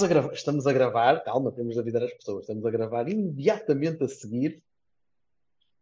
Estamos 0.00 0.04
a, 0.04 0.08
gravar, 0.08 0.34
estamos 0.34 0.66
a 0.66 0.72
gravar, 0.72 1.24
calma, 1.24 1.52
temos 1.52 1.74
de 1.74 1.80
avisar 1.80 2.02
as 2.02 2.12
pessoas, 2.12 2.42
estamos 2.42 2.64
a 2.64 2.70
gravar 2.70 3.08
imediatamente 3.08 4.04
a 4.04 4.08
seguir 4.08 4.62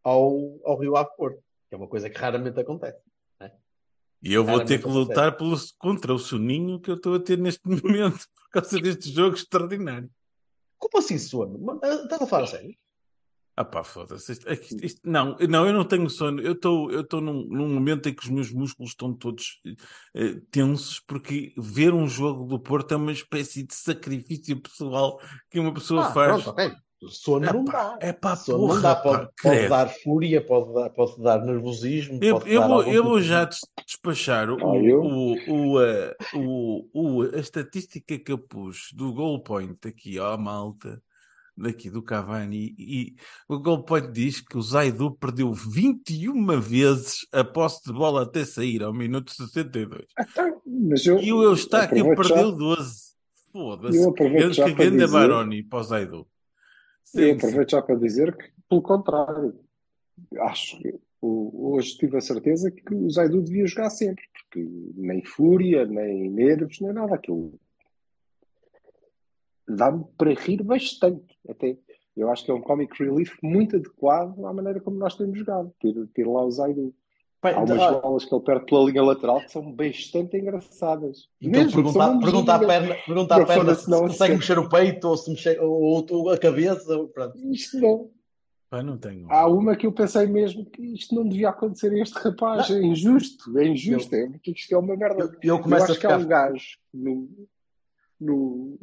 ao, 0.03 0.59
ao 0.65 0.79
Rio 0.79 0.97
Ave 0.97 1.11
Porto, 1.17 1.43
que 1.69 1.75
é 1.75 1.79
uma 1.79 1.87
coisa 1.87 2.11
que 2.11 2.19
raramente 2.19 2.59
acontece. 2.59 2.99
E 4.21 4.33
eu 4.33 4.45
vou 4.45 4.65
ter 4.65 4.83
que 4.83 4.89
lutar 4.89 5.37
pelo, 5.37 5.57
contra 5.79 6.13
o 6.13 6.19
soninho 6.19 6.81
que 6.81 6.91
eu 6.91 6.97
estou 6.97 7.15
a 7.15 7.21
ter 7.21 7.39
neste 7.39 7.63
momento 7.69 8.27
por 8.35 8.51
causa 8.51 8.81
deste 8.81 9.13
jogo 9.13 9.37
extraordinário. 9.37 10.11
Como 10.77 10.99
assim 10.99 11.19
sono? 11.19 11.79
Ah, 11.83 11.95
Estás 12.03 12.23
a 12.23 12.27
falar 12.27 12.47
sério? 12.49 12.75
Ah 13.61 13.65
pá, 13.65 13.83
foda-se. 13.83 14.31
Isto- 14.31 14.49
é 14.49 14.55
que 14.57 14.67
isto- 14.73 14.85
isto- 14.87 15.01
não, 15.05 15.37
não, 15.49 15.67
eu 15.67 15.73
não 15.73 15.85
tenho 15.85 16.09
sono. 16.09 16.41
Eu 16.41 16.53
estou 16.53 16.93
eu 16.93 17.05
num, 17.21 17.45
num 17.49 17.69
momento 17.75 18.09
em 18.09 18.15
que 18.15 18.23
os 18.23 18.31
meus 18.31 18.53
músculos 18.53 18.91
estão 18.93 19.13
todos 19.13 19.61
eh, 20.15 20.41
tensos, 20.49 21.01
porque 21.01 21.53
ver 21.59 21.93
um 21.93 22.07
jogo 22.07 22.45
do 22.45 22.61
Porto 22.61 22.93
é 22.95 22.97
uma 22.97 23.11
espécie 23.11 23.65
de 23.65 23.75
sacrifício 23.75 24.61
pessoal 24.63 25.21
que 25.51 25.59
uma 25.59 25.75
pessoa 25.75 26.07
Ah, 26.07 26.13
faz. 26.13 26.45
pronto. 26.45 26.77
Sono 27.09 27.47
não 27.53 27.63
Epá, 27.65 27.97
dá. 27.97 28.09
epá, 28.09 28.37
Sono 28.37 28.59
porra, 28.59 28.75
não 28.75 28.83
dá. 28.83 28.95
pá, 28.97 29.03
Pode, 29.03 29.19
pode 29.21 29.33
credo. 29.37 29.69
dar 29.71 29.89
fúria, 29.89 30.45
pode 30.45 30.75
dar, 30.75 30.91
pode 30.91 31.23
dar 31.23 31.45
nervosismo. 31.45 32.19
Eu, 32.23 32.39
pode 32.39 32.53
eu 32.53 32.63
vou, 32.63 32.73
algum 32.79 32.91
eu 32.93 33.05
vou 33.05 33.19
tipo 33.19 33.29
já 33.29 33.45
des- 33.45 33.61
despachar 33.87 34.51
o, 34.51 34.59
Ah, 34.61 34.67
o, 34.73 35.35
o, 35.75 35.81
eh, 35.83 36.17
o, 36.35 36.89
o- 36.93 37.23
a 37.23 37.39
estatística 37.39 38.19
que 38.19 38.31
eu 38.33 38.39
pus 38.39 38.89
do 38.95 39.13
goal 39.13 39.41
point 39.43 39.77
aqui, 39.87 40.19
ó, 40.19 40.37
malta, 40.37 41.01
daqui 41.59 41.91
do 41.91 42.03
Cavani, 42.03 42.75
e 42.79 43.15
o 43.49 43.59
goal 43.59 43.83
point 43.85 44.11
diz 44.13 44.41
que 44.41 44.57
o 44.57 44.63
Zaidu 44.63 45.11
perdeu 45.17 45.53
21 45.53 46.61
vezes 46.61 47.27
a 47.33 47.43
posse 47.45 47.85
de 47.85 47.93
bola 47.93 48.23
até 48.23 48.45
sair 48.45 48.83
ao 48.83 48.95
minuto 48.95 49.33
62. 49.33 50.07
Então, 50.21 50.63
mas 50.67 51.05
eu, 51.07 51.19
E 51.19 51.33
o 51.33 51.43
Eustáquio 51.43 52.05
já- 52.05 52.15
perdeu 52.15 52.53
12. 52.53 53.09
Foda-se. 53.53 53.99
Eu 53.99 54.11
aproveito 54.11 54.49
Que 54.49 54.53
já 54.53 54.65
que 54.67 54.75
para 54.75 54.85
grande 54.85 55.05
dizer- 55.05 55.13
Baroni 55.13 55.63
para 55.65 55.79
o 55.79 55.83
Zaidu. 55.83 56.17
Eu 56.17 56.27
Sim, 57.05 57.31
aproveito 57.33 57.71
já 57.71 57.83
para 57.83 57.95
dizer 57.97 58.37
que, 58.37 58.51
pelo 58.69 58.83
contrário, 58.83 59.55
acho 60.41 60.79
que 60.79 60.95
hoje 61.21 61.97
tive 61.97 62.19
a 62.19 62.21
certeza 62.21 62.71
que 62.71 62.95
o 62.95 63.11
Zaidu 63.11 63.43
devia 63.43 63.67
jogar 63.67 63.91
sempre, 63.91 64.23
porque 64.33 64.69
nem 64.95 65.25
fúria, 65.25 65.87
nem 65.87 66.31
nervos, 66.31 66.79
nem 66.81 66.93
nada. 66.93 67.15
Aquilo 67.15 67.59
dá-me 69.69 70.05
para 70.17 70.35
rir 70.35 70.63
bastante, 70.63 71.37
até. 71.49 71.77
Eu 72.17 72.31
acho 72.31 72.45
que 72.45 72.51
é 72.51 72.55
um 72.55 72.61
comic 72.61 73.01
relief 73.03 73.37
muito 73.43 73.77
adequado 73.77 74.45
à 74.45 74.53
maneira 74.53 74.81
como 74.81 74.99
nós 74.99 75.15
temos 75.15 75.39
jogado, 75.39 75.73
ter, 75.81 75.95
ter 76.15 76.27
lá 76.27 76.45
o 76.45 76.51
Zaidu. 76.51 76.93
Pai, 77.41 77.55
Há 77.55 77.61
umas 77.61 77.71
olha, 77.79 77.99
bolas 78.01 78.25
que 78.25 78.35
ele 78.35 78.43
perde 78.43 78.67
pela 78.67 78.85
linha 78.85 79.03
lateral 79.05 79.41
que 79.41 79.53
são 79.53 79.71
bastante 79.71 80.37
engraçadas. 80.37 81.29
Então 81.41 81.63
Mesmo, 81.63 81.85
pergunta, 81.85 82.19
pergunta 82.19 82.55
à 82.55 82.59
perna, 82.59 82.95
pergunta 83.07 83.35
à 83.35 83.39
Não 83.39 83.47
perna 83.47 83.75
se, 83.77 83.85
se 83.85 83.91
consegue 83.91 84.35
mexer 84.35 84.59
o 84.59 84.69
peito 84.69 85.07
ou 85.07 85.17
se 85.17 85.31
mexer 85.31 85.61
ou, 85.61 86.05
ou 86.11 86.31
a 86.31 86.37
cabeça. 86.37 86.99
Pronto. 87.15 87.39
Isto 87.53 87.79
não. 87.79 88.11
Pá, 88.69 88.83
não 88.83 88.99
tenho. 88.99 89.31
Há 89.31 89.47
uma 89.47 89.77
que 89.77 89.87
eu 89.87 89.93
pensei 89.93 90.27
mesmo 90.27 90.67
que 90.67 90.83
isto 90.83 91.15
não 91.15 91.27
devia 91.27 91.51
acontecer 91.51 91.93
a 91.93 91.99
este 92.03 92.19
rapaz. 92.19 92.69
É 92.69 92.83
injusto, 92.83 93.57
é 93.57 93.69
injusto. 93.69 94.13
É, 94.15 94.27
porque 94.29 94.51
isto 94.51 94.75
é 94.75 94.79
uma 94.79 94.97
merda. 94.97 95.23
Eu, 95.23 95.29
eu 95.29 95.39
Eu 95.43 95.59
começo 95.61 95.85
acho 95.85 95.93
a 95.93 95.97
que 95.97 96.07
há 96.09 96.19
ficar. 96.19 96.25
um 96.25 96.29
gajo 96.29 96.77
no, 96.93 97.29
no, 98.21 98.79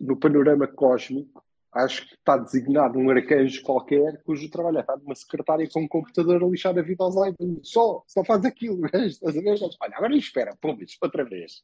no 0.00 0.16
panorama 0.16 0.66
cósmico, 0.66 1.42
acho 1.72 2.06
que 2.08 2.14
está 2.14 2.36
designado 2.36 2.98
um 2.98 3.10
arcanjo 3.10 3.60
qualquer 3.62 4.22
cujo 4.24 4.48
trabalho 4.50 4.78
é 4.78 4.80
estar 4.80 4.96
numa 4.96 5.14
secretária 5.14 5.68
com 5.72 5.80
um 5.82 5.88
computador 5.88 6.42
a 6.42 6.46
lixar 6.46 6.78
a 6.78 6.82
vida 6.82 7.02
aos 7.02 7.14
iPhones. 7.16 7.58
Só, 7.62 8.02
só 8.06 8.24
faz 8.24 8.44
aquilo. 8.44 8.80
Estás 8.94 9.36
a 9.36 9.40
ver? 9.40 9.58
Olha, 9.80 9.96
agora 9.96 10.16
espera, 10.16 10.56
pum, 10.60 10.76
isto 10.80 10.98
outra 11.02 11.24
vez. 11.24 11.62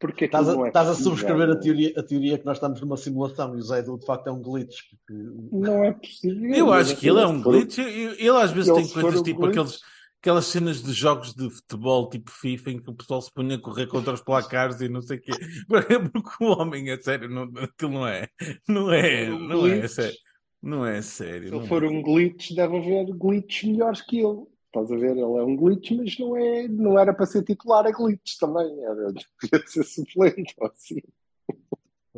Porque 0.00 0.26
Estás 0.26 0.48
a, 0.48 0.52
é 0.64 0.68
estás 0.68 0.88
a 0.88 0.94
subscrever 0.94 1.50
a 1.50 1.56
teoria, 1.56 1.92
a 1.96 2.02
teoria 2.04 2.38
que 2.38 2.46
nós 2.46 2.56
estamos 2.56 2.80
numa 2.80 2.96
simulação 2.96 3.54
e 3.56 3.58
o 3.58 3.62
Zaidu 3.62 3.98
de 3.98 4.06
facto 4.06 4.28
é 4.28 4.32
um 4.32 4.40
glitch. 4.40 4.82
porque- 4.90 5.22
Não 5.52 5.82
é 5.84 5.92
possível. 5.92 6.54
Eu 6.54 6.72
acho 6.72 6.96
que 6.96 7.08
ele 7.08 7.20
é 7.20 7.26
um 7.26 7.42
glitch. 7.42 7.78
Eu- 7.78 8.12
Ele 8.14 8.28
às 8.30 8.52
vezes 8.52 8.72
tem 8.72 8.84
coisas 9.02 9.22
tipo 9.22 9.40
glitch- 9.40 9.58
aqueles, 9.58 9.80
aquelas 10.20 10.46
cenas 10.46 10.82
de 10.82 10.92
jogos 10.92 11.34
de 11.34 11.48
futebol 11.50 12.08
tipo 12.08 12.30
FIFA 12.30 12.70
em 12.70 12.82
que 12.82 12.90
o 12.90 12.94
pessoal 12.94 13.22
se 13.22 13.32
punha 13.32 13.56
a 13.56 13.60
correr 13.60 13.86
contra 13.86 14.12
os 14.12 14.20
placares 14.20 14.80
e 14.80 14.88
não 14.88 15.00
sei 15.00 15.18
o 15.18 15.20
quê. 15.20 15.32
Porque 16.12 16.44
o 16.44 16.58
homem 16.58 16.90
é 16.90 16.98
sério, 17.00 17.28
não, 17.28 17.44
aquilo 17.62 17.92
não 17.92 18.06
é. 18.06 18.28
Não 18.68 18.92
é, 18.92 19.30
Um 19.30 19.38
não 19.38 19.66
é 19.66 19.78
glitch. 19.78 19.90
sério. 19.92 20.18
Não 20.60 20.84
é 20.86 21.02
sério. 21.02 21.48
Se 21.48 21.54
ele 21.54 21.64
é. 21.64 21.68
for 21.68 21.84
um 21.84 22.02
glitch, 22.02 22.52
deve 22.52 22.76
haver 22.76 23.06
glitches 23.14 23.70
melhores 23.70 24.00
que 24.02 24.18
ele. 24.18 24.44
Estás 24.66 24.92
a 24.92 24.96
ver? 24.96 25.12
Ele 25.12 25.20
é 25.20 25.44
um 25.44 25.56
glitch, 25.56 25.92
mas 25.92 26.18
não, 26.18 26.36
é, 26.36 26.68
não 26.68 26.98
era 26.98 27.14
para 27.14 27.24
ser 27.26 27.42
titular 27.42 27.86
a 27.86 27.90
glitch 27.90 28.36
também. 28.38 28.66
Era, 28.84 29.12
devia 29.42 29.66
ser 29.66 29.84
suplente 29.84 30.54
ou 30.58 30.66
assim. 30.66 31.00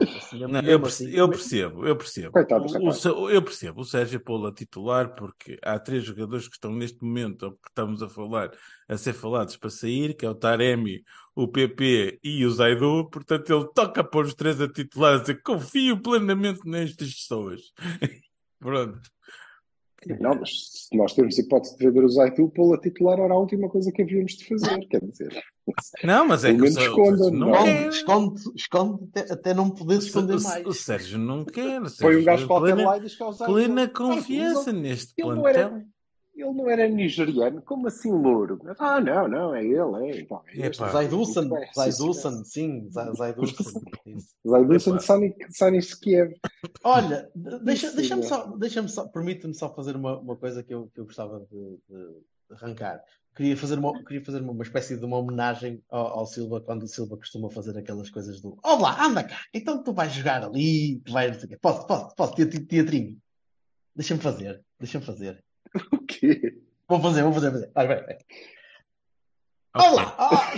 Assim, 0.02 0.38
Não, 0.46 0.60
eu, 0.60 0.80
perce- 0.80 1.04
assim- 1.04 1.14
eu 1.14 1.28
percebo, 1.28 1.86
eu 1.86 1.96
percebo. 1.96 2.32
Coitado 2.32 2.64
do 2.66 2.72
O- 2.72 2.76
o 2.76 2.78
rapaz. 2.84 2.96
Sé- 3.02 3.08
eu 3.08 3.42
percebo 3.42 3.80
o 3.80 3.84
Sérgio 3.84 4.20
Paulo 4.20 4.46
a 4.46 4.52
titular 4.54 5.14
porque 5.14 5.58
há 5.62 5.78
três 5.78 6.04
jogadores 6.04 6.48
que 6.48 6.54
estão 6.54 6.72
neste 6.72 7.02
momento, 7.04 7.42
ou 7.44 7.52
que 7.52 7.68
estamos 7.68 8.02
a 8.02 8.08
falar, 8.08 8.50
a 8.88 8.96
ser 8.96 9.12
falados 9.12 9.56
para 9.56 9.70
sair, 9.70 10.14
que 10.14 10.24
é 10.24 10.30
o 10.30 10.34
Taremi, 10.34 11.02
o 11.34 11.46
PP 11.48 12.18
e 12.24 12.44
o 12.44 12.50
Zaidu, 12.50 13.08
portanto 13.10 13.50
ele 13.52 13.68
toca 13.74 14.02
pôr 14.02 14.24
os 14.26 14.34
três 14.34 14.60
a 14.60 14.68
titular, 14.68 15.14
a 15.14 15.18
dizer 15.18 15.42
confio 15.42 16.00
plenamente 16.00 16.60
nestas 16.64 17.12
pessoas. 17.14 17.60
Pronto. 18.58 19.00
Não, 20.20 20.34
mas 20.34 20.50
se 20.88 20.96
nós 20.96 21.12
temos 21.12 21.38
hipótese 21.38 21.76
de 21.76 21.86
vender 21.86 22.04
o 22.04 22.08
Zaitu, 22.08 22.48
pô-lo 22.54 22.74
a 22.74 22.80
titular 22.80 23.18
era 23.18 23.34
a 23.34 23.38
última 23.38 23.68
coisa 23.68 23.92
que 23.92 24.00
havíamos 24.02 24.32
de 24.32 24.46
fazer. 24.48 24.78
Quer 24.88 25.00
dizer, 25.04 25.42
Não, 26.02 26.26
mas 26.26 26.42
é 26.44 26.54
que 26.54 26.60
o 26.62 27.30
não 27.30 27.30
não. 27.30 27.52
quer. 27.64 27.88
Esconde, 27.88 28.40
esconde, 28.56 29.04
até, 29.14 29.32
até 29.32 29.54
não 29.54 29.68
poder 29.70 29.98
esconder 29.98 30.36
o- 30.38 30.42
mais. 30.42 30.66
o 30.66 30.72
Sérgio 30.72 31.18
não 31.18 31.44
quer. 31.44 31.78
o 31.80 31.82
põe 31.82 31.84
um 31.84 31.88
Sérgio 31.88 32.24
gajo 32.24 32.46
qualquer 32.46 32.74
plena- 32.74 32.88
lá 32.90 32.96
e 32.98 33.00
diz 33.02 33.14
que 33.14 33.22
é 33.22 33.26
o 33.26 33.32
Zaitu. 33.32 33.52
Plena 33.52 33.88
confiança 33.88 34.72
neste 34.72 35.14
plantel. 35.14 35.46
era, 35.46 35.84
ele 36.42 36.52
não 36.52 36.68
era 36.68 36.88
nigeriano, 36.88 37.62
como 37.62 37.86
assim 37.88 38.10
louro? 38.10 38.60
Ah, 38.78 39.00
não, 39.00 39.28
não, 39.28 39.54
é 39.54 39.64
ele, 39.64 40.10
é. 40.10 40.20
Então, 40.20 40.42
é 40.48 40.66
este. 40.68 40.80
Bem, 40.82 41.66
sim, 41.66 41.72
Zaidusan, 41.74 42.44
sim, 42.44 42.90
Za- 42.90 43.12
Zaidusan. 43.12 43.80
Isso. 44.06 44.28
Zaidusan 44.46 44.90
Epá. 44.92 45.00
Sani 45.00 45.34
Sani 45.50 45.78
Kiev. 46.02 46.34
Olha, 46.84 47.30
deixa- 47.62 47.92
deixa-me 47.92 48.22
é. 48.24 48.26
só, 48.26 48.46
deixa-me 48.56 48.88
só, 48.88 49.06
permite-me 49.08 49.54
só 49.54 49.72
fazer 49.74 49.96
uma, 49.96 50.18
uma 50.18 50.36
coisa 50.36 50.62
que 50.62 50.72
eu, 50.74 50.88
que 50.94 51.00
eu 51.00 51.04
gostava 51.04 51.40
de, 51.40 51.78
de 51.88 52.54
arrancar. 52.54 53.00
Queria 53.36 53.56
fazer 53.56 53.78
uma, 53.78 53.92
queria 54.04 54.24
fazer 54.24 54.40
uma, 54.42 54.52
uma 54.52 54.62
espécie 54.64 54.96
de 54.98 55.04
uma 55.04 55.16
homenagem 55.16 55.80
ao, 55.88 56.18
ao 56.20 56.26
Silva 56.26 56.60
quando 56.60 56.82
o 56.82 56.88
Silva 56.88 57.16
costuma 57.16 57.48
fazer 57.48 57.78
aquelas 57.78 58.10
coisas 58.10 58.40
do 58.40 58.58
Olá, 58.64 59.04
anda 59.04 59.22
cá, 59.22 59.38
então 59.54 59.82
tu 59.82 59.92
vais 59.92 60.12
jogar 60.12 60.42
ali, 60.44 61.00
tu 61.04 61.12
vais, 61.12 61.30
não 61.32 61.38
sei 61.38 61.46
o 61.46 61.50
quê. 61.50 61.58
posso, 61.62 61.86
posso, 61.86 62.14
posso, 62.16 62.34
teatri- 62.34 62.66
teatrinho. 62.66 63.16
Deixa-me 63.94 64.20
fazer, 64.20 64.60
deixa-me 64.78 65.04
fazer. 65.04 65.42
O 65.92 65.98
quê? 65.98 66.58
Vou 66.88 67.00
fazer, 67.00 67.22
vou 67.22 67.32
fazer, 67.32 67.50
vou 67.50 67.60
fazer. 67.60 67.72
Vai, 67.74 67.86
vai, 67.86 68.04
vai. 68.04 68.18
Ok. 69.72 69.86
Olá, 69.92 70.16
ah, 70.18 70.52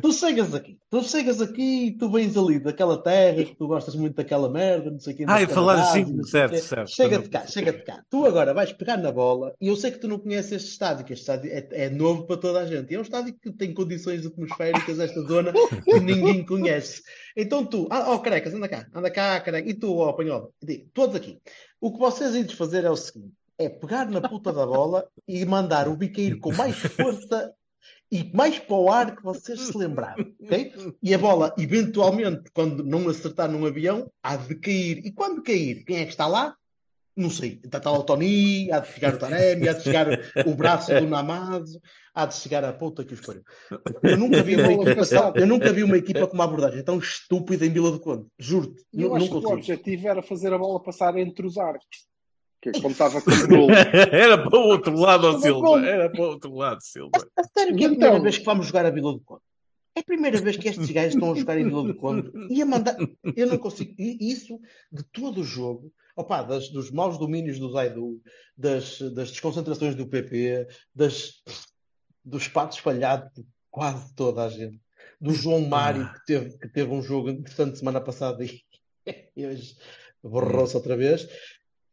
tu 0.00 0.10
chegas 0.10 0.54
aqui, 0.54 0.78
tu 0.88 1.02
chegas 1.02 1.42
aqui 1.42 1.88
e 1.88 1.98
tu 1.98 2.10
vens 2.10 2.34
ali 2.34 2.58
daquela 2.58 2.96
terra 2.96 3.44
que 3.44 3.54
tu 3.54 3.66
gostas 3.68 3.94
muito 3.94 4.16
daquela 4.16 4.48
merda, 4.48 4.90
não 4.90 4.98
sei 4.98 5.12
o 5.12 5.16
quê. 5.18 5.24
Ah, 5.28 5.46
falar 5.46 5.82
assim, 5.82 6.22
certo, 6.22 6.56
certo. 6.56 6.88
Chega-te 6.88 7.28
cá, 7.28 7.46
chega-te 7.46 7.84
cá. 7.84 8.02
Tu 8.08 8.24
agora 8.24 8.54
vais 8.54 8.72
pegar 8.72 8.96
na 8.96 9.12
bola 9.12 9.54
e 9.60 9.68
eu 9.68 9.76
sei 9.76 9.90
que 9.90 9.98
tu 9.98 10.08
não 10.08 10.18
conheces 10.18 10.52
este 10.52 10.70
estádio, 10.70 11.04
que 11.04 11.12
este 11.12 11.24
estádio 11.24 11.52
é, 11.52 11.68
é 11.72 11.90
novo 11.90 12.26
para 12.26 12.38
toda 12.38 12.60
a 12.60 12.66
gente. 12.66 12.90
E 12.90 12.94
é 12.94 12.98
um 12.98 13.02
estádio 13.02 13.34
que 13.34 13.52
tem 13.52 13.74
condições 13.74 14.24
atmosféricas, 14.24 14.98
esta 14.98 15.20
zona, 15.20 15.52
que 15.84 16.00
ninguém 16.00 16.42
conhece. 16.46 17.02
Então 17.36 17.66
tu, 17.66 17.86
ah, 17.90 18.14
oh, 18.14 18.20
carecas, 18.20 18.54
anda 18.54 18.66
cá, 18.66 18.86
anda 18.94 19.10
cá, 19.10 19.38
careca. 19.42 19.68
E 19.68 19.74
tu, 19.74 19.94
ó, 19.94 20.08
apanhola, 20.08 20.48
digo, 20.62 20.88
todos 20.94 21.16
aqui. 21.16 21.38
O 21.78 21.92
que 21.92 21.98
vocês 21.98 22.34
iam 22.34 22.48
fazer 22.48 22.82
é 22.84 22.90
o 22.90 22.96
seguinte: 22.96 23.34
é 23.58 23.68
pegar 23.68 24.10
na 24.10 24.20
puta 24.20 24.52
da 24.52 24.66
bola 24.66 25.08
e 25.26 25.44
mandar 25.44 25.88
o 25.88 25.96
biqueiro 25.96 26.38
com 26.38 26.52
mais 26.52 26.76
força 26.76 27.54
e 28.10 28.30
mais 28.32 28.58
para 28.58 28.76
o 28.76 28.90
ar 28.90 29.16
que 29.16 29.22
vocês 29.22 29.60
se 29.60 29.76
lembrarem, 29.76 30.34
ok? 30.40 30.72
E 31.02 31.14
a 31.14 31.18
bola, 31.18 31.54
eventualmente, 31.58 32.50
quando 32.52 32.84
não 32.84 33.08
acertar 33.08 33.50
num 33.50 33.66
avião, 33.66 34.10
há 34.22 34.36
de 34.36 34.54
cair. 34.56 35.04
E 35.04 35.12
quando 35.12 35.42
cair, 35.42 35.84
quem 35.84 35.98
é 35.98 36.04
que 36.04 36.10
está 36.10 36.26
lá? 36.26 36.54
Não 37.16 37.30
sei. 37.30 37.60
Está 37.64 37.80
tá 37.80 37.90
lá 37.90 37.98
o 37.98 38.04
Tony, 38.04 38.70
há 38.70 38.78
de 38.78 38.92
chegar 38.92 39.14
o 39.14 39.18
Taremi, 39.18 39.68
há 39.68 39.72
de 39.72 39.82
chegar 39.82 40.06
o 40.46 40.54
braço 40.54 40.94
do 40.94 41.06
Namazo, 41.08 41.80
há 42.14 42.26
de 42.26 42.34
chegar 42.34 42.62
a 42.62 42.74
puta 42.74 43.04
que 43.04 43.14
os 43.14 43.20
pariu. 43.20 43.42
Eu 44.02 44.18
nunca 44.18 44.42
vi 44.42 44.54
uma 44.56 44.72
equipa, 44.72 45.32
eu 45.34 45.46
nunca 45.46 45.72
vi 45.72 45.82
uma 45.82 45.96
equipa 45.96 46.26
com 46.26 46.34
uma 46.34 46.44
abordagem 46.44 46.84
tão 46.84 46.98
estúpida 46.98 47.64
em 47.64 47.70
Vila 47.70 47.90
do 47.90 48.00
Conde. 48.00 48.26
Juro-te. 48.38 48.84
Eu 48.92 49.14
acho 49.16 49.28
que 49.28 49.34
o 49.34 49.52
objetivo 49.52 50.08
era 50.08 50.22
fazer 50.22 50.52
a 50.52 50.58
bola 50.58 50.82
passar 50.82 51.16
entre 51.16 51.46
os 51.46 51.56
arcos. 51.56 52.06
Que 52.72 52.78
é 52.78 52.82
como 52.82 52.92
estava 52.92 53.20
com 53.20 53.30
o 53.30 53.48
gol. 53.48 53.70
Era 54.10 54.38
para 54.38 54.58
o 54.58 54.62
outro 54.64 54.98
lado, 54.98 55.40
Silva. 55.40 55.86
Era 55.86 56.10
para 56.10 56.20
o 56.20 56.24
outro 56.24 56.54
lado, 56.54 56.82
Silva. 56.82 57.10
A 57.36 57.44
sério 57.44 57.76
que 57.76 57.84
é 57.84 57.86
a 57.86 57.90
primeira 57.90 58.14
Então. 58.14 58.22
vez 58.22 58.38
que 58.38 58.44
vamos 58.44 58.66
jogar 58.66 58.84
a 58.86 58.90
Vila 58.90 59.12
do 59.12 59.20
Conde. 59.20 59.42
É 59.94 60.00
a 60.00 60.04
primeira 60.04 60.40
vez 60.40 60.56
que 60.56 60.68
estes 60.68 60.90
gajos 60.90 61.14
estão 61.14 61.32
a 61.32 61.34
jogar 61.36 61.58
em 61.58 61.64
Vila 61.64 61.84
do 61.84 61.94
Conde 61.94 62.30
e 62.50 62.60
a 62.60 62.66
mandar. 62.66 62.96
Eu 63.36 63.46
não 63.46 63.56
consigo. 63.56 63.94
E 63.98 64.18
isso 64.20 64.60
de 64.92 65.02
todo 65.04 65.40
o 65.40 65.44
jogo, 65.44 65.92
opá, 66.16 66.42
das, 66.42 66.68
dos 66.68 66.90
maus 66.90 67.18
domínios 67.18 67.58
do 67.58 67.70
Zaidu, 67.70 68.20
das, 68.56 69.00
das 69.12 69.30
desconcentrações 69.30 69.94
do 69.94 70.06
PP, 70.06 70.66
das, 70.94 71.42
dos 72.24 72.48
patos 72.48 72.78
falhados 72.78 73.30
por 73.32 73.46
quase 73.70 74.12
toda 74.14 74.44
a 74.44 74.48
gente, 74.48 74.80
do 75.20 75.32
João 75.32 75.60
Mário 75.60 76.12
que 76.12 76.26
teve, 76.26 76.58
que 76.58 76.68
teve 76.68 76.92
um 76.92 77.02
jogo 77.02 77.30
interessante 77.30 77.78
semana 77.78 78.00
passada 78.00 78.44
e, 78.44 78.60
e 79.36 79.46
hoje 79.46 79.76
borrou-se 80.22 80.76
outra 80.76 80.96
vez. 80.96 81.28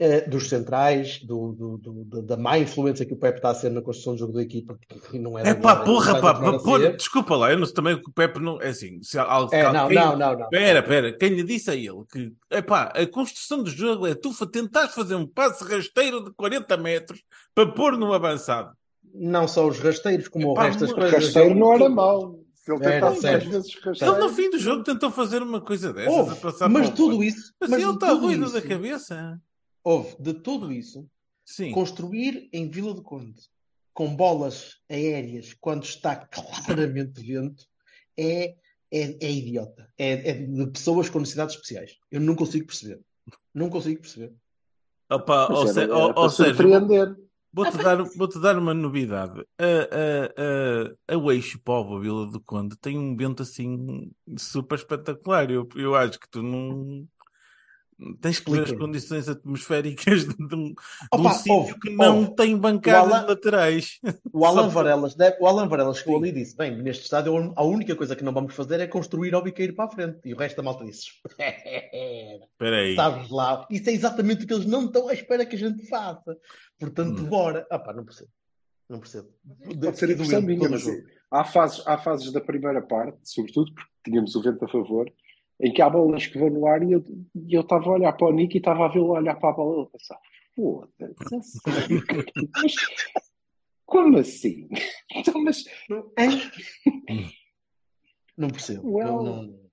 Eh, 0.05 0.27
dos 0.27 0.49
centrais, 0.49 1.19
do, 1.23 1.53
do- 1.53 1.77
do- 1.77 2.03
da- 2.05 2.35
da 2.35 2.37
má 2.37 2.57
influência 2.59 3.05
que 3.05 3.13
o 3.13 3.17
Pepe 3.17 3.37
está 3.37 3.51
a 3.51 3.55
ser 3.55 3.69
na 3.71 3.81
construção 3.81 4.13
do 4.13 4.19
jogo 4.19 4.33
da 4.33 4.41
equipa, 4.41 4.77
que 5.09 5.17
não 5.17 5.37
é 5.39 5.41
É 5.41 5.53
da 5.53 5.61
pá, 5.61 5.77
porra, 5.77 6.19
pá, 6.19 6.33
pá, 6.33 6.51
desculpa 6.97 7.35
lá, 7.35 7.51
eu 7.51 7.57
não 7.57 7.65
sei 7.65 7.73
também 7.75 7.95
que 8.01 8.09
o 8.09 8.13
Pepe 8.13 8.39
não. 8.39 8.61
É 8.61 8.69
assim, 8.69 9.01
se 9.01 9.17
há 9.17 9.23
algo. 9.23 9.53
É, 9.55 9.71
não, 9.71 9.87
quem- 9.87 9.95
não, 9.97 10.17
não, 10.17 10.37
não. 10.37 10.49
Pera, 10.49 10.83
pera, 10.83 11.13
quem 11.17 11.29
lhe 11.29 11.43
disse 11.43 11.71
a 11.71 11.75
ele 11.75 12.03
que 12.11 12.33
epá, 12.51 12.91
a 12.95 13.07
construção 13.07 13.63
do 13.63 13.69
jogo 13.69 14.05
é 14.05 14.13
tu 14.13 14.31
tentares 14.47 14.93
fazer 14.93 15.15
um 15.15 15.25
passe 15.25 15.63
rasteiro 15.63 16.23
de 16.23 16.31
40 16.33 16.75
metros 16.77 17.23
para 17.55 17.71
pôr 17.71 17.97
no 17.97 18.13
avançado. 18.13 18.71
Não 19.15 19.47
só 19.47 19.67
os 19.67 19.79
rasteiros, 19.79 20.27
como 20.27 20.49
o 20.49 20.51
Epá, 20.53 20.63
resto 20.63 20.79
das 20.81 20.91
o 20.91 20.95
coisas. 20.95 21.13
Rasteiro 21.23 21.55
não 21.55 21.73
era 21.73 21.89
mau. 21.89 22.39
Se 22.55 22.71
ele 22.71 22.79
tentasse 22.79 23.19
sério. 23.21 23.37
às 23.39 23.43
vezes 23.45 23.73
Ele 23.75 23.81
rasteiro. 23.85 24.19
no 24.19 24.29
fim 24.29 24.49
do 24.49 24.57
jogo 24.57 24.83
tentou 24.83 25.11
fazer 25.11 25.41
uma 25.43 25.59
coisa 25.59 25.91
dessas, 25.91 26.37
passar 26.39 26.69
mas 26.69 26.87
o 26.87 26.91
tudo 26.93 27.21
isso, 27.21 27.53
Mas 27.59 27.69
mas 27.69 27.81
ele 27.83 27.91
está 27.91 28.13
doido 28.13 28.49
da 28.51 28.61
cabeça. 28.61 29.37
Houve, 29.83 30.15
de 30.19 30.33
tudo 30.33 30.71
isso, 30.71 31.09
Sim. 31.45 31.71
construir 31.71 32.49
em 32.53 32.69
Vila 32.69 32.93
do 32.93 33.01
Conde 33.03 33.41
com 33.93 34.15
bolas 34.15 34.77
aéreas 34.89 35.53
quando 35.59 35.83
está 35.83 36.15
claramente 36.15 37.21
vento 37.21 37.65
é, 38.17 38.55
é, 38.91 39.25
é 39.25 39.31
idiota. 39.31 39.91
É, 39.97 40.29
é 40.29 40.33
de 40.33 40.67
pessoas 40.67 41.09
com 41.09 41.19
necessidades 41.19 41.55
especiais. 41.55 41.97
Eu 42.11 42.21
não 42.21 42.35
consigo 42.35 42.65
perceber. 42.65 43.01
Não 43.53 43.69
consigo 43.69 44.01
perceber. 44.01 44.33
Opa, 45.11 45.51
ou, 45.53 45.67
se- 45.67 45.81
era 45.81 45.95
ou- 45.95 46.13
ou 46.15 46.29
seja, 46.29 46.53
vou-te 47.53 47.77
dar, 47.77 47.97
vou-te 48.03 48.39
dar 48.39 48.57
uma 48.57 48.73
novidade. 48.73 49.45
A, 49.59 51.13
a, 51.13 51.15
a, 51.15 51.15
a 51.29 51.33
Eixo 51.33 51.59
Povo, 51.63 51.97
a 51.97 51.99
Vila 51.99 52.25
do 52.31 52.41
Conde, 52.41 52.75
tem 52.77 52.97
um 52.97 53.15
vento 53.15 53.43
assim 53.43 54.11
super 54.37 54.75
espetacular. 54.75 55.51
Eu, 55.51 55.67
eu 55.75 55.93
acho 55.93 56.19
que 56.19 56.29
tu 56.29 56.41
não. 56.41 57.07
Tens 58.21 58.39
que 58.39 58.51
ver 58.51 58.63
as 58.63 58.71
condições 58.71 59.29
atmosféricas 59.29 60.25
de, 60.27 60.35
um, 60.43 60.47
de 60.47 60.55
um 60.55 60.73
Opa, 61.11 61.31
sítio 61.33 61.53
ouve, 61.53 61.79
que 61.79 61.89
não 61.91 62.19
ouve. 62.21 62.35
tem 62.35 62.57
bancadas 62.57 63.11
O 63.11 63.13
Alan- 63.15 63.25
laterais. 63.27 63.99
O 64.31 64.45
Alan 64.45 64.67
Varelas, 64.69 65.15
deve- 65.15 65.37
o 65.39 65.47
Alan 65.47 65.67
Varelas 65.67 65.97
chegou 65.99 66.17
ali 66.17 66.29
e 66.29 66.33
disse: 66.33 66.55
Bem, 66.57 66.75
neste 66.81 67.03
estádio 67.03 67.53
a 67.55 67.63
única 67.63 67.95
coisa 67.95 68.15
que 68.15 68.23
não 68.23 68.33
vamos 68.33 68.53
fazer 68.55 68.79
é 68.79 68.87
construir 68.87 69.33
ao 69.35 69.41
biqueiro 69.43 69.73
para 69.73 69.85
a 69.85 69.89
frente. 69.89 70.19
E 70.25 70.33
o 70.33 70.37
resto 70.37 70.57
da 70.57 70.63
malta 70.63 70.83
disse: 70.85 71.07
Espera 71.39 72.77
aí. 72.77 72.95
Sabes 72.95 73.29
lá, 73.29 73.65
isso 73.69 73.89
é 73.89 73.93
exatamente 73.93 74.43
o 74.43 74.47
que 74.47 74.53
eles 74.53 74.65
não 74.65 74.85
estão 74.85 75.07
à 75.09 75.13
espera 75.13 75.45
que 75.45 75.55
a 75.55 75.59
gente 75.59 75.85
faça. 75.87 76.37
Portanto, 76.79 77.21
Hum. 77.21 77.25
bora. 77.25 77.65
Ah, 77.69 77.79
pá, 77.79 77.93
não 77.93 78.03
percebo. 78.03 78.29
Não 78.89 78.99
percebo. 78.99 79.29
Pode 79.81 79.97
ser 79.97 80.35
a 80.35 80.41
minha, 80.41 80.67
o 80.67 80.71
mas 80.71 80.81
jogo. 80.81 80.97
há 81.31 81.43
fases, 81.45 81.81
há 81.87 81.97
fases 81.97 82.31
da 82.31 82.41
primeira 82.41 82.81
parte, 82.81 83.17
sobretudo 83.23 83.73
porque 83.73 83.89
tínhamos 84.05 84.35
o 84.35 84.41
vento 84.41 84.63
a 84.65 84.67
favor, 84.67 85.09
em 85.63 85.71
que 85.71 85.81
há 85.81 85.89
bolas 85.89 86.27
que 86.27 86.37
vão 86.37 86.49
no 86.49 86.67
ar 86.67 86.83
e 86.83 86.91
eu 86.91 87.61
estava 87.61 87.85
a 87.85 87.93
olhar 87.93 88.11
para 88.13 88.27
o 88.27 88.33
Nick 88.33 88.55
e 88.55 88.59
estava 88.59 88.85
a 88.85 88.89
vê-lo 88.89 89.11
olhar 89.11 89.35
para 89.39 89.49
a 89.49 89.53
bola 89.53 89.77
e 89.77 89.81
eu 89.83 89.85
pensava, 89.87 90.19
foda-se, 90.53 91.35
a? 91.63 92.49
Mas 92.61 92.75
como 93.85 94.17
assim? 94.17 94.67
Então, 95.15 95.41
mas 95.43 95.63
Não 98.37 98.49
percebo. 98.51 98.91
Well. 98.91 99.23
Não- 99.23 99.43
não- 99.43 99.63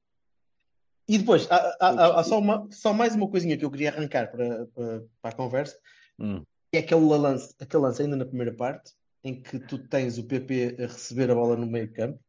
E 1.08 1.18
depois, 1.18 1.50
há, 1.50 1.56
há- 1.56 1.76
há- 1.80 2.20
há 2.20 2.22
só, 2.24 2.38
uma, 2.38 2.68
só 2.70 2.92
mais 2.92 3.16
uma 3.16 3.28
coisinha 3.28 3.56
que 3.58 3.64
eu 3.64 3.70
queria 3.70 3.90
arrancar 3.90 4.30
para, 4.30 4.66
para, 4.66 5.04
para 5.20 5.30
a 5.30 5.34
conversa, 5.36 5.76
Hum. 6.20 6.42
que 6.70 6.76
é 6.78 6.80
aquele 6.80 7.00
lance, 7.04 7.52
aquele 7.60 7.82
lance 7.82 8.02
ainda 8.02 8.14
na 8.16 8.24
primeira 8.26 8.54
parte, 8.54 8.92
em 9.24 9.42
que 9.42 9.58
tu 9.58 9.76
tens 9.88 10.18
o 10.18 10.24
PP 10.28 10.76
a 10.78 10.82
receber 10.82 11.30
a 11.30 11.34
bola 11.34 11.56
no 11.56 11.66
meio 11.66 11.92
campo, 11.92 12.20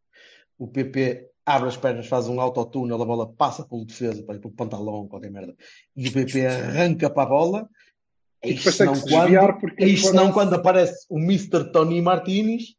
o 0.63 0.67
PP 0.67 1.27
abre 1.43 1.69
as 1.69 1.75
pernas, 1.77 2.05
faz 2.05 2.27
um 2.27 2.39
autotúnel, 2.39 3.01
a 3.01 3.05
bola 3.05 3.27
passa 3.33 3.63
pelo 3.67 3.83
defesa, 3.83 4.21
pelo 4.23 4.51
pantalão, 4.51 5.07
qualquer 5.07 5.31
merda, 5.31 5.55
e 5.95 6.07
o 6.07 6.13
PP 6.13 6.45
arranca 6.45 7.09
para 7.09 7.23
a 7.23 7.25
bola. 7.25 7.69
E 8.43 8.53
tem 8.55 8.85
não 8.85 8.93
que 8.93 9.01
quando, 9.01 9.21
desviar 9.23 9.59
porque 9.59 9.83
eis 9.83 10.03
não 10.03 10.09
aparece- 10.29 10.33
quando 10.33 10.53
aparece 10.53 11.05
o 11.09 11.17
Mr. 11.19 11.71
Tony 11.71 11.99
Martínez 12.01 12.75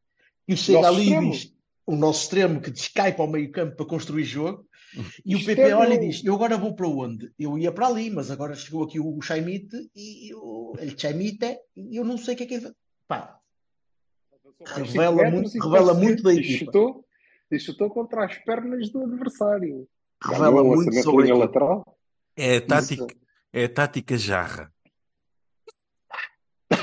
e 0.47 0.57
chega 0.57 0.81
Nosso 0.83 0.95
ali 0.95 1.03
extremo. 1.05 1.27
e 1.27 1.31
diz 1.33 1.53
o 1.87 1.97
nosso 1.97 2.23
extremo 2.23 2.61
que 2.61 2.71
descai 2.71 3.13
para 3.13 3.25
o 3.25 3.29
meio 3.31 3.51
campo 3.51 3.77
para 3.77 3.87
construir 3.87 4.25
jogo 4.25 4.65
e 5.27 5.35
o 5.35 5.39
Isto 5.39 5.47
PP 5.47 5.61
é 5.63 5.75
olha 5.77 5.95
e 5.95 5.99
diz 5.99 6.25
eu 6.25 6.35
agora 6.35 6.57
vou 6.57 6.75
para 6.75 6.87
onde? 6.89 7.33
Eu 7.39 7.59
ia 7.59 7.73
para 7.73 7.87
ali 7.89 8.11
mas 8.11 8.31
agora 8.31 8.55
chegou 8.55 8.85
aqui 8.85 8.99
o 9.01 9.21
Chaimite 9.21 9.89
e 9.95 10.33
o 10.35 10.75
Chaimite 10.97 11.59
e 11.77 11.97
eu 11.97 12.05
não 12.05 12.17
sei 12.19 12.35
o 12.35 12.37
que 12.37 12.43
é 12.45 12.47
que 12.47 12.55
é 12.57 12.71
pá, 13.09 13.39
Revela 14.65 15.31
muito- 15.31 15.59
revela 15.59 15.95
muito 15.95 16.23
da 16.23 16.33
equipa. 16.35 16.71
E 17.55 17.61
chutou 17.61 17.91
contra 17.91 18.25
as 18.25 18.37
pernas 18.39 18.91
do 18.91 19.03
adversário. 19.05 19.87
revela 20.25 20.63
muito 20.65 20.93
sobre 21.03 21.31
a 21.31 21.35
lateral. 21.37 21.99
É 22.37 22.57
a 22.57 22.67
tática, 22.67 23.07
é 23.53 23.65
a 23.65 23.69
tática 23.69 24.17
jarra. 24.17 24.73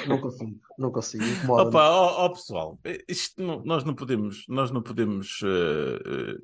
não 0.07 0.21
consigo, 0.21 0.59
não 0.77 0.91
consigo. 0.91 1.23
Opa, 1.51 1.89
ó, 1.89 2.25
ó, 2.25 2.29
pessoal, 2.29 2.79
isto 3.07 3.41
não- 3.41 3.63
nós 3.63 3.83
não 3.83 3.95
podemos, 3.95 4.45
nós 4.47 4.69
não 4.71 4.81
podemos 4.81 5.39
eh, 5.43 6.37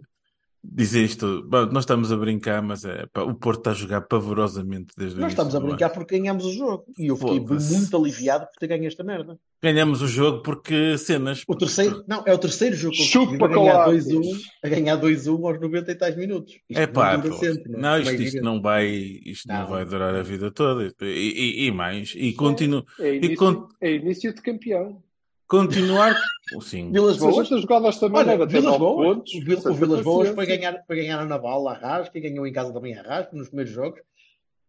dizer 0.71 1.03
isto. 1.03 1.43
Bom, 1.47 1.65
nós 1.67 1.83
estamos 1.83 2.11
a 2.11 2.17
brincar, 2.17 2.61
mas 2.61 2.83
é, 2.85 3.05
pá, 3.13 3.21
o 3.23 3.33
Porto 3.35 3.59
está 3.59 3.71
a 3.71 3.73
jogar 3.73 4.01
pavorosamente 4.01 4.93
desde 4.97 5.19
nós 5.19 5.31
estamos 5.31 5.55
a 5.55 5.59
brincar 5.59 5.89
porque 5.89 6.17
ganhámos 6.17 6.45
o 6.45 6.51
jogo 6.53 6.85
e 6.97 7.07
eu 7.07 7.15
fiquei 7.15 7.39
muito 7.39 7.95
aliviado 7.97 8.45
por 8.47 8.57
ter 8.59 8.67
ganho 8.67 8.85
esta 8.87 9.03
merda 9.03 9.37
Ganhamos 9.63 10.01
o 10.01 10.07
jogo 10.07 10.41
porque 10.43 10.97
cenas. 10.97 11.43
o 11.47 11.55
terceiro, 11.55 12.03
não, 12.07 12.23
é 12.25 12.33
o 12.33 12.37
terceiro 12.37 12.75
jogo 12.75 12.95
Chupa 12.95 13.45
a 13.45 13.47
ganhar 13.47 13.83
colates. 13.83 14.05
2-1 14.07 14.39
a 14.63 14.69
ganhar 14.69 14.97
2-1 15.01 15.47
aos 15.47 15.59
90 15.61 15.91
e 15.91 15.95
tais 15.95 16.15
minutos 16.15 16.53
isto 16.69 16.79
É 16.79 16.87
pá, 16.87 17.17
não 17.17 17.33
sempre 17.33 17.71
não, 17.71 17.77
é? 17.79 17.81
não, 17.81 17.89
é 17.95 18.01
isto, 18.01 18.21
isto 18.21 18.41
não 18.41 18.61
vai, 18.61 18.87
isto 19.25 19.47
não, 19.47 19.59
Não. 19.61 19.67
vai 19.67 19.85
durar 19.85 20.13
a 20.15 20.21
vida 20.21 20.51
toda 20.51 20.93
e, 21.01 21.05
e- 21.05 21.65
e 21.67 21.71
mais. 21.71 22.13
E, 22.15 22.33
continu, 22.33 22.85
É 22.99 23.15
e 23.15 23.35
con- 23.35 23.67
é 23.81 23.95
início 23.95 24.33
de 24.33 24.41
campeão. 24.41 25.01
Continuar. 25.47 26.15
Sim, 26.61 26.91
Vilas 26.91 27.17
Boas 27.17 27.47
gente 27.47 27.61
jogadas 27.61 27.97
também 27.99 28.19
Olha, 28.21 28.31
era 28.33 28.43
o 28.43 28.47
ter 28.47 28.59
Vilas 28.61 28.65
9 28.77 28.79
Boas, 28.79 29.07
pontos. 29.17 29.33
o, 29.33 29.73
Vilas 29.73 30.01
Boas 30.03 30.29
foi 30.29 30.45
ganhar, 30.45 30.83
foi 30.85 30.95
ganhar 30.97 31.19
a 31.19 31.25
Naval, 31.25 31.67
a 31.67 31.71
Arrasca, 31.73 32.17
e 32.17 32.21
ganhou 32.21 32.45
em 32.45 32.53
casa 32.53 32.71
também 32.73 32.95
a 32.95 33.01
Arrasca 33.01 33.35
nos 33.35 33.47
primeiros 33.47 33.73
jogos. 33.73 33.99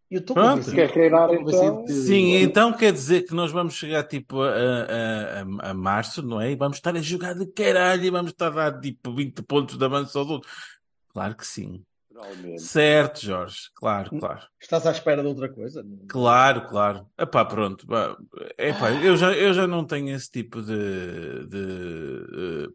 E 0.09 0.15
eu 0.15 0.19
estou 0.21 0.33
Pronto. 0.35 0.49
convencido, 0.51 0.75
Quer 0.75 0.89
reinar, 0.89 1.29
estou 1.29 1.37
convencido 1.45 1.65
então? 1.73 1.85
que- 1.85 1.91
Sim, 1.93 2.35
então 2.37 2.73
quer 2.73 2.93
dizer 2.93 3.23
que 3.23 3.33
nós 3.35 3.51
vamos 3.51 3.73
chegar 3.73 4.03
tipo 4.03 4.41
a, 4.41 4.49
a, 4.49 5.41
a, 5.67 5.69
a 5.71 5.73
março, 5.73 6.21
não 6.23 6.39
é? 6.39 6.51
E 6.51 6.55
vamos 6.55 6.77
estar 6.77 6.95
a 6.95 7.01
jogar 7.01 7.33
de 7.35 7.45
caralho 7.47 8.05
e 8.05 8.09
vamos 8.09 8.31
estar 8.31 8.47
a 8.47 8.71
dar 8.71 8.79
tipo 8.79 9.13
20 9.13 9.41
pontos 9.43 9.77
de 9.77 9.83
avanço 9.83 10.17
ao 10.17 10.25
outro. 10.27 10.49
Claro 11.09 11.35
que 11.35 11.45
sim. 11.45 11.83
Naturalmente. 12.17 12.61
Certo, 12.61 13.21
Jorge. 13.23 13.57
Claro, 13.75 14.09
claro. 14.19 14.41
Estás 14.59 14.85
à 14.87 14.91
espera 14.91 15.21
de 15.21 15.27
outra 15.27 15.49
coisa? 15.49 15.85
Claro, 16.09 16.67
claro. 16.67 17.05
Epá, 17.17 17.45
pronto. 17.45 17.85
Epá, 18.57 18.91
eu, 19.03 19.15
já, 19.15 19.31
eu 19.33 19.53
já 19.53 19.67
não 19.67 19.85
tenho 19.85 20.09
esse 20.15 20.29
tipo 20.31 20.61
de, 20.61 21.47
de, 21.47 22.27
eh, 22.33 22.67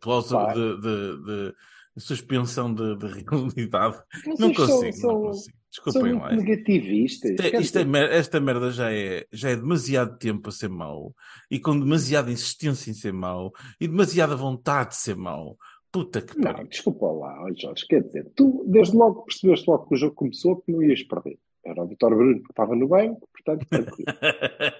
de, 0.55 1.17
de, 1.21 1.55
de 1.97 2.03
suspensão 2.03 2.73
de, 2.73 2.97
de 2.97 3.07
realidade. 3.07 3.99
Mas 4.27 4.39
Não 4.39 4.53
consigo, 4.55 4.93
são- 4.93 5.13
não 5.13 5.23
consigo. 5.23 5.57
Desculpem 5.73 6.13
lá. 6.19 6.31
negativistas. 6.33 7.31
Isto 7.31 7.43
é- 7.43 7.61
isto 7.61 7.79
é 7.79 8.17
esta 8.19 8.39
merda 8.39 8.71
já 8.71 8.93
é, 8.93 9.27
já 9.33 9.49
é 9.51 9.57
demasiado 9.57 10.19
tempo 10.19 10.51
a 10.51 10.53
ser 10.53 10.69
mau 10.69 11.15
e 11.51 11.59
com 11.59 11.79
demasiada 11.79 12.31
insistência 12.31 12.91
em 12.91 12.95
ser 12.95 13.13
mau 13.15 13.53
e 13.81 13.89
demasiada 13.89 14.37
vontade 14.37 14.91
de 14.91 14.97
ser 14.97 15.17
mau. 15.17 15.57
Puta 15.93 16.23
que 16.23 16.37
Não, 16.39 16.53
pariu. 16.55 16.67
desculpa 16.69 17.07
lá, 17.13 17.47
Jorge. 17.55 17.87
Quer 17.87 18.03
dizer, 18.03 18.33
tu 18.35 18.65
desde 18.67 18.97
logo 18.97 19.23
percebeste 19.25 19.69
logo 19.69 19.87
que 19.87 19.95
o 19.95 19.99
jogo 19.99 20.15
começou 20.15 20.57
que 20.57 20.73
não 20.73 20.83
ias 20.83 21.03
perder. 21.03 21.39
Era 21.65 21.83
o 21.83 21.87
Vitor 21.87 22.17
Bruno 22.17 22.43
que 22.43 22.51
estava 22.51 22.75
no 22.75 22.89
banco, 22.89 23.29
portanto, 23.33 23.67
tranquilo. 23.69 24.09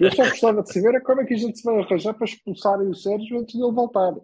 Eu 0.01 0.11
só 0.13 0.25
gostava 0.25 0.63
de 0.63 0.73
saber 0.73 0.95
é 0.97 1.01
como 1.01 1.21
é 1.21 1.25
que 1.27 1.35
a 1.35 1.37
gente 1.37 1.59
se 1.59 1.65
vai 1.65 1.79
arranjar 1.79 2.15
para 2.15 2.25
expulsarem 2.25 2.89
o 2.89 2.95
Sérgio 2.95 3.39
antes 3.39 3.55
dele 3.55 3.73
voltar. 3.73 4.15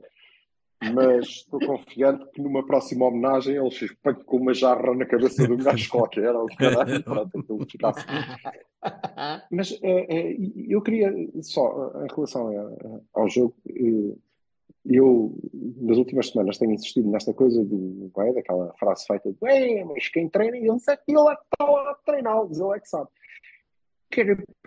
mas 0.94 1.26
estou 1.26 1.60
confiante 1.60 2.24
que 2.32 2.40
numa 2.40 2.64
próxima 2.64 3.06
homenagem 3.06 3.56
eles 3.56 3.80
espanham 3.82 4.24
com 4.24 4.36
uma 4.38 4.54
jarra 4.54 4.94
na 4.94 5.04
cabeça 5.06 5.46
de 5.46 5.52
um 5.52 5.56
gajo 5.56 5.88
qualquer, 5.90 6.34
ou 6.34 6.46
caralho, 6.56 7.02
pronto, 7.04 7.66
assim. 7.84 8.06
Mas 9.50 9.78
eh, 9.82 10.06
eh, 10.08 10.36
eu 10.68 10.80
queria 10.80 11.12
só, 11.42 11.92
eh, 11.96 12.06
em 12.06 12.14
relação 12.14 12.48
ao 13.12 13.28
jogo, 13.28 13.54
eu 14.84 15.36
nas 15.80 15.98
últimas 15.98 16.28
semanas 16.28 16.58
tenho 16.58 16.72
insistido 16.72 17.10
nesta 17.10 17.32
coisa 17.34 17.64
do, 17.64 18.10
é, 18.18 18.32
daquela 18.32 18.72
frase 18.74 19.04
feita 19.06 19.30
de 19.32 19.38
"É, 19.42 19.84
mas 19.84 20.08
quem 20.08 20.28
treina, 20.28 20.56
eles 20.56 20.86
é 20.88 20.96
que 20.96 21.12
ele 21.12 21.28
é 21.28 21.36
que 21.36 21.42
está 21.42 21.70
lá 21.70 21.90
a 21.90 21.94
treiná-los, 21.94 22.58
ele 22.58 22.76
é 22.76 22.80
que 22.80 22.88
sabe. 22.88 23.08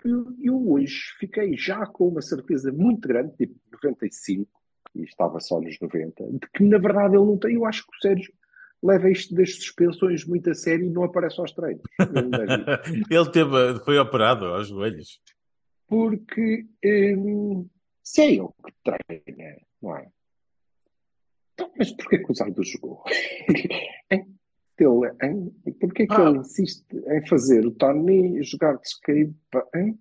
Eu, 0.04 0.26
eu 0.40 0.70
hoje 0.70 1.14
fiquei 1.18 1.56
já 1.56 1.84
com 1.86 2.08
uma 2.08 2.22
certeza 2.22 2.72
muito 2.72 3.06
grande, 3.08 3.36
tipo 3.36 3.54
95, 3.72 4.48
e 4.94 5.02
estava 5.02 5.40
só 5.40 5.60
nos 5.60 5.78
90, 5.80 6.24
de 6.24 6.38
que 6.54 6.64
na 6.64 6.78
verdade 6.78 7.16
ele 7.16 7.24
não 7.24 7.36
tem. 7.36 7.54
Eu 7.54 7.66
acho 7.66 7.82
que 7.82 7.96
o 7.96 8.00
Sérgio 8.00 8.32
leva 8.82 9.10
isto 9.10 9.34
das 9.34 9.54
suspensões 9.54 10.24
muito 10.26 10.50
a 10.50 10.54
sério 10.54 10.86
e 10.86 10.90
não 10.90 11.04
aparece 11.04 11.40
aos 11.40 11.52
treinos. 11.52 11.82
Ele. 12.00 13.04
Ele 13.10 13.30
teve, 13.30 13.84
foi 13.84 13.98
operado 13.98 14.44
aos 14.46 14.68
joelhos. 14.68 15.20
Porque 15.86 16.66
hum, 16.84 17.68
se 18.02 18.22
é 18.22 18.26
ele 18.32 18.48
que 18.64 18.72
treina, 18.84 19.56
não 19.80 19.96
é? 19.96 20.08
Então, 21.54 21.70
mas 21.76 21.92
porquê 21.92 22.18
que 22.18 22.30
o 22.30 22.34
Zaido 22.34 22.62
jogou? 22.64 23.02
Hein? 24.10 24.26
Ele, 24.78 25.12
hein? 25.22 25.54
Porquê 25.80 26.06
que 26.06 26.12
Ah. 26.14 26.28
ele 26.28 26.38
insiste 26.38 26.84
em 26.92 27.26
fazer 27.28 27.64
o 27.64 27.70
Tony 27.70 28.42
jogar 28.42 28.76
de 28.78 28.86
skate? 28.88 29.34
Hein? 29.76 29.98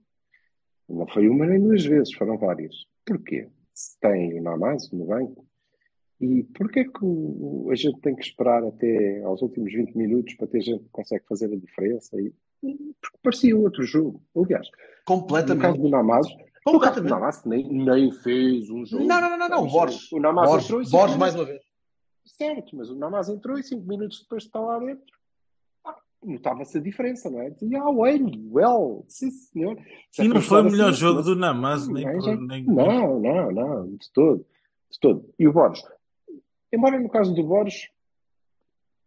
Não 0.89 1.07
foi 1.07 1.27
uma 1.29 1.45
nem 1.45 1.61
duas 1.61 1.85
vezes, 1.85 2.13
foram 2.15 2.37
várias. 2.37 2.73
Porquê? 3.05 3.47
Se 3.73 3.99
tem 3.99 4.39
o 4.39 4.43
Namazo 4.43 4.95
no 4.95 5.05
banco. 5.05 5.45
E 6.19 6.43
porquê 6.55 6.85
que 6.85 6.99
o- 7.03 7.69
a 7.71 7.75
gente 7.75 7.99
tem 8.01 8.15
que 8.15 8.23
esperar 8.23 8.63
até 8.63 9.21
aos 9.23 9.41
últimos 9.41 9.71
20 9.73 9.95
minutos 9.95 10.33
para 10.35 10.47
ter 10.47 10.61
gente 10.61 10.83
que 10.83 10.89
consegue 10.89 11.25
fazer 11.27 11.53
a 11.53 11.57
diferença? 11.57 12.19
E, 12.19 12.33
porque 13.01 13.17
parecia 13.21 13.57
outro 13.57 13.83
jogo. 13.83 14.21
Aliás, 14.35 14.67
no 14.67 14.71
caso 14.71 15.05
Completamente. 15.05 15.79
do 15.79 15.89
Namazo, 15.89 16.35
no 16.65 16.79
caso 16.79 17.01
do 17.01 17.49
nem, 17.49 17.67
nem 17.67 18.11
fez 18.11 18.69
um 18.69 18.85
jogo. 18.85 19.03
Não, 19.05 19.19
não, 19.21 19.29
não, 19.31 19.37
não, 19.37 19.49
não. 19.49 19.67
Borges. 19.67 20.11
O 20.11 20.19
Namazo 20.19 20.51
Borges, 20.51 20.65
entrou 20.69 20.81
e 20.83 20.89
Borges 20.91 21.17
mais 21.17 21.35
uma 21.35 21.45
vez. 21.45 21.61
Certo, 22.25 22.75
mas 22.75 22.89
o 22.89 22.95
Namazo 22.95 23.33
entrou 23.33 23.57
e 23.57 23.63
cinco 23.63 23.87
minutos 23.87 24.21
depois 24.21 24.43
de 24.43 24.49
estar 24.49 24.59
lá 24.61 24.77
dentro. 24.79 25.03
ah, 25.85 25.95
Notava-se 26.23 26.77
a 26.77 26.81
diferença, 26.81 27.29
não 27.31 27.41
é? 27.41 27.49
Dizia, 27.49 27.81
ah, 27.81 27.89
well, 27.89 28.31
well, 28.51 29.05
sim 29.07 29.31
senhor. 29.31 29.75
Se 30.11 30.23
E 30.23 30.27
não 30.27 30.39
foi 30.41 30.61
o 30.61 30.65
melhor 30.65 30.89
assim, 30.89 30.99
jogo 30.99 31.15
mas- 31.17 31.25
do 31.25 31.35
Namaz, 31.35 31.87
nem 31.87 32.05
Não, 32.05 32.19
por- 32.19 32.41
nem- 32.41 32.63
não, 32.65 33.19
não, 33.19 33.51
não, 33.51 33.87
de 33.95 34.11
todo, 34.13 34.45
de 34.91 34.99
todo. 34.99 35.33
E 35.39 35.47
o 35.47 35.53
Borges, 35.53 35.83
embora 36.71 36.99
no 36.99 37.09
caso 37.09 37.33
do 37.33 37.43
Borges 37.43 37.89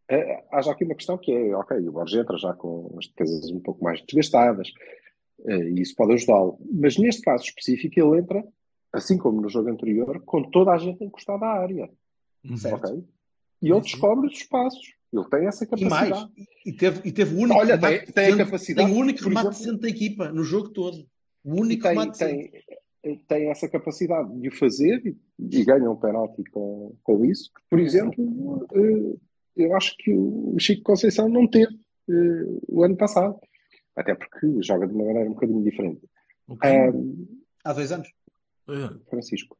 eh, 0.09 0.45
haja 0.53 0.73
aqui 0.73 0.85
uma 0.85 0.95
questão 0.95 1.17
que 1.17 1.33
é, 1.33 1.57
ok, 1.57 1.79
o 1.89 1.93
Borges 1.93 2.19
entra 2.19 2.37
já 2.37 2.53
com 2.53 2.95
as 2.99 3.07
defesas 3.07 3.51
um 3.51 3.61
pouco 3.61 3.83
mais 3.83 4.03
desgastadas 4.03 4.71
e 5.47 5.81
isso 5.81 5.95
pode 5.97 6.13
ajudá-lo, 6.15 6.59
mas 6.73 6.97
neste 6.97 7.23
caso 7.23 7.45
específico 7.45 7.99
ele 8.01 8.21
entra, 8.21 8.45
assim 8.93 9.19
como 9.19 9.41
no 9.41 9.49
jogo 9.49 9.69
anterior, 9.71 10.21
com 10.25 10.43
toda 10.51 10.73
a 10.73 10.79
gente 10.79 11.03
encostada 11.05 11.45
à 11.47 11.61
área, 11.61 11.91
Uhum. 12.45 12.57
ok? 12.75 13.05
E 13.63 13.71
ele 13.71 13.81
descobre 13.81 14.27
os 14.27 14.35
espaços, 14.35 14.95
ele 15.13 15.25
tem 15.31 15.47
essa 15.47 15.65
E 15.65 15.67
capacidade. 15.67 16.11
mais. 16.11 16.29
E 16.67 16.73
teve, 16.73 17.09
e 17.09 17.13
teve 17.13 17.35
o 17.35 17.39
único 17.39 17.59
Olha, 17.59 17.77
remate 17.77 18.13
tem- 18.13 18.13
tem 18.15 18.33
a 18.35 18.37
capacidade, 18.45 18.89
tem 18.89 18.97
o 18.97 19.01
único 19.01 19.25
remate 19.25 19.47
exemplo- 19.49 19.59
decente 19.65 19.81
da 19.83 19.89
equipa 19.89 20.33
no 20.33 20.45
jogo 20.45 20.69
todo. 20.69 21.07
O 21.45 21.57
E 21.57 21.61
único 21.61 21.83
tem, 21.83 21.93
remate 21.93 22.19
tem, 22.19 23.19
tem 23.29 23.51
essa 23.51 23.69
capacidade 23.69 24.39
de 24.41 24.49
o 24.49 24.57
fazer 24.59 25.03
e, 25.07 25.17
e 25.59 25.65
ganha 25.65 25.91
um 25.91 25.97
penalti 25.97 26.43
com, 26.51 26.95
com 27.03 27.25
isso. 27.25 27.51
Por 27.71 27.79
exemplo, 27.81 28.67
eh, 28.75 29.17
eu 29.65 29.77
acho 29.77 29.95
que 29.99 30.13
o 30.13 30.57
Chico 30.59 30.83
Conceição 30.83 31.29
não 31.29 31.47
teve 31.47 31.75
eh, 32.09 32.45
o 32.69 32.83
ano 32.85 32.97
passado. 32.97 33.39
Até 33.97 34.15
porque 34.15 34.63
joga 34.63 34.87
de 34.87 34.95
uma 34.95 35.05
maneira 35.05 35.29
um 35.31 35.35
bocadinho 35.35 35.63
diferente. 35.63 36.03
O 36.49 36.57
quê? 36.57 36.67
Ah, 36.69 37.71
Há 37.71 37.73
dois 37.73 37.93
anos. 37.93 38.09
É. 38.69 39.09
Francisco. 39.11 39.57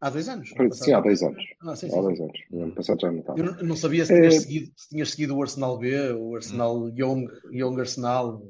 Há 0.00 0.10
dois 0.10 0.28
anos. 0.28 0.52
Sim, 0.72 0.92
há 0.92 1.00
dois 1.00 1.22
anos. 1.22 1.44
Ah, 1.60 1.74
sim, 1.74 1.86
Há 1.86 1.90
sim. 1.90 2.00
dois 2.02 2.20
anos. 2.20 2.38
O 2.50 2.62
ano 2.62 2.74
passado 2.74 3.00
já 3.00 3.10
não 3.10 3.18
estava. 3.20 3.38
Eu 3.38 3.64
não- 3.64 3.76
sabia 3.76 4.04
se 4.04 4.14
tinhas, 4.14 4.34
Eh, 4.36 4.40
seguido, 4.40 4.72
se 4.76 4.88
tinhas 4.90 5.10
seguido 5.10 5.36
o 5.36 5.42
Arsenal 5.42 5.78
B, 5.78 6.12
o 6.12 6.36
Arsenal 6.36 6.88
Young, 6.90 7.26
Young 7.50 7.80
Arsenal. 7.80 8.42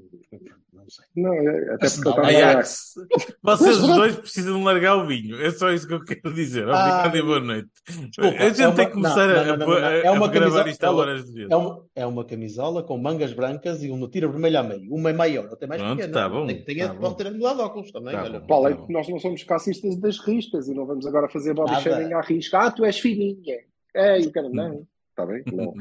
Não 0.71 0.85
sei. 0.89 1.05
Não, 1.17 1.33
é- 1.33 1.75
até 1.75 1.89
porque 1.91 2.09
no 2.21 2.25
Ajax. 2.27 2.95
Vocês 3.43 3.77
os 3.81 3.87
dois 3.89 4.17
precisam 4.17 4.63
largar 4.63 4.97
o 4.97 5.07
vinho. 5.07 5.41
É 5.43 5.51
só 5.51 5.71
isso 5.73 5.87
que 5.89 5.95
eu 5.95 6.05
quero 6.05 6.35
dizer. 6.35 6.63
Obrigado 6.69 7.15
Ah, 7.15 7.19
e 7.19 7.23
boa 7.23 7.41
noite. 7.41 7.69
desculpa, 7.87 8.37
a 8.39 8.49
gente 8.49 8.63
é 8.63 8.67
uma- 8.69 8.77
tem 8.77 8.87
que 8.87 8.93
começar 8.93 9.27
não, 9.27 9.35
a- 9.41 9.45
não, 9.45 9.45
não, 9.45 9.53
a, 9.53 9.57
não, 9.57 9.67
não. 9.67 9.87
a- 9.89 9.93
É 9.93 10.11
uma 10.11 10.27
a 10.27 10.29
gravar 10.29 10.65
camisola- 10.65 10.71
isto 10.71 10.85
a 10.85 10.91
horas 10.93 11.25
de 11.25 11.33
vezes. 11.33 11.51
É 11.51 11.57
uma, 11.57 11.85
é 11.97 12.07
uma 12.07 12.25
camisola 12.25 12.83
com 12.83 12.99
mangas 12.99 13.33
brancas 13.33 13.83
e 13.83 13.91
uma 13.91 14.09
tira 14.09 14.29
vermelha 14.29 14.61
a 14.61 14.63
meio. 14.63 14.95
Uma 14.95 15.11
é 15.11 15.13
maior, 15.15 15.49
outra 15.49 15.65
é 15.65 15.69
mais 15.69 15.81
Pronto, 15.81 15.97
pequena. 15.97 16.13
tá 16.13 16.29
bom, 16.29 16.47
Tem, 16.47 16.63
tem, 16.65 16.77
tá 16.79 16.95
bom. 16.95 17.13
ter 17.15 17.31
mudado 17.33 17.57
de 17.57 17.63
óculos 17.63 17.91
também. 17.91 18.13
Tá 18.15 18.23
olha. 18.25 18.41
bom. 18.41 18.55
Além 18.55 18.77
Tá 18.77 18.87
que 18.87 18.93
nós 18.93 19.09
não 19.09 19.19
somos 19.19 19.43
cassistas 19.45 19.97
das 19.97 20.19
riscas 20.19 20.69
e 20.69 20.75
não 20.75 20.85
vamos 20.87 21.07
agora 21.07 21.29
fazer 21.31 21.55
body 21.55 21.73
Nada. 21.73 21.83
shaming 21.83 22.13
à 22.13 22.21
risca. 22.21 22.59
Ah, 22.59 22.71
tu 22.71 22.85
és 22.85 22.99
fininha. 22.99 23.57
É, 23.95 24.19
eu 24.23 24.31
quero. 24.31 24.51
Não, 24.51 24.87
está 25.11 25.25
bem? 25.27 25.43
Não. 25.53 25.73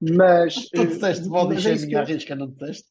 Mas. 0.00 0.54
Tu 0.70 0.82
eh, 0.82 0.86
disseste 0.86 1.28
body 1.28 1.54
mas 1.54 1.64
é 1.66 1.76
shaming 1.76 1.88
que 1.88 1.96
à 1.96 2.04
risca, 2.04 2.34
não 2.36 2.46
disseste? 2.48 2.88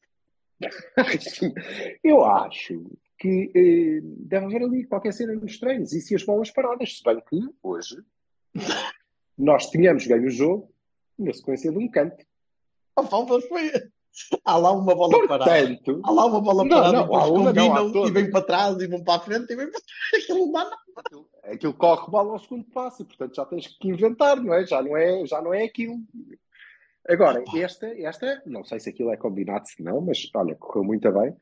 Eu 2.03 2.23
acho 2.23 2.83
que 3.17 3.51
eh, 3.55 4.01
deve 4.03 4.45
haver 4.45 4.63
ali 4.63 4.85
qualquer 4.85 5.13
cena 5.13 5.33
nos 5.33 5.57
treinos 5.57 5.93
e 5.93 6.01
se 6.01 6.15
as 6.15 6.23
bolas 6.23 6.51
paradas, 6.51 6.97
se 6.97 7.03
bem 7.03 7.21
que 7.21 7.39
hoje 7.61 7.97
nós 9.37 9.69
tínhamos 9.69 10.05
ganho 10.05 10.27
o 10.27 10.29
jogo 10.29 10.73
na 11.17 11.33
sequência 11.33 11.71
de 11.71 11.77
um 11.77 11.89
canto. 11.89 12.25
A 12.95 13.03
falta 13.03 13.39
foi. 13.47 13.71
Há 14.45 14.57
lá 14.57 14.71
uma 14.71 14.93
bola 14.93 15.27
parada. 15.27 15.67
Portanto, 15.67 16.01
Há 16.03 16.11
lá 16.11 16.25
uma 16.25 16.41
bola 16.41 16.63
Não, 16.63 16.69
parada 16.69 16.91
não, 16.91 17.15
há 17.15 17.27
uma, 17.27 17.53
não, 17.53 17.73
há 17.73 17.79
combinam 17.79 18.07
e 18.07 18.11
vêm 18.11 18.29
para 18.29 18.45
trás 18.45 18.77
e 18.77 18.87
vão 18.87 19.03
para 19.03 19.15
a 19.15 19.19
frente 19.19 19.51
e 19.51 19.55
vêm 19.55 19.71
para 19.71 19.81
trás. 19.81 20.13
Aquilo 20.23 20.39
não 20.39 20.51
dá 20.51 20.63
nada. 20.65 21.25
aquilo 21.45 21.73
corre 21.73 22.11
mal 22.11 22.29
ao 22.29 22.39
segundo 22.39 22.65
passo 22.65 23.01
e 23.01 23.05
portanto 23.05 23.35
já 23.35 23.45
tens 23.45 23.67
que 23.67 23.87
inventar, 23.87 24.37
não 24.39 24.53
é? 24.53 24.67
Já 24.67 24.83
não 24.83 24.95
é, 24.95 25.25
já 25.25 25.41
não 25.41 25.53
é 25.53 25.63
aquilo. 25.63 25.97
Agora, 27.07 27.43
esta, 27.55 27.87
esta, 28.01 28.41
não 28.45 28.63
sei 28.63 28.79
se 28.79 28.89
aquilo 28.89 29.11
é 29.11 29.17
combinado, 29.17 29.67
se 29.67 29.83
não, 29.83 29.99
mas 30.01 30.29
olha, 30.35 30.55
correu 30.55 30.83
muito 30.83 31.11
bem. 31.11 31.35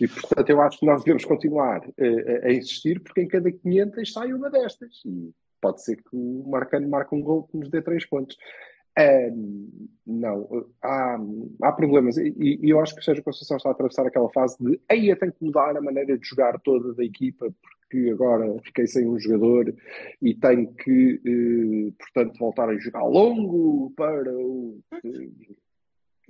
E 0.00 0.08
portanto 0.08 0.48
eu 0.48 0.62
acho 0.62 0.78
que 0.78 0.86
nós 0.86 1.02
devemos 1.02 1.24
continuar 1.24 1.82
a, 1.82 2.46
a 2.46 2.52
insistir, 2.52 3.00
porque 3.00 3.20
em 3.20 3.28
cada 3.28 3.52
500 3.52 4.12
sai 4.12 4.32
uma 4.32 4.50
destas. 4.50 5.02
E 5.04 5.30
pode 5.60 5.82
ser 5.82 5.96
que 5.96 6.08
o 6.12 6.44
Marcano 6.48 6.88
marque 6.88 7.14
um 7.14 7.20
gol 7.20 7.44
que 7.44 7.56
nos 7.56 7.68
dê 7.68 7.82
três 7.82 8.06
pontos. 8.06 8.36
Não, 10.06 10.66
há, 10.82 11.18
há 11.62 11.72
problemas. 11.72 12.16
E, 12.18 12.34
e 12.62 12.70
eu 12.70 12.80
acho 12.80 12.94
que 12.94 13.00
o 13.00 13.04
Sérgio 13.04 13.24
Conceição 13.24 13.56
está 13.56 13.70
a 13.70 13.72
atravessar 13.72 14.06
aquela 14.06 14.30
fase 14.30 14.56
de 14.60 14.78
aí 14.88 15.08
eu 15.08 15.18
tenho 15.18 15.32
que 15.32 15.44
mudar 15.44 15.76
a 15.76 15.80
maneira 15.80 16.18
de 16.18 16.26
jogar 16.26 16.60
toda 16.60 16.92
da 16.92 17.02
equipa, 17.02 17.52
porque 17.62 18.10
agora 18.10 18.46
fiquei 18.62 18.86
sem 18.86 19.08
um 19.08 19.18
jogador 19.18 19.74
e 20.20 20.34
tenho 20.34 20.72
que, 20.74 21.20
eh, 21.24 21.92
portanto, 21.98 22.38
voltar 22.38 22.68
a 22.68 22.78
jogar 22.78 23.04
longo 23.04 23.92
para 23.96 24.30
o. 24.36 24.78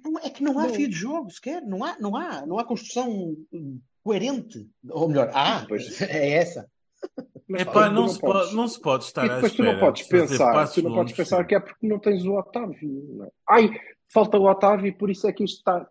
Não, 0.04 0.18
é 0.21 0.30
que 0.30 0.42
não 0.42 0.59
há 0.59 0.66
Não. 0.66 0.75
fio 0.75 0.88
de 0.88 0.94
jogo 0.94 1.30
sequer. 1.30 1.62
Não 1.62 1.83
há, 1.83 1.97
não 1.99 2.14
há, 2.14 2.47
não 2.47 2.59
há 2.59 2.64
construção 2.64 3.37
coerente. 4.04 4.68
Ou 4.88 5.09
melhor, 5.09 5.30
há. 5.33 5.64
Pois. 5.66 6.00
É 6.02 6.30
essa. 6.30 6.71
Mas, 7.48 7.62
Epá, 7.62 7.88
tu 7.88 7.92
não, 7.94 8.08
se 8.08 8.20
podes- 8.20 8.42
pode, 8.44 8.56
não 8.56 8.68
se 8.68 8.80
pode 8.80 9.04
estar 9.04 9.26
E 9.26 9.30
à 9.30 9.34
depois 9.34 9.52
tu 9.52 9.54
espera 9.62 9.72
não 9.72 9.80
podes 9.80 10.02
pensar, 10.02 10.68
tu 10.72 10.82
não 10.82 10.94
podes 10.94 11.12
pensar 11.14 11.44
que 11.44 11.54
é 11.54 11.60
porque 11.60 11.86
não 11.86 11.98
tens 11.98 12.24
o 12.24 12.32
Otávio. 12.34 13.04
não 13.16 13.24
é? 13.26 13.30
Ai, 13.48 13.70
falta 14.12 14.38
o 14.38 14.48
Otávio 14.50 14.86
e 14.86 14.92
por 14.92 15.10
isso 15.10 15.26
é 15.26 15.32
que 15.32 15.44
isto 15.44 15.58
está. 15.58 15.86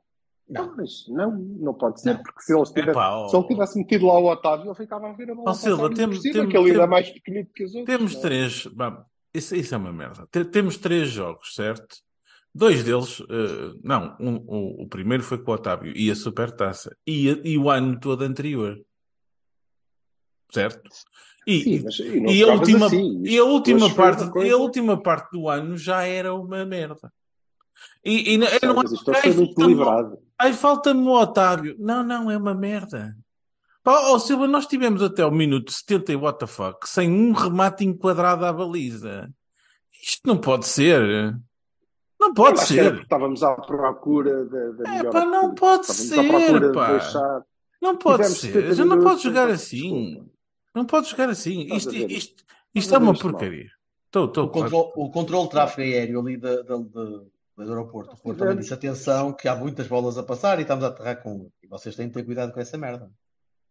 Não. 0.50 0.65
Não, 0.67 0.75
mas 0.75 1.07
não, 1.07 1.31
não 1.31 1.74
pode 1.74 2.01
ser, 2.01 2.15
Não. 2.15 2.24
porque 2.24 2.41
se 2.41 2.53
ele, 2.53 2.65
tivesse, 2.65 2.89
Epá, 2.89 3.27
se 3.29 3.36
ele 3.36 3.48
tivesse 3.48 3.77
metido 3.79 4.05
lá 4.07 4.19
o 4.19 4.25
Otávio, 4.25 4.65
ele 4.67 4.75
ficava 4.75 5.10
a 5.10 5.13
ver 5.13 5.31
a 5.31 5.36
bola 5.36 5.50
Ó, 5.51 5.53
Silva, 5.53 5.89
temos- 5.93 6.19
temos- 6.22 6.51
que 6.51 6.57
ele 6.57 6.72
ainda 6.72 6.83
é 6.83 6.88
mais 6.88 7.10
pequenito 7.10 7.53
que 7.53 7.63
os 7.63 7.74
outros. 7.74 7.95
Temos 7.95 8.12
não 8.13 8.19
é? 8.19 8.22
três. 8.22 8.67
bom, 8.67 9.05
isso, 9.33 9.55
isso 9.55 9.74
é 9.74 9.77
uma 9.77 9.93
merda. 9.93 10.27
Te- 10.29 10.43
Temos 10.45 10.77
três 10.77 11.07
jogos, 11.10 11.55
certo? 11.55 11.95
Dois 12.53 12.83
deles, 12.83 13.22
eh, 13.22 13.74
não, 13.83 14.15
um- 14.19 14.43
o- 14.45 14.83
o 14.83 14.88
primeiro 14.88 15.24
foi 15.24 15.38
com 15.41 15.50
o 15.50 15.53
Otávio 15.55 15.93
e 15.95 16.12
a 16.12 16.15
Supertaça 16.15 16.95
e, 17.07 17.29
e 17.45 17.57
o 17.57 17.69
ano 17.69 17.98
todo 18.00 18.22
anterior, 18.24 18.77
certo? 20.51 20.89
E, 21.45 21.62
Sim, 21.63 21.81
mas 21.83 22.00
e 22.00 22.38
e 22.38 22.43
a 22.43 22.53
última, 22.53 22.85
assim. 22.85 23.21
e 23.25 23.38
a 23.38 23.43
última 23.43 23.93
parte, 23.93 24.23
a 24.23 24.57
última 24.57 25.01
parte 25.01 25.31
do 25.31 25.50
ano 25.50 25.77
já 25.77 26.03
era 26.03 26.33
uma 26.33 26.63
merda. 26.65 27.12
E, 28.05 28.33
e 28.33 28.38
não, 28.38 28.47
Sei, 28.47 28.59
não 28.63 28.83
isto 28.83 29.12
ai, 29.12 29.31
muito 29.33 29.53
falta-me- 29.55 29.55
deliberado. 29.75 30.17
ai, 30.39 30.53
falta-me 30.53 31.01
o 31.07 31.12
Otávio. 31.12 31.75
Não, 31.79 32.03
não, 32.03 32.29
é 32.31 32.38
uma 32.38 32.53
merda. 32.53 33.15
Pá, 33.83 34.00
Ó 34.12 34.19
Silva, 34.19 34.47
nós 34.47 34.65
tivemos 34.65 35.03
até 35.03 35.25
o 35.25 35.31
minuto 35.31 35.71
70 35.71 36.13
e 36.13 36.15
what 36.15 36.39
the 36.39 36.47
fuck, 36.47 36.88
sem 36.88 37.12
um 37.12 37.33
remate 37.33 37.83
enquadrado 37.85 38.45
à 38.45 38.53
baliza. 38.53 39.29
Isto 40.01 40.21
não 40.25 40.38
pode 40.38 40.65
ser. 40.67 41.35
Não 42.19 42.33
pode 42.33 42.59
Eu 42.62 42.65
ser. 42.65 43.01
estávamos 43.01 43.43
à 43.43 43.53
procura 43.55 44.45
da, 44.45 44.71
da 44.83 44.95
É, 44.95 45.03
pá, 45.03 45.25
não 45.25 45.53
pode 45.53 45.85
Estávamos 45.91 46.43
ser, 46.45 46.71
pá. 46.71 46.91
deixar- 46.93 47.41
Não 47.81 47.97
pode 47.97 48.17
Tivemos 48.23 48.39
ser. 48.39 48.53
70 48.53 48.75
Já 48.75 48.85
não 48.85 49.00
pode 49.01 49.23
jogar 49.23 49.50
assim. 49.50 50.05
desculpa. 50.05 50.33
Não 50.74 50.86
pode 50.86 51.10
jogar 51.10 51.30
assim. 51.30 51.62
Estás 51.63 51.86
Isto, 51.86 51.96
isto, 52.12 52.44
isto 52.74 52.94
a 52.94 52.98
é 52.98 53.00
uma 53.01 53.13
isto 53.13 53.22
porcaria. 53.30 53.70
Estou, 54.06 54.25
estou. 54.25 54.46
O 54.46 54.50
controle, 54.50 54.92
o 54.96 55.10
controle 55.12 55.44
de 55.46 55.50
tráfego 55.51 55.82
aéreo 55.82 56.20
ali 56.20 56.38
da, 56.38 56.56
da, 56.63 56.77
da- 56.77 57.24
do 57.56 57.62
aeroporto. 57.70 58.15
O 58.24 58.34
também 58.34 58.58
disse 58.58 58.74
atenção 58.74 59.32
que 59.34 59.48
há 59.48 59.56
muitas 59.56 59.88
bolas 59.88 60.18
a 60.18 60.24
passar 60.24 60.58
e 60.60 60.63
estamos 60.63 60.84
a 60.84 60.88
aterrar 60.88 61.22
com 61.22 61.32
um. 61.34 61.50
E 61.62 61.68
vocês 61.68 61.96
têm 61.96 62.08
de 62.08 62.13
ter 62.13 62.24
cuidado 62.25 62.51
com 62.51 62.60
essa 62.60 62.77
merda. 62.77 63.12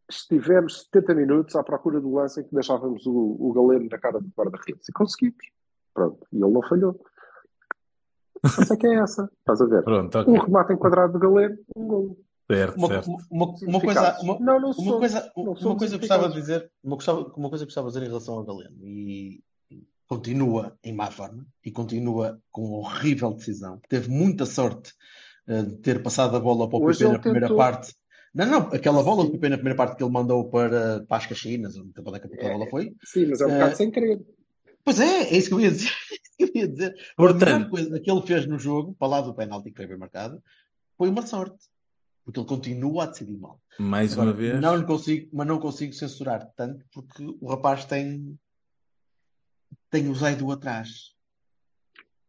Estivemos 0.08 0.82
70 0.92 1.14
minutos 1.14 1.56
à 1.56 1.62
procura 1.64 2.00
do 2.00 2.12
lance 2.14 2.40
em 2.40 2.44
que 2.44 2.54
deixávamos 2.54 3.04
o, 3.06 3.12
o 3.40 3.52
Galeno 3.52 3.88
na 3.90 3.98
cara 3.98 4.20
do 4.20 4.28
guarda-redes. 4.36 4.88
E 4.88 4.92
conseguimos. 4.92 5.44
Pronto. 5.94 6.26
E 6.32 6.36
ele 6.36 6.52
não 6.52 6.62
falhou. 6.62 7.00
Essa 8.44 8.74
é 8.74 8.76
que 8.76 8.86
é 8.86 8.94
essa. 8.94 9.30
Estás 9.40 9.60
a 9.60 9.66
ver? 9.66 9.82
Pronto, 9.84 10.18
Um 10.18 10.20
ok. 10.34 10.40
remate 10.46 10.72
enquadrado 10.72 11.12
do 11.14 11.18
Galeno, 11.18 11.58
um 11.76 11.86
golo. 11.86 12.18
Certo, 12.56 12.76
Uma, 12.76 12.88
certo. 12.88 13.06
uma, 13.10 13.18
uma- 13.30 13.54
uma 13.62 13.80
coisa, 13.80 14.18
uma, 14.20 14.38
Não, 14.38 14.60
não 14.60 14.68
uma 14.70 14.74
somos. 14.74 14.98
coisa, 14.98 15.32
Não 15.36 15.52
uma 15.52 15.76
coisa 15.76 15.94
que 15.94 16.00
gostava 16.00 16.28
de 16.28 16.34
dizer, 16.34 16.70
uma, 16.82 16.96
gostava, 16.96 17.20
uma 17.36 17.48
coisa 17.48 17.64
que 17.64 17.68
gostava 17.70 17.88
de 17.88 17.94
dizer 17.94 18.04
em 18.04 18.08
relação 18.08 18.34
ao 18.34 18.44
Galeno 18.44 18.76
e 18.86 19.42
continua 20.06 20.76
em 20.84 20.92
má 20.92 21.10
forma 21.10 21.46
e 21.64 21.70
continua 21.70 22.40
com 22.50 22.64
uma 22.66 22.78
horrível 22.78 23.32
decisão. 23.32 23.80
Teve 23.88 24.10
muita 24.10 24.44
sorte 24.44 24.92
eh, 25.46 25.62
de 25.62 25.76
ter 25.76 26.02
passado 26.02 26.36
a 26.36 26.40
bola 26.40 26.68
para 26.68 26.78
o 26.78 26.84
Hoje 26.84 26.98
PP 26.98 27.12
na 27.12 27.18
primeira 27.18 27.46
tentou. 27.46 27.56
parte. 27.56 27.94
Não, 28.34 28.46
não, 28.46 28.58
aquela 28.72 29.02
bola 29.02 29.22
do 29.24 29.30
Sim. 29.30 29.32
PP 29.32 29.48
na 29.50 29.56
primeira 29.56 29.76
parte 29.76 29.96
que 29.96 30.02
ele 30.02 30.10
mandou 30.12 30.48
para, 30.48 31.04
para 31.06 31.16
as 31.18 31.26
Caxinas, 31.26 31.76
onde 31.76 31.90
é 31.90 32.18
que 32.20 32.46
a 32.46 32.50
bola 32.50 32.66
foi. 32.66 32.94
Sim, 33.04 33.26
mas 33.26 33.40
é 33.40 33.46
um 33.46 33.50
Eh, 33.50 33.52
bocado 33.54 33.76
sem 33.76 33.90
querer. 33.90 34.20
Pois 34.84 35.00
é, 35.00 35.22
é 35.32 35.36
isso 35.36 35.48
que 35.48 35.54
eu 35.54 35.60
ia 35.60 35.70
dizer. 35.70 35.90
É 36.40 36.44
eu 36.44 36.50
ia 36.54 36.66
dizer. 36.68 36.88
A 36.88 37.22
melhor 37.22 37.38
Portanto, 37.38 37.70
coisa 37.70 38.00
que 38.00 38.10
ele 38.10 38.22
fez 38.22 38.46
no 38.46 38.58
jogo, 38.58 38.94
para 38.98 39.06
lá 39.08 39.20
do 39.20 39.34
penalti 39.34 39.70
que 39.70 39.76
foi 39.76 39.86
bem 39.86 39.96
marcado, 39.98 40.42
foi 40.98 41.08
uma 41.08 41.24
sorte. 41.26 41.56
Porque 42.24 42.38
ele 42.38 42.46
continua 42.46 43.02
a 43.04 43.06
decidir 43.06 43.36
mal. 43.36 43.60
mais 43.78 44.14
uma 44.16 44.22
Agora, 44.24 44.36
vez. 44.36 44.60
não 44.60 44.84
consigo, 44.86 45.28
mas 45.32 45.46
não 45.46 45.58
consigo 45.58 45.92
censurar 45.92 46.48
tanto 46.56 46.84
porque 46.92 47.24
o 47.40 47.46
rapaz 47.48 47.84
tem, 47.84 48.38
tem 49.90 50.08
o 50.08 50.14
Zaidu 50.14 50.50
atrás. 50.52 51.12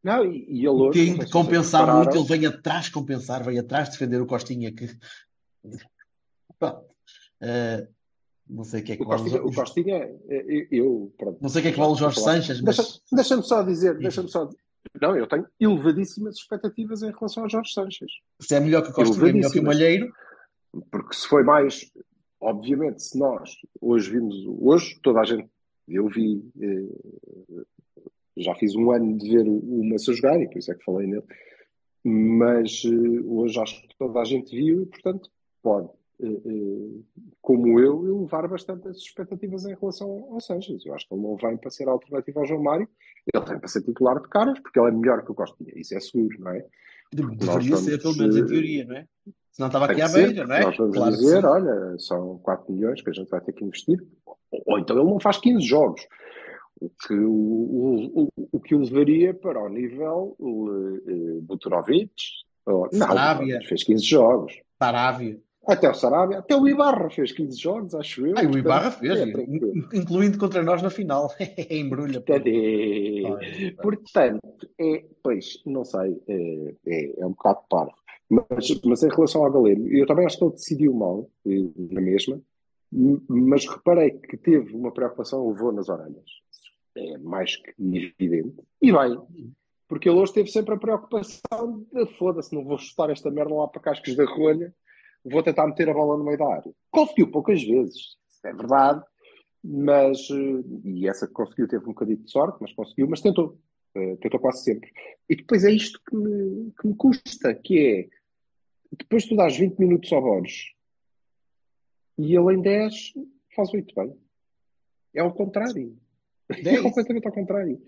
Não, 0.03 0.25
e, 0.25 0.45
e 0.49 0.57
ele 0.59 0.67
hoje, 0.69 0.99
tem 0.99 1.11
de 1.11 1.17
vocês 1.19 1.31
compensar 1.31 1.95
muito, 1.95 2.17
ele 2.17 2.25
vem 2.25 2.45
atrás 2.45 2.89
compensar, 2.89 3.43
vem 3.43 3.57
atrás 3.59 3.89
defender 3.89 4.19
o 4.21 4.25
Costinha 4.25 4.71
que. 4.73 4.87
Pronto. 6.59 6.85
Eh, 7.41 7.87
não 8.49 8.63
sei 8.63 8.81
o 8.81 8.83
que 8.83 8.91
é 8.93 8.97
que 8.97 9.03
o 9.03 9.07
vale 9.07 9.21
Costinha, 9.21 9.43
o 9.43 9.47
os- 9.49 9.55
Costinha, 9.55 9.97
eh, 10.27 10.45
eu, 10.47 10.67
eu, 10.71 11.13
pronto, 11.17 11.37
não 11.41 11.49
sei 11.49 11.59
o 11.59 11.63
que 11.63 11.67
é 11.69 11.71
que 11.71 11.79
vale 11.79 11.93
o 11.93 11.95
Jorge. 11.95 12.19
Sanches, 12.19 12.61
Deixa- 12.61 12.81
mas 12.83 13.01
Deixa-me 13.11 13.43
só 13.43 13.61
dizer, 13.63 13.97
deixa-me 13.97 14.27
só 14.29 14.49
Não, 15.01 15.15
eu 15.15 15.27
tenho 15.27 15.47
elevadíssimas 15.59 16.35
expectativas 16.35 17.01
em 17.03 17.11
relação 17.11 17.43
ao 17.43 17.49
Jorge 17.49 17.73
Sanches. 17.73 18.11
se 18.39 18.55
é 18.55 18.59
melhor 18.59 18.83
que 18.83 18.89
o 18.89 18.93
Costinha, 18.93 19.29
é 19.29 19.33
melhor 19.33 19.51
que 19.51 19.59
o. 19.59 19.63
Malheiro. 19.63 20.13
Porque 20.91 21.15
se 21.15 21.27
foi 21.27 21.43
mais, 21.43 21.91
obviamente, 22.39 23.03
se 23.03 23.17
nós 23.17 23.55
hoje 23.79 24.11
vimos, 24.11 24.35
hoje 24.59 24.99
toda 25.03 25.21
a 25.21 25.23
gente, 25.23 25.47
eu 25.87 26.07
vi, 26.07 26.43
eh, 26.59 27.63
já 28.37 28.55
fiz 28.55 28.75
um 28.75 28.91
ano 28.91 29.17
de 29.17 29.29
ver 29.29 29.47
o 29.47 29.83
Massa 29.89 30.13
jogar 30.13 30.41
e 30.41 30.47
por 30.47 30.57
isso 30.57 30.71
é 30.71 30.75
que 30.75 30.83
falei 30.83 31.05
nele, 31.05 31.23
mas 32.03 32.81
eh, 32.85 33.21
hoje 33.25 33.59
acho 33.59 33.81
que 33.81 33.95
toda 33.97 34.19
a 34.19 34.25
gente 34.25 34.55
viu 34.55 34.81
e, 34.81 34.85
portanto, 34.87 35.29
pode, 35.61 35.89
como 37.41 37.79
eu, 37.79 38.05
elevar 38.07 38.47
bastante 38.47 38.87
as 38.87 38.97
expectativas 38.97 39.65
em 39.65 39.75
relação 39.75 40.27
ao 40.31 40.39
Sanches. 40.39 40.85
Eu 40.85 40.93
acho 40.93 41.07
que 41.07 41.13
ele 41.13 41.23
não 41.23 41.35
vem 41.35 41.57
para 41.57 41.69
ser 41.69 41.87
alternativa 41.87 42.39
ao 42.39 42.45
João 42.45 42.63
Mário, 42.63 42.87
ele 43.33 43.45
vem 43.45 43.59
para 43.59 43.67
ser 43.67 43.81
titular 43.81 44.21
de 44.21 44.29
caras, 44.29 44.59
porque 44.59 44.79
ele 44.79 44.89
é 44.89 44.91
melhor 44.91 45.23
que 45.23 45.31
o 45.31 45.35
Costinha, 45.35 45.71
isso 45.75 45.95
é 45.95 45.99
seguro, 45.99 46.39
não 46.39 46.51
é? 46.51 46.65
Deveria 47.11 47.77
ser, 47.77 48.01
pelo 48.01 48.17
menos 48.17 48.35
em 48.35 48.41
eh, 48.41 48.45
teoria, 48.45 48.85
não 48.85 48.95
é? 48.95 49.07
Senão 49.51 49.67
estava 49.67 49.87
Tem 49.87 50.01
aqui 50.01 50.01
à 50.01 50.07
beira, 50.07 50.47
não 50.47 50.55
é? 50.55 50.61
Nós 50.63 50.77
vamos 50.77 50.97
Claro 50.97 51.11
dizer, 51.11 51.45
olha, 51.45 51.99
são 51.99 52.39
4 52.39 52.73
milhões 52.73 53.01
que 53.01 53.09
a 53.09 53.13
gente 53.13 53.29
vai 53.29 53.39
ter 53.39 53.53
que 53.53 53.63
investir. 53.63 54.03
Ou, 54.65 54.79
então 54.79 54.97
ele 54.97 55.09
não 55.09 55.19
faz 55.19 55.37
15 55.37 55.63
jogos. 55.63 56.01
O 56.81 56.89
que 56.89 57.13
o, 57.13 57.31
o, 57.31 58.23
o, 58.23 58.49
o 58.53 58.59
que 58.59 58.73
o 58.73 58.79
levaria 58.79 59.31
para 59.31 59.63
o 59.63 59.69
nível 59.69 60.35
uh, 60.39 61.41
Butrovic. 61.43 62.11
Ou, 62.65 62.89
não, 62.91 63.07
Sarabia. 63.07 63.59
fez 63.67 63.83
15 63.83 64.03
jogos. 64.03 64.53
Sarávia. 64.81 65.39
Até 65.65 65.89
o 65.89 65.93
Sarabia, 65.93 66.39
até 66.39 66.55
o 66.55 66.67
Ibarra 66.67 67.09
fez 67.09 67.31
15 67.31 67.57
jogos, 67.57 67.95
acho 67.95 68.25
eu. 68.25 68.35
Ah, 68.37 68.41
o 68.41 68.57
Ibarra 68.57 68.91
fez, 68.91 69.17
é 69.17 69.25
incluindo 69.93 70.37
contra 70.37 70.61
nós 70.61 70.81
na 70.81 70.89
final. 70.89 71.33
Embrulha. 71.69 72.19
pô. 72.19 72.33
Portanto, 72.33 72.47
é, 72.47 73.71
portanto, 73.81 74.69
é, 74.79 75.05
pois, 75.23 75.61
não 75.65 75.85
sei, 75.85 76.21
é, 76.27 76.75
é, 76.85 77.21
é 77.21 77.25
um 77.25 77.31
bocado 77.31 77.61
parvo. 77.69 77.93
Mas, 78.29 78.81
mas 78.83 79.03
em 79.03 79.09
relação 79.09 79.45
ao 79.45 79.51
Galeno, 79.51 79.87
eu 79.87 80.05
também 80.05 80.25
acho 80.25 80.37
que 80.37 80.43
ele 80.43 80.53
decidiu 80.53 80.93
mal, 80.93 81.29
eh, 81.45 81.69
na 81.91 82.01
mesma, 82.01 82.41
mas 83.27 83.67
reparei 83.67 84.11
que 84.11 84.37
teve 84.37 84.75
uma 84.75 84.91
preocupação, 84.91 85.47
levou 85.47 85.71
nas 85.71 85.89
orelhas. 85.89 86.25
É 86.95 87.17
mais 87.17 87.55
que 87.55 87.73
evidente. 87.79 88.55
E 88.81 88.91
bem, 88.91 89.19
porque 89.87 90.09
ele 90.09 90.19
hoje 90.19 90.33
teve 90.33 90.49
sempre 90.49 90.75
a 90.75 90.77
preocupação 90.77 91.85
de 91.91 92.05
foda-se, 92.17 92.53
não 92.53 92.63
vou 92.63 92.77
chutar 92.77 93.09
esta 93.09 93.29
merda 93.29 93.53
lá 93.53 93.67
para 93.67 93.81
cascos 93.81 94.15
da 94.15 94.25
rolha, 94.25 94.73
vou 95.23 95.43
tentar 95.43 95.67
meter 95.67 95.89
a 95.89 95.93
bola 95.93 96.17
no 96.17 96.23
meio 96.23 96.37
da 96.37 96.47
área. 96.47 96.73
Conseguiu 96.91 97.31
poucas 97.31 97.63
vezes, 97.63 98.17
é 98.43 98.53
verdade, 98.53 99.03
mas, 99.63 100.19
eh, 100.29 100.63
e 100.83 101.07
essa 101.07 101.27
que 101.27 101.33
conseguiu 101.33 101.67
teve 101.67 101.83
um 101.85 101.93
bocadinho 101.93 102.17
de 102.17 102.29
sorte, 102.29 102.57
mas 102.59 102.73
conseguiu, 102.73 103.07
mas 103.07 103.21
tentou. 103.21 103.57
Eh, 103.95 104.15
tentou 104.17 104.39
quase 104.39 104.63
sempre. 104.63 104.91
E 105.29 105.35
depois 105.35 105.63
é 105.63 105.71
isto 105.71 106.01
que 106.07 106.15
me, 106.15 106.71
que 106.71 106.87
me 106.87 106.95
custa, 106.95 107.53
que 107.53 107.79
é, 107.79 108.09
depois 108.97 109.25
tu 109.25 109.35
dás 109.35 109.55
20 109.55 109.77
minutos 109.79 110.11
ao 110.11 110.21
Borges 110.21 110.73
e 112.17 112.35
ele 112.35 112.55
em 112.55 112.61
10 112.61 113.13
faz 113.55 113.73
8 113.73 113.93
bem. 113.95 114.15
É 115.13 115.21
ao 115.21 115.33
contrário. 115.33 115.97
É, 116.49 116.75
É 116.75 116.81
completamente 116.81 117.25
ao 117.25 117.33
contrário. 117.33 117.81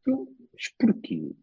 Então, 0.00 0.28
mas 0.52 0.68
porquê? 0.78 1.34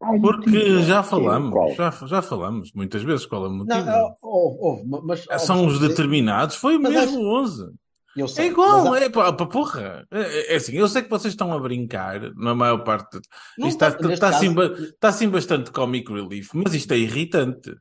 Porque 0.00 0.48
motivo, 0.50 0.82
já 0.84 1.00
é 1.00 1.02
falamos, 1.02 1.76
já, 1.76 1.90
já 2.06 2.22
falamos 2.22 2.72
muitas 2.72 3.02
vezes 3.02 3.26
qual 3.26 3.44
é 3.44 3.48
o 3.48 3.52
motivo. 3.52 3.84
Não, 3.84 4.16
oh, 4.22 4.80
oh, 4.90 5.00
mas, 5.02 5.26
oh, 5.30 5.38
São 5.38 5.64
mas- 5.64 5.74
os 5.74 5.80
determinados, 5.80 6.56
foi 6.56 6.78
Mas 6.78 6.92
mesmo 6.92 7.20
11. 7.26 7.70
Eu 8.16 8.24
É 8.24 8.28
sei, 8.28 8.48
igual, 8.48 8.86
mas 8.86 9.02
há- 9.02 9.04
é 9.04 9.08
pá, 9.10 9.32
porra. 9.32 10.06
É, 10.10 10.54
é 10.54 10.56
assim, 10.56 10.72
eu 10.72 10.88
sei 10.88 11.02
que 11.02 11.10
vocês 11.10 11.32
estão 11.34 11.52
a 11.52 11.58
brincar, 11.60 12.34
na 12.34 12.54
maior 12.54 12.78
parte. 12.82 13.20
Não 13.58 13.68
Isto 13.68 13.76
está, 13.76 13.88
está- 13.88 13.98
neste 14.08 14.14
está, 14.14 14.28
assim, 14.30 14.54
caso- 14.54 14.68
ba- 14.70 14.80
está 14.82 15.08
assim 15.10 15.28
bastante 15.28 15.70
comic 15.70 16.10
relief, 16.12 16.50
mas 16.54 16.74
isto 16.74 16.92
é 16.92 16.98
irritante. 16.98 17.72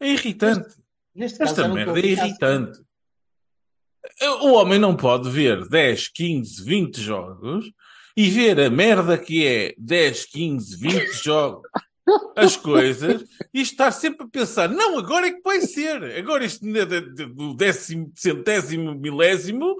É 0.00 0.08
irritante. 0.12 0.68
Neste 1.14 1.38
caso, 1.38 1.50
Esta 1.52 1.68
não 1.68 1.74
merda 1.74 1.98
é 1.98 2.06
irritante. 2.06 2.78
O 4.42 4.52
homem 4.52 4.78
não 4.78 4.94
pode 4.96 5.30
ver 5.30 5.66
10, 5.68 6.08
15, 6.08 6.62
20 6.62 7.00
jogos 7.00 7.64
e 8.16 8.30
ver 8.30 8.58
a 8.60 8.70
merda 8.70 9.18
que 9.18 9.46
é 9.46 9.74
10, 9.76 10.24
15, 10.26 10.76
20 10.78 11.12
jogos, 11.22 11.68
as 12.36 12.56
coisas, 12.56 13.24
e 13.52 13.60
estar 13.60 13.90
sempre 13.90 14.26
a 14.26 14.28
pensar, 14.28 14.68
não, 14.68 14.98
agora 14.98 15.26
é 15.26 15.32
que 15.32 15.42
vai 15.42 15.60
ser. 15.60 16.02
Agora 16.16 16.46
não 16.62 16.80
é 16.80 16.86
do 16.86 17.54
décimo, 17.54 18.10
centésimo, 18.14 18.94
milésimo, 18.94 19.76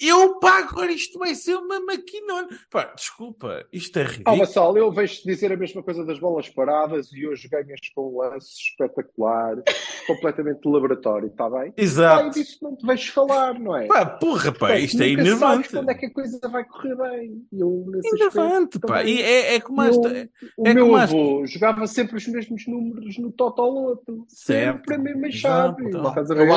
eu 0.00 0.38
pago, 0.38 0.68
agora 0.70 0.92
isto 0.92 1.18
vai 1.18 1.34
ser 1.34 1.56
uma 1.56 1.80
maquinona. 1.80 2.48
Pá, 2.70 2.92
desculpa, 2.94 3.64
isto 3.72 3.98
é 3.98 4.02
Ah, 4.02 4.06
ridículo. 4.06 4.36
Vassal, 4.38 4.76
eu 4.76 4.90
vejo-te 4.92 5.24
dizer 5.26 5.52
a 5.52 5.56
mesma 5.56 5.82
coisa 5.82 6.04
das 6.04 6.18
bolas 6.18 6.48
paradas 6.48 7.10
e 7.12 7.26
hoje 7.26 7.48
ganhas 7.48 7.80
com 7.94 8.12
um 8.12 8.18
lance 8.18 8.48
espetacular, 8.70 9.56
completamente 10.06 10.60
de 10.60 10.68
laboratório, 10.68 11.28
está 11.28 11.48
bem? 11.48 11.70
Ah, 11.70 11.72
Exato. 11.76 12.26
e 12.28 12.30
disso 12.42 12.58
não 12.62 12.76
te 12.76 12.86
vejo 12.86 13.12
falar, 13.12 13.58
não 13.58 13.76
é? 13.76 13.86
Pá, 13.86 14.04
porra, 14.06 14.52
pá, 14.52 14.58
Portanto, 14.68 14.78
isto 14.80 15.02
é 15.02 15.06
nunca 15.08 15.20
enervante. 15.20 15.40
sabes 15.40 15.68
quando 15.70 15.90
é 15.90 15.94
que 15.94 16.06
a 16.06 16.10
coisa 16.12 16.38
vai 16.48 16.64
correr 16.64 16.96
bem. 16.96 17.46
Eu, 17.52 17.86
Enervante, 18.14 18.78
pá. 18.78 18.98
também. 18.98 19.14
E 19.16 19.22
é, 19.22 19.54
é 19.56 19.60
como 19.60 19.82
esta. 19.82 20.30
o 20.56 20.66
é 20.66 20.74
meu 20.74 20.86
como 20.86 20.96
as- 20.96 21.10
avô 21.10 21.46
jogava 21.46 21.86
sempre 21.86 22.16
os 22.16 22.26
mesmos 22.26 22.66
números 22.66 23.18
no 23.18 23.32
Totoloto. 23.32 24.24
Certo. 24.28 24.76
Sempre 24.76 24.94
a 24.94 24.98
mesma 24.98 25.26
Exato. 25.28 25.76
chave. 25.82 25.88
Então, 25.88 26.14
É 26.36 26.42
o 26.44 26.52
é 26.52 26.56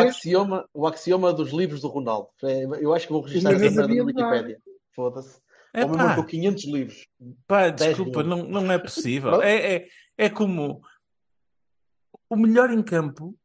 axioma, 0.00 0.68
o 0.74 0.86
axioma 0.86 1.32
dos 1.32 1.50
livros 1.52 1.80
do 1.80 1.88
Ronaldo. 1.88 2.28
É, 2.50 2.64
Eu 2.84 2.92
acho 2.94 3.06
que 3.06 3.12
vou 3.12 3.22
registrar 3.22 3.52
essa 3.52 3.86
merda 3.86 3.86
na. 3.96 4.04
Wikipédia. 4.04 4.58
Foda-se. 4.94 5.40
É 5.72 5.84
O 5.84 5.88
homem 5.88 5.98
marcou 5.98 6.24
500 6.24 6.64
livros. 6.64 7.06
Pá, 7.46 7.68
desculpa, 7.68 8.22
não, 8.24 8.42
não 8.44 8.72
é 8.72 8.78
possível. 8.78 9.40
É, 9.40 9.74
é, 9.76 9.88
é 10.18 10.28
como 10.28 10.82
o 12.28 12.36
melhor 12.36 12.70
em 12.70 12.82
campo 12.82 13.36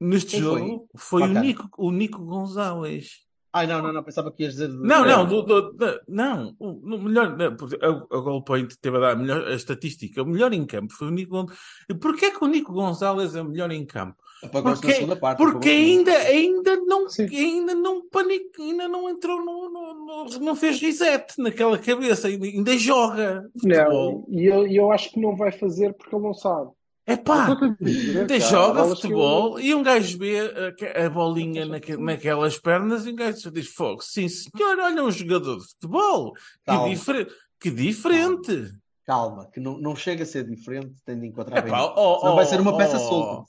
neste 0.00 0.32
Quem 0.32 0.42
foi? 0.42 0.58
jogo 0.60 0.88
foi, 0.96 1.22
o, 1.22 1.26
Bacana. 1.26 1.40
Nico, 1.40 1.68
o 1.78 1.90
Nico 1.90 2.24
Gonzalez. 2.24 3.20
Ai, 3.54 3.66
não, 3.66 3.82
não, 3.82 3.92
não. 3.92 4.02
Pensava 4.02 4.32
que 4.32 4.44
ias 4.44 4.52
dizer. 4.54 4.68
Não, 4.68 5.04
É. 5.04 5.08
não, 5.08 5.26
do- 5.26 5.42
do- 5.42 5.72
do- 5.72 6.00
não, 6.08 6.56
o, 6.58 6.98
melhor, 6.98 7.36
a, 7.40 7.86
a 8.16 8.20
Goal 8.20 8.42
Point 8.44 8.78
teve 8.80 8.96
a 8.96 9.00
dar 9.00 9.10
a, 9.12 9.16
melhor, 9.16 9.46
a 9.46 9.54
estatística. 9.54 10.22
O 10.22 10.26
melhor 10.26 10.52
em 10.52 10.64
campo 10.64 10.92
foi 10.94 11.08
o 11.08 11.10
Nico 11.10 11.32
Gonzalez. 11.32 11.58
Porquê 12.00 12.30
que 12.30 12.42
o 12.42 12.48
Nico 12.48 12.72
Gonzalez 12.72 13.34
é 13.34 13.42
o 13.42 13.48
melhor 13.48 13.70
em 13.70 13.84
campo? 13.84 14.21
Apagou-se 14.42 14.80
Porque, 14.80 14.88
na 14.88 14.94
segunda 14.94 15.16
parte. 15.16 15.38
porque 15.38 15.68
ainda, 15.68 16.12
ainda 16.12 16.76
não, 16.76 17.08
Sim. 17.08 17.26
ainda 17.30 17.74
não 17.74 18.08
panic, 18.08 18.50
ainda 18.60 18.88
não 18.88 19.08
entrou 19.08 19.38
no, 19.44 19.70
no- 19.70 19.94
no- 20.24 20.38
não 20.40 20.56
fez 20.56 20.80
reset 20.80 21.34
naquela 21.38 21.78
cabeça, 21.78 22.26
ainda, 22.28 22.46
ainda 22.46 22.76
joga 22.76 23.48
futebol. 23.52 24.24
Não, 24.28 24.36
e 24.36 24.44
eu, 24.46 24.66
e 24.66 24.76
eu 24.76 24.90
acho 24.90 25.10
que 25.12 25.20
não 25.20 25.36
vai 25.36 25.52
fazer 25.52 25.92
porque 25.94 26.14
ele 26.14 26.24
não 26.24 26.34
sabe. 26.34 26.70
É 27.06 27.16
pá, 27.16 27.48
Eu 27.48 27.52
estou 27.54 27.68
a 27.68 27.76
dizer, 27.80 28.20
até 28.24 28.38
cara, 28.38 28.50
joga 28.50 28.84
futebol 28.88 29.60
e 29.60 29.74
um 29.74 29.82
gajo 29.82 30.18
vê 30.18 30.38
a, 30.40 31.06
a 31.06 31.10
bolinha 31.10 31.66
naque- 31.66 31.96
naquelas 31.96 32.58
pernas 32.58 33.06
e 33.06 33.10
um 33.10 33.16
gajo 33.16 33.50
diz: 33.50 33.66
Fogo, 33.68 34.02
sim 34.02 34.28
senhor, 34.28 34.78
olha 34.78 35.02
um 35.04 35.10
jogador 35.10 35.58
de 35.58 35.64
futebol. 35.68 36.32
Que, 36.32 36.40
Calma. 36.66 36.88
difer- 36.88 37.28
que 37.60 37.70
diferente. 37.70 38.72
Calma, 39.04 39.48
que 39.52 39.58
não, 39.58 39.78
não 39.78 39.96
chega 39.96 40.22
a 40.22 40.26
ser 40.26 40.44
diferente, 40.48 40.92
tendo 41.04 41.24
em 41.24 41.28
encontrar 41.28 41.58
É 41.58 41.62
bem. 41.62 41.72
pá, 41.72 41.92
oh, 41.96 42.20
Senão 42.20 42.34
vai 42.36 42.44
oh, 42.44 42.48
ser 42.48 42.60
uma 42.60 42.76
peça 42.76 42.96
oh, 42.96 43.00
solta. 43.00 43.44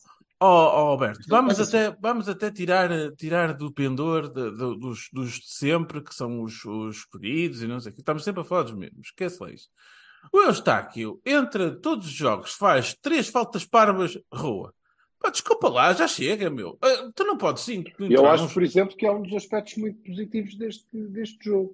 Oh, 0.46 0.76
oh, 0.76 0.88
Alberto, 0.90 1.22
vamos 1.30 1.58
até, 1.60 1.96
vamos 2.02 2.28
até 2.28 2.52
tirar, 2.52 2.90
tirar 3.16 3.54
do 3.54 3.72
pendor 3.72 4.28
de- 4.28 4.52
de- 4.52 4.78
dos, 4.80 5.08
dos 5.14 5.32
de 5.40 5.48
sempre, 5.54 6.02
que 6.02 6.14
são 6.14 6.42
os, 6.42 6.66
os 6.66 6.98
escolhidos 6.98 7.64
e 7.64 7.68
não 7.68 7.80
sei 7.80 7.92
o 7.92 7.96
que. 7.96 8.02
Estamos 8.02 8.24
sempre 8.24 8.42
a 8.42 8.44
falar 8.44 8.64
dos 8.64 8.74
mesmos. 8.74 9.08
Esquece 9.08 9.42
lá 9.42 9.52
isso. 9.52 9.70
O 10.32 10.42
Eustáquio, 10.42 11.22
entre 11.26 11.72
todos 11.78 12.08
os 12.08 12.14
jogos, 12.14 12.54
faz 12.54 12.94
três 13.02 13.28
faltas 13.28 13.66
parvas, 13.66 14.18
rua. 14.34 14.74
Pá, 15.20 15.30
desculpa 15.30 15.70
lá, 15.70 15.94
já 15.94 16.08
chega, 16.08 16.50
meu. 16.50 16.78
Ah, 16.82 17.10
tu 17.16 17.24
não 17.24 17.38
podes 17.38 17.64
sim. 17.64 17.84
Eu 17.98 18.30
acho, 18.30 18.54
por 18.54 18.64
exemplo, 18.64 18.98
que 18.98 19.06
é 19.06 19.12
um 19.12 19.22
dos 19.22 19.34
aspectos 19.34 19.78
muito 19.78 19.98
positivos 20.04 20.56
deste, 20.58 20.86
deste 20.94 21.38
jogo. 21.46 21.74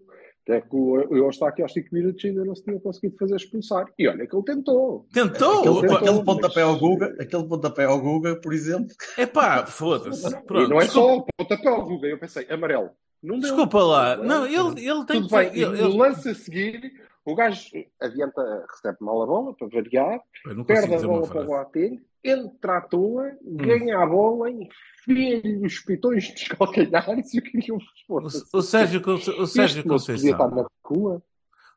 É 0.49 0.61
que 0.61 0.75
o 0.75 0.99
eu 1.15 1.29
está 1.29 1.47
aqui 1.49 1.61
aos 1.61 1.71
5 1.73 1.89
minutos 1.93 2.23
e 2.23 2.27
ainda 2.29 2.43
não 2.43 2.55
se 2.55 2.63
tinha 2.63 2.79
conseguido 2.79 3.15
fazer 3.17 3.35
expulsar. 3.35 3.85
E 3.99 4.07
olha 4.07 4.25
que 4.25 4.35
ele 4.35 4.43
tentou. 4.43 5.05
Tentou! 5.13 5.59
Aquele, 5.59 5.81
tentou, 5.81 5.97
aquele 5.97 6.11
mas- 6.15 6.25
pontapé 6.25 6.61
ao 6.63 6.77
Guga, 6.79 7.15
aquele 7.19 7.43
pontapé 7.47 7.85
ao 7.85 8.01
Guga, 8.01 8.35
por 8.41 8.51
exemplo. 8.53 8.87
É 9.17 9.25
pá, 9.25 9.65
foda-se. 9.65 10.27
e 10.27 10.67
não 10.67 10.79
é 10.81 10.87
só 10.87 11.17
o 11.17 11.25
pontapé 11.37 11.67
ao 11.69 11.85
Guga. 11.85 12.07
Eu 12.07 12.17
pensei, 12.19 12.47
amarelo. 12.49 12.89
Não 13.21 13.35
deu. 13.37 13.41
desculpa 13.49 13.83
lá. 13.83 14.15
Não, 14.17 14.45
ele, 14.45 14.87
ele 14.89 15.05
tem 15.05 15.21
Tudo 15.21 15.27
que 15.29 15.35
bem. 15.35 15.47
ele- 15.53 15.79
ele- 15.81 15.97
lance 15.97 16.29
a 16.29 16.33
seguir, 16.33 16.93
o 17.25 17.35
gajo 17.35 17.61
adianta, 18.01 18.65
recebe 18.71 18.97
mal 19.01 19.21
a 19.21 19.25
bola 19.27 19.53
para 19.55 19.67
variar, 19.67 20.19
perde 20.65 20.95
a 20.95 20.99
bola 20.99 21.27
para 21.27 21.41
o. 21.41 21.45
Boateng, 21.45 22.01
entra 22.23 22.77
à 22.77 22.81
toa, 22.81 23.31
ganha 23.43 23.99
a 23.99 24.05
bola, 24.05 24.49
enfia-lhe 24.49 25.65
os 25.65 25.79
pitões 25.79 26.31
dos 26.33 26.47
calcanhares 26.47 27.33
e 27.33 27.39
o 27.39 27.41
que 27.41 27.59
que 27.59 27.71
eu 27.71 27.79
O, 28.07 28.17
o 28.57 28.61
Sérgio, 28.61 29.01
o 29.37 29.47
Sérgio 29.47 29.83
Conceição. 29.83 30.67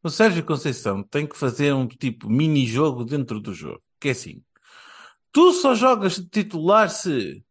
O 0.03 0.11
Sérgio 0.11 0.45
Conceição 0.45 1.03
tem 1.03 1.27
que 1.27 1.37
fazer 1.37 1.73
um 1.73 1.87
tipo 1.87 2.29
mini-jogo 2.29 3.05
dentro 3.05 3.41
do 3.41 3.55
jogo. 3.55 3.81
Que 4.01 4.09
é 4.09 4.11
assim: 4.13 4.43
tu 5.31 5.53
só 5.53 5.75
jogas 5.75 6.17
de 6.17 6.29
titular 6.29 6.91
se 6.91 7.45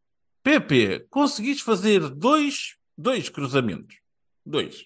PP 0.43 1.07
conseguires 1.09 1.61
fazer 1.61 2.09
dois, 2.09 2.75
dois 2.97 3.29
cruzamentos. 3.29 3.97
Dois. 4.45 4.85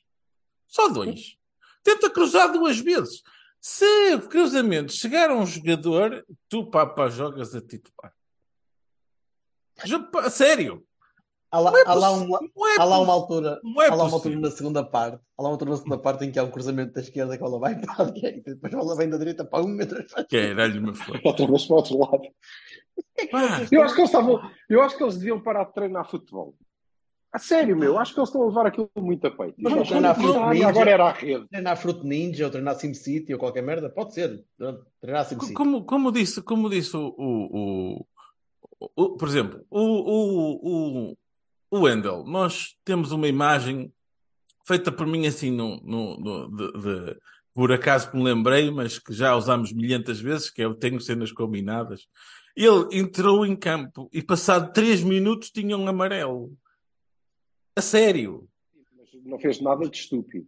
Só 0.68 0.90
dois. 0.90 1.38
Tenta 1.84 2.10
cruzar 2.10 2.52
duas 2.52 2.80
vezes. 2.80 3.24
Se 3.68 4.14
o 4.14 4.22
cruzamento 4.30 4.94
chegar 4.94 5.32
a 5.32 5.36
um 5.36 5.44
jogador, 5.44 6.24
tu, 6.48 6.70
papá, 6.70 7.10
jogas 7.10 7.56
a 7.56 7.60
titular. 7.60 8.14
Pá, 10.12 10.30
sério. 10.30 10.86
Há 11.50 11.60
lá, 11.60 11.72
é 11.76 11.84
há 11.84 11.94
lá 11.96 12.12
uma, 12.12 12.38
é 12.38 12.80
há 12.80 12.84
lá 12.84 13.00
uma 13.00 13.14
altura, 13.14 13.60
é 13.80 13.88
há 13.88 13.96
lá 13.96 14.04
uma 14.04 14.14
altura 14.14 14.40
na 14.40 14.52
segunda 14.52 14.84
parte, 14.84 15.20
há 15.36 15.42
lá 15.42 15.50
uma 15.50 15.56
altura 15.56 15.72
na 15.72 15.78
segunda 15.78 15.98
parte 15.98 16.26
em 16.26 16.32
que 16.32 16.38
há 16.38 16.44
um 16.44 16.52
cruzamento 16.52 16.94
da 16.94 17.02
esquerda 17.02 17.36
que 17.36 17.44
a 17.44 17.48
bola 17.48 17.60
vai 17.60 17.74
para 17.82 18.06
a 18.06 18.12
direita, 18.12 18.54
depois 18.54 18.72
a 18.72 18.78
bola 18.78 18.96
vem 18.98 19.10
da 19.10 19.18
direita 19.18 19.44
para 19.44 19.66
um 19.66 19.82
e 19.82 19.86
para 19.88 19.98
a 19.98 20.02
esquerda. 20.02 20.28
Caralho, 20.30 20.82
meu 20.84 20.94
foda. 20.94 21.22
Outra 21.24 21.48
vez 21.48 21.66
para 21.66 21.74
o 21.74 21.78
outro 21.78 21.98
lado. 21.98 22.22
Pá, 23.32 23.66
Eu 23.72 23.82
acho 23.82 23.96
que 23.96 24.02
eles 24.02 24.12
estavam. 24.12 24.52
Eu 24.70 24.84
acho 24.84 24.96
que 24.96 25.04
eles 25.04 25.18
deviam 25.18 25.42
parar 25.42 25.64
de 25.64 25.74
treinar 25.74 26.08
futebol. 26.08 26.56
A 27.36 27.40
sério, 27.40 27.76
meu, 27.76 28.00
acho 28.00 28.14
que 28.14 28.20
eles 28.22 28.30
estão 28.30 28.44
a 28.44 28.46
levar 28.46 28.66
aquilo 28.68 28.90
muito 28.96 29.28
a 29.28 29.32
peito. 29.32 29.56
Mas 29.60 29.88
treinar 29.90 30.16
futebol, 30.16 30.42
ah, 30.42 30.68
agora 30.70 30.90
era 30.90 31.04
a 31.06 31.12
rede. 31.12 31.46
Treinar 31.50 31.76
Fruit 31.78 32.02
Ninja 32.06 32.46
ou 32.46 32.50
treinar 32.50 32.76
SimCity 32.76 33.34
ou 33.34 33.40
qualquer 33.40 33.62
merda, 33.62 33.90
pode 33.90 34.14
ser. 34.14 34.42
Treinar 35.02 35.26
SimCity. 35.26 35.54
Como, 35.54 35.84
como 35.84 36.14
disse, 36.14 36.42
como 36.42 36.70
disse 36.70 36.96
o, 36.96 37.14
o, 37.18 38.06
o- 38.80 38.90
o- 38.96 39.18
por 39.18 39.28
exemplo, 39.28 39.66
o, 39.70 39.82
o, 39.82 41.10
o, 41.12 41.18
o 41.72 41.80
Wendel, 41.82 42.24
nós 42.26 42.78
temos 42.86 43.12
uma 43.12 43.28
imagem 43.28 43.92
feita 44.66 44.90
por 44.90 45.06
mim 45.06 45.28
assim, 45.28 45.52
no, 45.52 45.76
no, 45.84 46.18
no- 46.18 46.56
de, 46.56 46.72
de- 46.72 47.18
por 47.54 47.70
acaso 47.74 48.10
que 48.12 48.16
me 48.18 48.24
lembrei, 48.24 48.72
mas 48.72 48.98
que 48.98 49.12
já 49.14 49.36
usámos 49.36 49.74
milhentas 49.74 50.22
vezes, 50.22 50.50
que 50.50 50.62
eu 50.62 50.74
tenho 50.74 51.02
cenas 51.02 51.34
combinadas. 51.34 52.08
Ele 52.56 52.88
entrou 52.98 53.46
em 53.46 53.58
campo 53.58 54.10
e 54.14 54.22
passado 54.24 54.72
três 54.72 55.04
minutos 55.04 55.52
tinha 55.52 55.78
um 55.78 55.86
amarelo. 55.86 56.54
A 57.76 57.82
sério. 57.82 58.48
Mas 58.98 59.10
Não 59.24 59.40
fez 59.40 59.60
nada 59.62 59.88
de 59.90 59.98
estúpido. 59.98 60.48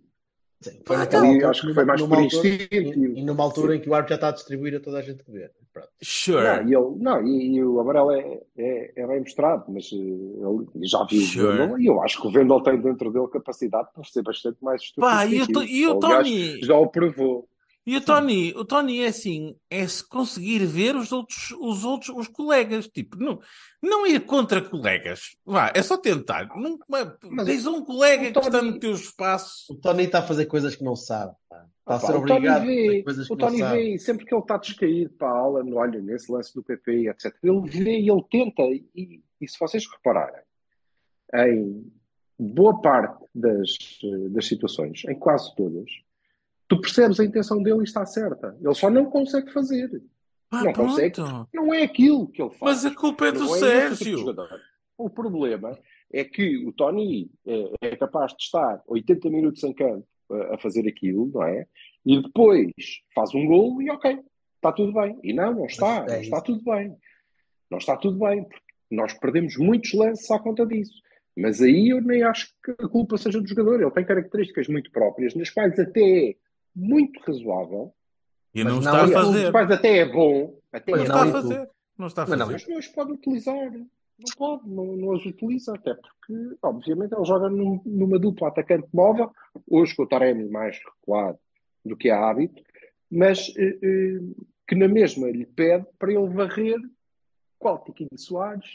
Sim, 0.59 0.79
foi 0.85 0.95
Ah, 0.95 1.01
altura- 1.01 1.49
acho 1.51 1.67
que 1.67 1.73
foi 1.73 1.85
mais 1.85 2.01
por 2.01 2.19
instinto. 2.19 2.73
E, 2.73 3.19
e 3.19 3.23
numa 3.23 3.43
altura 3.43 3.75
em 3.75 3.79
que 3.79 3.87
o 3.89 3.93
árbitro 3.93 4.09
já 4.09 4.15
está 4.15 4.29
a 4.29 4.31
distribuir 4.31 4.75
a 4.75 4.79
toda 4.79 4.97
a 4.97 5.01
gente 5.03 5.23
que 5.23 5.31
vê. 5.31 5.51
Pronto. 5.71 5.89
Sure. 6.01 6.41
Não, 6.43 6.67
e, 6.67 6.73
ele, 6.73 6.95
não, 7.03 7.27
e, 7.27 7.55
e 7.57 7.63
o 7.63 7.79
amarelo 7.79 8.11
é, 8.11 8.41
é, 8.57 8.93
é 8.95 9.07
bem 9.07 9.19
mostrado, 9.19 9.65
mas 9.71 9.87
eh, 9.93 9.95
ele 9.95 10.87
já 10.87 11.03
viu 11.05 11.21
Sure. 11.21 11.45
o 11.45 11.51
Vendel 11.51 11.79
e 11.79 11.85
eu 11.85 12.01
acho 12.01 12.19
que 12.19 12.27
o 12.27 12.31
Vendel 12.31 12.61
tem 12.61 12.81
dentro 12.81 13.11
dele 13.13 13.27
capacidade 13.27 13.89
para 13.93 14.03
ser 14.03 14.23
bastante 14.23 14.57
mais 14.63 14.81
estúpido. 14.81 15.05
Pá, 15.07 15.25
e 15.27 15.39
o, 15.41 15.63
e 15.63 15.85
o 15.87 15.91
Aliás, 16.03 16.27
Tony? 16.27 16.61
Já 16.63 16.75
o 16.75 16.87
provou. 16.87 17.47
E 17.87 17.95
o 17.95 18.01
Tony, 18.01 18.51
o 18.53 18.65
Tony 18.65 18.99
é 18.99 19.07
assim, 19.07 19.55
é 19.69 19.87
se 19.87 20.05
conseguir 20.05 20.65
ver 20.65 20.93
os 20.93 21.13
outros, 21.13 21.51
os 21.57 21.85
outros, 21.85 22.09
os 22.13 22.27
colegas, 22.27 22.85
tipo, 22.89 23.15
não, 23.17 23.39
não 23.81 24.05
ir 24.05 24.25
contra 24.25 24.61
colegas, 24.61 25.37
vá, 25.45 25.71
é 25.73 25.81
só 25.81 25.97
tentar. 25.97 26.49
Não, 26.57 26.77
Mas 27.31 27.45
tens 27.47 27.65
um 27.65 27.85
colega 27.85 28.23
o 28.23 28.33
que 28.33 28.39
está 28.39 28.51
Tony- 28.51 28.71
no 28.71 28.79
teu 28.79 28.91
espaço. 28.91 29.71
O 29.71 29.75
Tony 29.77 30.03
está 30.03 30.19
a 30.19 30.23
fazer 30.23 30.47
coisas 30.47 30.75
que 30.75 30.83
não 30.83 30.97
sabe. 30.97 31.33
pá. 31.49 31.65
Está 31.79 31.95
a 31.95 31.99
ser 32.01 32.11
o 32.11 32.25
Tony 32.25 32.31
obrigado 32.33 32.57
a 32.57 32.59
fazer 32.59 32.75
vê, 32.89 33.03
coisas 33.03 33.27
que 33.27 33.33
o 33.33 33.35
não 33.37 33.47
Tony 33.47 33.59
sabe. 33.59 33.77
vê, 33.77 33.99
sempre 33.99 34.25
que 34.25 34.33
ele 34.35 34.41
está 34.41 34.57
descaído 34.57 35.09
para 35.11 35.29
a 35.29 35.37
aula, 35.37 35.63
no, 35.63 35.77
olha, 35.77 36.01
nesse 36.01 36.29
lance 36.29 36.53
do 36.53 36.61
PP, 36.61 37.07
etc. 37.09 37.33
Ele 37.41 37.61
vê 37.69 37.99
e 38.01 38.09
ele 38.09 38.23
tenta, 38.29 38.63
e, 38.63 39.23
e 39.39 39.47
se 39.47 39.57
vocês 39.57 39.87
repararem, 39.89 40.41
em 41.35 41.89
boa 42.37 42.81
parte 42.81 43.23
das, 43.33 43.69
eh, 44.03 44.29
das 44.29 44.45
situações, 44.45 45.03
em 45.07 45.15
quase 45.17 45.55
todas, 45.55 45.89
tu 46.67 46.79
percebes 46.81 47.19
a 47.19 47.25
intenção 47.25 47.61
dele 47.61 47.79
e 47.79 47.83
está 47.83 48.05
certa. 48.05 48.55
Ele 48.61 48.75
só 48.75 48.89
não 48.89 49.05
consegue 49.05 49.51
fazer. 49.51 49.89
Pá, 50.49 50.63
não 50.63 50.73
consegue. 50.73 51.15
pronto. 51.15 51.49
Não 51.53 51.73
é 51.73 51.83
aquilo 51.83 52.27
que 52.27 52.41
ele 52.41 52.51
faz. 52.51 52.83
Mas 52.83 52.85
a 52.85 52.95
culpa 52.95 53.27
é 53.27 53.31
do 53.31 53.43
é 53.43 53.45
tipo 53.45 53.55
Sérgio. 53.55 54.35
O 54.97 55.09
problema 55.09 55.77
é 56.11 56.23
que 56.23 56.65
o 56.65 56.71
Tony 56.71 57.29
é, 57.45 57.89
é 57.89 57.95
capaz 57.95 58.31
de 58.31 58.43
estar 58.43 58.81
80 58.87 59.29
minutos 59.29 59.63
em 59.63 59.73
campo 59.73 60.07
a, 60.31 60.55
a 60.55 60.57
fazer 60.57 60.87
aquilo, 60.87 61.29
não 61.33 61.43
é? 61.43 61.67
E 62.05 62.21
depois 62.21 62.71
faz 63.13 63.33
um 63.35 63.45
gol 63.45 63.81
e 63.81 63.89
ok, 63.89 64.19
está 64.55 64.71
tudo 64.71 64.93
bem. 64.93 65.19
E 65.23 65.33
não, 65.33 65.53
não 65.53 65.65
está, 65.65 66.05
é 66.07 66.13
não 66.13 66.21
está 66.21 66.41
tudo 66.41 66.63
bem. 66.63 66.95
Não 67.69 67.77
está 67.77 67.97
tudo 67.97 68.17
bem, 68.17 68.43
porque 68.43 68.63
nós 68.89 69.13
perdemos 69.13 69.57
muitos 69.57 69.93
lances 69.93 70.31
à 70.31 70.39
conta 70.39 70.65
disso. 70.65 71.01
Mas 71.35 71.61
aí 71.61 71.89
eu 71.89 72.01
nem 72.01 72.23
acho 72.23 72.49
que 72.63 72.71
a 72.71 72.87
culpa 72.87 73.17
seja 73.17 73.39
do 73.39 73.47
jogador. 73.47 73.81
Ele 73.81 73.91
tem 73.91 74.05
características 74.05 74.67
muito 74.67 74.89
próprias, 74.89 75.35
nas 75.35 75.49
quais 75.49 75.77
até 75.77 76.29
é 76.29 76.35
muito 76.77 77.19
razoável, 77.21 77.93
E 78.53 78.63
Mas 78.63 78.73
não 78.73 78.81
não 78.81 78.87
está 78.91 79.03
a 79.03 79.07
é 79.09 79.11
fazer. 79.13 79.51
quais 79.51 79.71
até 79.71 79.97
é 79.97 80.05
bom, 80.05 80.59
até 80.71 80.91
Mas 80.91 80.99
Não 80.99 81.05
é 81.05 81.07
está 81.07 81.21
a 81.21 81.25
não, 81.25 81.31
bom. 81.31 81.39
e 81.39 81.41
tu? 81.41 81.49
fazer. 81.49 81.69
Não 81.97 82.07
está 82.07 82.21
a 82.23 82.27
Mas 82.27 82.39
fazer. 82.39 82.51
Mas 82.53 82.67
não 82.67 82.77
os 82.77 82.87
pode 82.87 83.11
utilizar. 83.13 83.71
Não 84.19 84.35
pode, 84.37 84.67
não, 84.69 84.85
não 84.97 85.09
os 85.09 85.25
utiliza, 85.25 85.73
até 85.75 85.93
porque, 85.93 86.57
obviamente, 86.63 87.13
ele 87.13 87.25
joga 87.25 87.49
num- 87.49 87.81
numa 87.85 88.17
dupla 88.17 88.47
atacante 88.47 88.87
móvel, 88.93 89.31
hoje 89.69 89.95
com 89.95 90.03
o 90.03 90.07
Taremi 90.07 90.49
mais 90.49 90.79
recuado 90.83 91.37
do 91.85 91.95
que 91.95 92.09
há 92.09 92.27
hábito, 92.29 92.61
mas 93.11 93.53
eh, 93.57 93.77
eh, 93.81 94.19
que 94.67 94.75
na 94.75 94.87
mesma 94.87 95.29
lhe 95.29 95.45
pede 95.45 95.85
para 95.99 96.11
ele 96.11 96.27
varrer 96.29 96.77
qual 97.59 97.83
Tiquinho 97.83 98.09
Soares. 98.17 98.65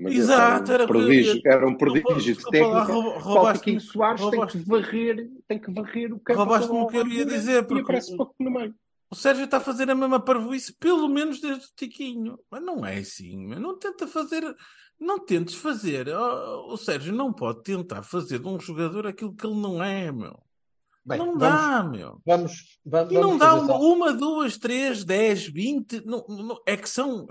Mas 0.00 0.14
Exato, 0.14 0.70
era 0.72 0.84
um 0.84 0.86
prodígio, 0.86 1.42
era 1.44 1.66
um 1.68 1.74
prodígio 1.74 2.36
de 2.36 2.44
técnica. 2.44 2.92
roubaste-me 2.92 3.80
Soares 3.80 4.20
tem 4.30 4.46
que 4.46 4.58
varrer, 4.58 5.30
tem 5.48 5.58
que 5.58 5.72
varrer 5.72 6.12
o 6.14 6.20
campo. 6.20 6.38
Roubaste-me 6.38 6.68
toda 6.74 6.84
o 6.84 6.88
que 6.88 6.96
eu 6.96 7.06
ia 7.08 7.26
dizer, 7.26 7.66
porque 7.66 7.82
aparece 7.82 8.14
o- 8.14 8.16
pouco 8.16 8.34
no 8.38 8.50
meio. 8.50 8.74
O 9.10 9.16
Sérgio 9.16 9.44
está 9.46 9.56
a 9.56 9.60
fazer 9.60 9.90
a 9.90 9.94
mesma 9.94 10.20
parvoíce, 10.20 10.72
pelo 10.78 11.08
menos 11.08 11.40
desde 11.40 11.64
o 11.64 11.68
Tiquinho. 11.74 12.38
Mas 12.50 12.62
não 12.62 12.84
é 12.84 12.98
assim, 12.98 13.46
não 13.56 13.76
tenta 13.78 14.06
fazer, 14.06 14.44
não 15.00 15.18
tentes 15.18 15.54
fazer. 15.54 16.08
Oh, 16.08 16.72
O 16.74 16.76
Sérgio 16.76 17.12
não 17.12 17.32
pode 17.32 17.62
tentar 17.62 18.02
fazer 18.02 18.38
de 18.38 18.46
um 18.46 18.60
jogador 18.60 19.06
aquilo 19.06 19.34
que 19.34 19.46
ele 19.46 19.58
não 19.60 19.82
é, 19.82 20.12
meu. 20.12 20.38
Bem, 21.08 21.18
não 21.18 21.38
vamos, 21.38 21.40
dá, 21.40 21.82
meu. 21.84 22.20
vamos, 22.26 22.78
vamos, 22.84 23.12
E 23.12 23.18
não 23.18 23.38
dá 23.38 23.54
uma, 23.54 23.76
uma, 23.78 24.12
duas, 24.12 24.58
três, 24.58 25.04
dez, 25.04 25.46
vinte. 25.46 26.02
Não, 26.04 26.24
não- 26.28 26.60
é 26.66 26.76
que 26.76 26.88
são 26.88 27.26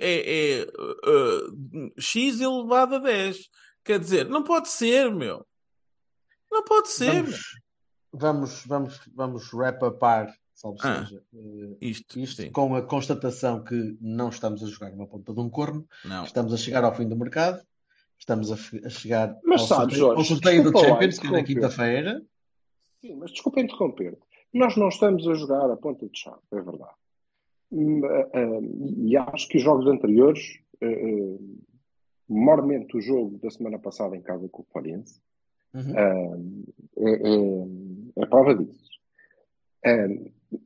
é, 0.00 0.60
é, 0.60 0.66
uh, 0.66 1.92
X 2.00 2.40
elevado 2.40 2.94
a 2.96 2.98
10. 2.98 3.48
Quer 3.84 3.98
dizer, 3.98 4.28
não 4.28 4.42
pode 4.42 4.68
ser, 4.70 5.14
meu. 5.14 5.44
Não 6.50 6.64
pode 6.64 6.88
ser. 6.88 7.22
Vamos, 7.24 7.44
vamos, 8.12 8.64
vamos, 8.66 9.00
vamos 9.14 9.52
wrap 9.52 9.82
upar, 9.84 10.34
salvo 10.54 10.78
Ah. 10.82 11.04
seja, 11.06 11.22
eh, 11.34 11.76
Isto, 11.80 12.18
isto 12.18 12.42
sim. 12.42 12.50
com 12.50 12.74
a 12.74 12.82
constatação 12.82 13.62
que 13.62 13.96
não 14.00 14.30
estamos 14.30 14.62
a 14.62 14.66
jogar 14.66 14.92
uma 14.92 15.06
ponta 15.06 15.32
de 15.32 15.40
um 15.40 15.48
corno, 15.48 15.86
Não. 16.04 16.24
estamos 16.24 16.52
a 16.52 16.56
chegar 16.56 16.82
ao 16.84 16.94
fim 16.94 17.06
do 17.08 17.16
mercado, 17.16 17.60
estamos 18.18 18.50
a, 18.50 18.56
a 18.84 18.88
chegar 18.90 19.36
Mas 19.44 19.60
ao 19.62 19.66
sabes, 19.68 19.96
sorteio, 19.96 20.06
ao 20.06 20.14
Jorge, 20.16 20.28
sorteio 20.28 20.64
do 20.64 20.78
Champions, 20.78 21.18
que 21.18 21.26
é 21.26 21.30
na 21.30 21.44
quinta-feira. 21.44 22.22
Sim, 23.00 23.14
mas 23.16 23.30
desculpa 23.30 23.60
interromper-te. 23.60 24.20
Nós 24.52 24.76
não 24.76 24.88
estamos 24.88 25.26
a 25.28 25.34
jogar 25.34 25.70
a 25.70 25.76
ponta 25.76 26.06
de 26.08 26.18
chave, 26.18 26.40
é 26.52 26.60
verdade. 26.60 26.94
Hum, 27.72 28.02
ah, 28.04 28.28
ah, 28.34 28.60
E 28.98 29.16
acho 29.16 29.48
que 29.48 29.58
os 29.58 29.62
jogos 29.62 29.86
anteriores, 29.86 30.58
ah, 30.82 31.38
mormente 32.28 32.96
o 32.96 33.00
jogo 33.00 33.38
da 33.38 33.50
semana 33.50 33.78
passada 33.78 34.16
em 34.16 34.22
casa 34.22 34.48
com 34.48 34.62
o 34.62 34.66
Farense, 34.72 35.20
Uhum. 35.72 35.96
é, 35.96 37.12
é, 38.18 38.22
é 38.22 38.26
prova 38.26 38.56
disso. 38.56 38.90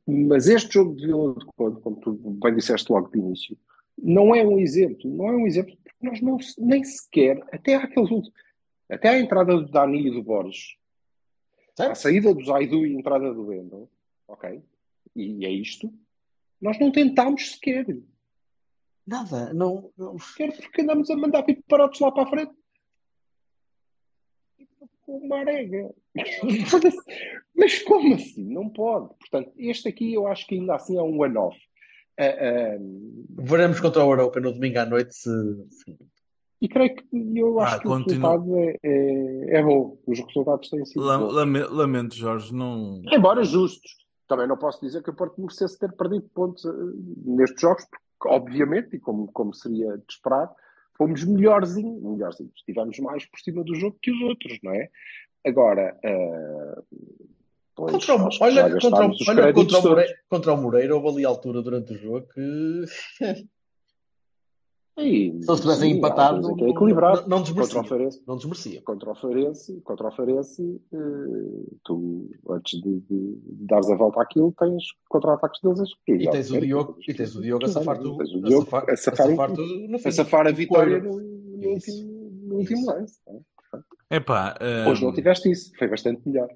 Mas 0.07 0.47
este 0.47 0.73
jogo 0.73 0.95
de 0.95 1.05
Vila 1.05 1.35
de 1.35 1.45
Conde, 1.55 1.79
como 1.81 1.95
tu 1.97 2.13
bem 2.13 2.55
disseste 2.55 2.91
logo 2.91 3.09
de 3.09 3.19
início, 3.19 3.55
não 3.97 4.33
é 4.33 4.43
um 4.43 4.57
exemplo. 4.57 5.09
Não 5.09 5.27
é 5.27 5.31
um 5.37 5.45
exemplo 5.45 5.77
porque 5.83 6.05
nós 6.05 6.21
não, 6.21 6.37
nem 6.57 6.83
sequer, 6.83 7.39
até 7.51 7.75
àqueles 7.75 8.09
até 8.89 9.09
à 9.09 9.19
entrada 9.19 9.55
do 9.55 9.69
Dani 9.69 10.07
e 10.07 10.11
do 10.11 10.23
Borges, 10.23 10.75
Certo? 11.75 11.91
à 11.91 11.95
saída 11.95 12.33
do 12.33 12.43
Zaidu 12.45 12.85
e 12.85 12.95
a 12.95 12.99
entrada 12.99 13.33
do 13.33 13.47
Wendel, 13.47 13.89
ok? 14.27 14.63
E 15.15 15.45
é 15.45 15.49
isto. 15.51 15.91
Nós 16.61 16.79
não 16.79 16.91
tentámos 16.91 17.51
sequer. 17.51 17.85
Nada, 19.05 19.53
não, 19.53 19.91
não- 19.97 20.17
Sequer 20.17 20.55
porque 20.55 20.81
andamos 20.81 21.09
a 21.09 21.15
mandar 21.17 21.43
piparotes 21.43 21.99
lá 21.99 22.11
para 22.11 22.23
a 22.23 22.29
frente. 22.29 22.53
Com 25.05 25.17
uma 25.17 25.37
arega. 25.39 25.93
Mas 27.55 27.83
como 27.83 28.15
assim? 28.15 28.43
Não 28.53 28.69
pode. 28.69 29.09
Portanto, 29.19 29.51
este 29.57 29.87
aqui 29.89 30.13
eu 30.13 30.25
acho 30.27 30.47
que 30.47 30.55
ainda 30.55 30.75
assim 30.75 30.97
é 30.97 31.01
um 31.03 31.19
one-off. 31.21 31.57
Ah, 32.17 32.23
ah, 32.25 32.77
Veremos 33.43 33.79
contra 33.79 34.03
o 34.03 34.11
Europa 34.11 34.39
no 34.39 34.53
domingo 34.53 34.79
à 34.79 34.85
noite 34.85 35.13
se. 35.13 35.29
E 36.61 36.67
creio 36.69 36.95
que 36.95 37.05
eu 37.35 37.59
acho 37.59 37.75
Ah, 37.75 37.79
que 37.79 37.83
continua. 37.87 38.29
o 38.29 38.37
resultado 38.39 38.59
é, 38.59 38.77
é, 38.83 39.57
é 39.59 39.63
bom. 39.63 39.97
Os 40.07 40.19
resultados 40.19 40.69
têm 40.69 40.85
sido 40.85 41.03
lame- 41.03 41.63
Lamento, 41.69 42.15
Jorge, 42.15 42.53
não. 42.53 43.01
Embora 43.11 43.43
justos. 43.43 43.91
Também 44.27 44.47
não 44.47 44.57
posso 44.57 44.81
dizer 44.81 45.03
que 45.03 45.09
o 45.11 45.13
Porto 45.15 45.39
merecesse 45.39 45.77
ter 45.77 45.91
perdido 45.93 46.27
pontos 46.33 46.65
eh, 46.65 46.69
nestes 47.25 47.61
jogos, 47.61 47.85
porque, 47.85 48.33
obviamente, 48.35 48.95
e 48.95 48.99
como, 48.99 49.27
como 49.31 49.53
seria 49.53 49.95
de 49.97 50.03
esperar, 50.09 50.51
fomos 50.97 51.23
melhorzinhos, 51.23 52.01
melhorzinhos. 52.01 52.53
Estivemos 52.57 52.97
mais 52.99 53.23
por 53.27 53.39
cima 53.39 53.63
do 53.63 53.75
jogo 53.75 53.97
que 54.01 54.09
os 54.11 54.19
outros, 54.21 54.57
não 54.63 54.71
é? 54.71 54.89
Agora, 55.45 55.95
eh, 56.03 56.81
pois, 57.75 57.91
Contra 57.91 58.15
o, 58.15 58.29
olha, 58.41 58.71
contra, 58.79 59.05
olha 59.05 59.53
contra, 59.53 59.77
o. 59.79 59.83
Moreira, 59.83 60.13
contra 60.27 60.53
o 60.53 60.57
Moreira, 60.57 60.95
houve 60.95 61.07
ali 61.09 61.25
altura 61.25 61.61
durante 61.61 61.93
o 61.93 61.97
jogo 61.99 62.25
que 62.33 62.85
E, 64.97 65.41
se 65.43 65.49
eles 65.51 65.59
tivessem 65.61 65.91
sim, 65.91 65.97
empatado, 65.97 66.41
não, 66.41 66.65
é 66.65 66.69
equilibrado. 66.69 67.21
não, 67.27 67.39
não 67.39 67.43
Contra 67.43 67.61
o 67.61 67.65
desmerecia. 67.65 67.83
Farense, 67.83 68.23
Não 68.25 68.35
desmerecia. 68.37 68.81
contra 68.81 69.11
o 69.11 69.15
Farense, 69.15 69.81
contra 69.81 70.07
o 70.07 70.11
Farense, 70.15 70.81
eh, 70.93 71.75
tu, 71.83 72.29
antes 72.49 72.81
de, 72.81 72.99
de, 73.01 73.35
de 73.35 73.65
dares 73.65 73.89
a 73.89 73.95
volta 73.95 74.21
àquilo, 74.21 74.53
tens 74.57 74.83
contra-ataques 75.09 75.59
deles 75.61 75.81
a 75.81 75.83
E 76.13 76.29
tens 76.29 76.49
o 76.49 76.59
Diogo, 76.61 76.97
e 77.05 77.13
tens 77.13 77.35
o 77.35 77.41
Diogo 77.41 77.65
a 77.65 77.67
safar- 77.67 77.97
a 77.97 78.93
a 78.93 78.95
safar 78.95 79.27
um- 79.27 79.29
safar-te 79.31 79.87
no 79.89 79.99
fim. 79.99 80.07
a 80.07 80.11
safar 80.13 80.47
a 80.47 80.51
vitória 80.51 80.99
no, 80.99 81.11
último, 81.11 82.31
no 82.43 82.55
último 82.55 82.79
Isso. 82.79 82.85
lance. 82.91 83.19
é? 83.27 84.15
Epá, 84.17 84.55
Hoje 84.87 85.01
não 85.03 85.09
hum, 85.09 85.13
tiveste 85.13 85.51
isso, 85.51 85.73
foi 85.77 85.89
bastante 85.89 86.21
melhor. 86.25 86.47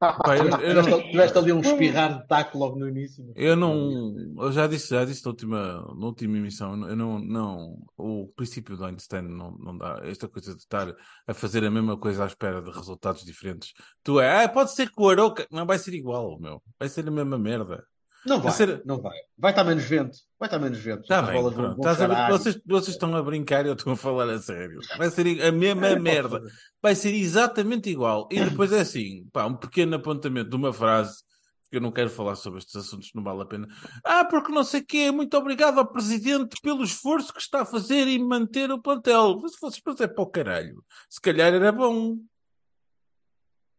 Eu, 0.00 0.82
eu 0.82 1.02
tiveste 1.10 1.38
ali 1.38 1.52
um 1.52 1.60
espirrar 1.60 2.20
de 2.20 2.28
taco 2.28 2.58
logo 2.58 2.78
no 2.78 2.88
início. 2.88 3.32
eu 3.34 3.56
não, 3.56 4.14
eu 4.38 4.52
já 4.52 4.66
disse, 4.66 4.90
já 4.90 5.04
disse 5.04 5.24
na 5.24 5.30
última, 5.30 5.94
na 5.96 6.06
última 6.06 6.36
emissão, 6.36 6.86
eu 6.86 6.94
não, 6.94 7.18
não, 7.18 7.78
o 7.96 8.28
princípio 8.36 8.76
do 8.76 8.84
Einstein 8.84 9.22
não, 9.22 9.52
não 9.52 9.76
dá, 9.76 10.00
esta 10.04 10.28
coisa 10.28 10.54
de 10.54 10.60
estar 10.60 10.94
a 11.26 11.34
fazer 11.34 11.64
a 11.64 11.70
mesma 11.70 11.96
coisa 11.96 12.24
à 12.24 12.26
espera 12.26 12.60
de 12.60 12.70
resultados 12.70 13.24
diferentes. 13.24 13.72
Tu 14.02 14.20
é, 14.20 14.44
ah, 14.44 14.48
pode 14.48 14.72
ser 14.72 14.90
que 14.90 15.00
o 15.00 15.08
Aroca, 15.08 15.46
não 15.50 15.64
vai 15.64 15.78
ser 15.78 15.94
igual, 15.94 16.38
meu, 16.38 16.62
vai 16.78 16.88
ser 16.88 17.08
a 17.08 17.10
mesma 17.10 17.38
merda. 17.38 17.82
Não 18.26 18.40
vai, 18.40 18.52
ser- 18.52 18.82
não 18.84 19.00
vai. 19.00 19.16
Vai 19.38 19.52
estar 19.52 19.64
menos 19.64 19.84
vento. 19.84 20.18
Vai 20.38 20.46
estar 20.48 20.58
menos 20.58 20.78
vento. 20.78 21.12
As 21.12 21.26
bem, 21.26 21.42
vão- 21.42 21.50
vão 21.76 22.12
a. 22.12 22.28
Vocês, 22.30 22.60
vocês 22.66 22.88
estão 22.96 23.14
a 23.14 23.22
brincar 23.22 23.64
e 23.64 23.68
eu 23.68 23.74
estou 23.74 23.92
a 23.92 23.96
falar 23.96 24.28
a 24.30 24.38
sério. 24.40 24.80
Vai 24.98 25.10
ser 25.10 25.42
a 25.42 25.52
mesma 25.52 25.86
É, 25.88 25.98
merda. 25.98 26.42
Vai 26.82 26.94
ser 26.94 27.14
exatamente 27.14 27.88
igual. 27.90 28.28
E 28.30 28.40
depois 28.44 28.72
é 28.72 28.80
assim, 28.80 29.26
pá, 29.32 29.46
um 29.46 29.56
pequeno 29.56 29.96
apontamento 29.96 30.50
de 30.50 30.56
uma 30.56 30.72
frase, 30.72 31.22
porque 31.62 31.76
eu 31.76 31.80
não 31.80 31.90
quero 31.92 32.10
falar 32.10 32.34
sobre 32.36 32.58
estes 32.58 32.76
assuntos, 32.76 33.10
não 33.14 33.22
vale 33.22 33.42
a 33.42 33.46
pena. 33.46 33.66
Ah, 34.04 34.24
porque 34.24 34.52
não 34.52 34.62
sei 34.64 34.80
o 34.80 34.86
quê, 34.86 35.10
muito 35.10 35.36
obrigado 35.36 35.78
ao 35.78 35.86
Presidente 35.92 36.60
pelo 36.62 36.82
esforço 36.84 37.32
que 37.32 37.40
está 37.40 37.62
a 37.62 37.66
fazer 37.66 38.06
em 38.08 38.18
manter 38.24 38.70
o 38.72 38.80
plantel. 38.82 39.40
Se 39.48 39.56
fosse 39.58 39.80
fazer 39.82 40.08
para 40.08 40.22
o 40.24 40.26
caralho, 40.30 40.84
se 41.08 41.20
calhar 41.20 41.52
era 41.54 41.70
bom. 41.72 42.16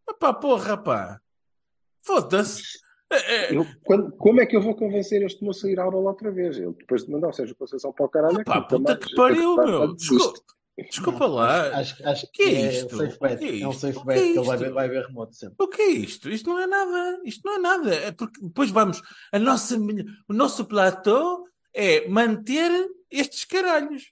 Ah 0.09 0.13
pá, 0.13 0.33
porra, 0.33 0.77
pá. 0.77 1.19
Foda-se. 2.03 2.63
É, 3.11 3.35
é, 3.53 3.55
Eu, 3.57 3.65
quando- 3.85 4.11
como 4.17 4.41
é 4.41 4.45
que 4.45 4.55
eu 4.55 4.61
vou 4.61 4.75
convencer 4.75 5.21
este 5.23 5.43
moço 5.43 5.65
a 5.65 5.71
ir 5.71 5.79
à 5.79 5.89
bola 5.89 6.09
outra 6.11 6.29
vez? 6.31 6.57
Ele 6.57 6.73
depois 6.73 7.05
de 7.05 7.11
mandar 7.11 7.29
o 7.29 7.33
Sérgio 7.33 7.55
Conceição 7.55 7.93
para 7.93 8.05
o 8.05 8.09
caralho. 8.09 8.41
é 8.41 8.43
pá, 8.43 8.61
que 8.61 8.67
puta 8.75 8.97
que 8.97 9.15
pariu, 9.15 9.55
meu. 9.55 9.95
Desculpa, 9.95 10.39
desculpa 10.89 11.25
lá. 11.25 11.77
Acho, 11.79 12.05
acho 12.07 12.27
Que 12.33 12.43
que 12.43 12.49
é 12.55 12.61
é, 12.61 12.69
isto? 12.73 12.95
um 12.95 12.97
safe 12.97 13.19
bet. 13.19 13.37
Que 13.39 13.45
é 13.45 13.61
É 13.61 13.67
um 13.67 13.71
safe 13.71 13.99
Que 13.99 14.05
bet 14.05 14.19
é 14.19 14.21
que 14.33 14.37
ele 14.37 14.45
vai 14.45 14.57
ver, 14.57 14.71
vai 14.73 14.89
ver 14.89 15.05
remoto 15.05 15.35
sempre. 15.35 15.55
O 15.59 15.67
que 15.69 15.81
é 15.81 15.89
isto? 15.89 16.29
Isto 16.29 16.49
não 16.49 16.59
é 16.59 16.67
nada. 16.67 17.21
Isto 17.23 17.41
não 17.45 17.55
é 17.55 17.57
nada. 17.59 17.95
É 17.95 18.11
porque 18.11 18.41
depois 18.41 18.69
vamos. 18.71 19.01
A 19.31 19.39
nossa, 19.39 19.77
o 19.77 20.33
nosso 20.33 20.65
platô 20.65 21.45
é 21.73 22.07
manter 22.09 22.69
estes 23.09 23.45
caralhos. 23.45 24.11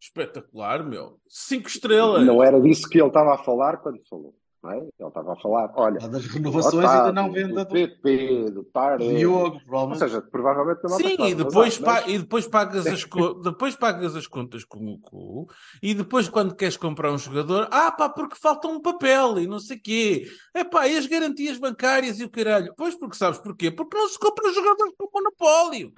Espetacular, 0.00 0.84
meu. 0.84 1.18
Cinco 1.28 1.68
estrelas. 1.68 2.24
Não 2.26 2.42
era 2.42 2.60
disso 2.60 2.88
que 2.88 2.98
ele 2.98 3.08
estava 3.08 3.34
a 3.34 3.38
falar 3.38 3.78
quando 3.78 4.00
falou. 4.08 4.34
Não 4.62 4.70
é? 4.72 4.78
Ele 4.78 4.90
estava 5.08 5.32
a 5.32 5.36
falar, 5.36 5.72
olha, 5.76 5.98
Há 6.02 6.08
das 6.08 6.26
renovações 6.26 6.74
e 6.74 6.78
Otávio, 6.78 7.02
da 7.04 7.12
não 7.12 7.30
venda 7.30 7.64
do 7.64 7.72
PP, 7.72 8.50
do 8.50 8.64
Tarek. 8.64 9.16
Diogo, 9.16 9.60
Ou 9.70 9.94
seja, 9.94 10.20
provavelmente 10.22 10.80
não 10.82 10.90
Sim, 10.96 11.16
e 11.20 11.34
depois, 11.34 11.78
pa- 11.78 12.08
e 12.08 12.18
depois 12.18 12.48
pagas 12.48 12.86
as 12.86 13.04
depois 13.44 13.76
pagas 13.76 14.16
as 14.16 14.26
contas 14.26 14.64
com 14.64 14.84
o 14.84 14.98
cu 14.98 15.46
e 15.82 15.94
depois 15.94 16.28
quando 16.28 16.54
queres 16.54 16.76
comprar 16.76 17.12
um 17.12 17.18
jogador, 17.18 17.68
ah 17.70 17.92
pá, 17.92 18.08
porque 18.08 18.36
falta 18.36 18.66
um 18.66 18.80
papel 18.80 19.38
e 19.38 19.46
não 19.46 19.58
sei 19.58 19.78
quê. 19.78 20.26
É 20.54 20.64
pá, 20.64 20.88
e 20.88 20.96
as 20.96 21.06
garantias 21.06 21.58
bancárias 21.58 22.18
e 22.18 22.24
o 22.24 22.30
caralho. 22.30 22.72
Pois 22.76 22.94
porque 22.94 23.16
sabes 23.16 23.38
porquê? 23.38 23.70
Porque 23.70 23.96
não 23.96 24.08
se 24.08 24.18
compra 24.18 24.52
jogadores 24.52 24.92
com 24.98 25.08
monopólio. 25.12 25.92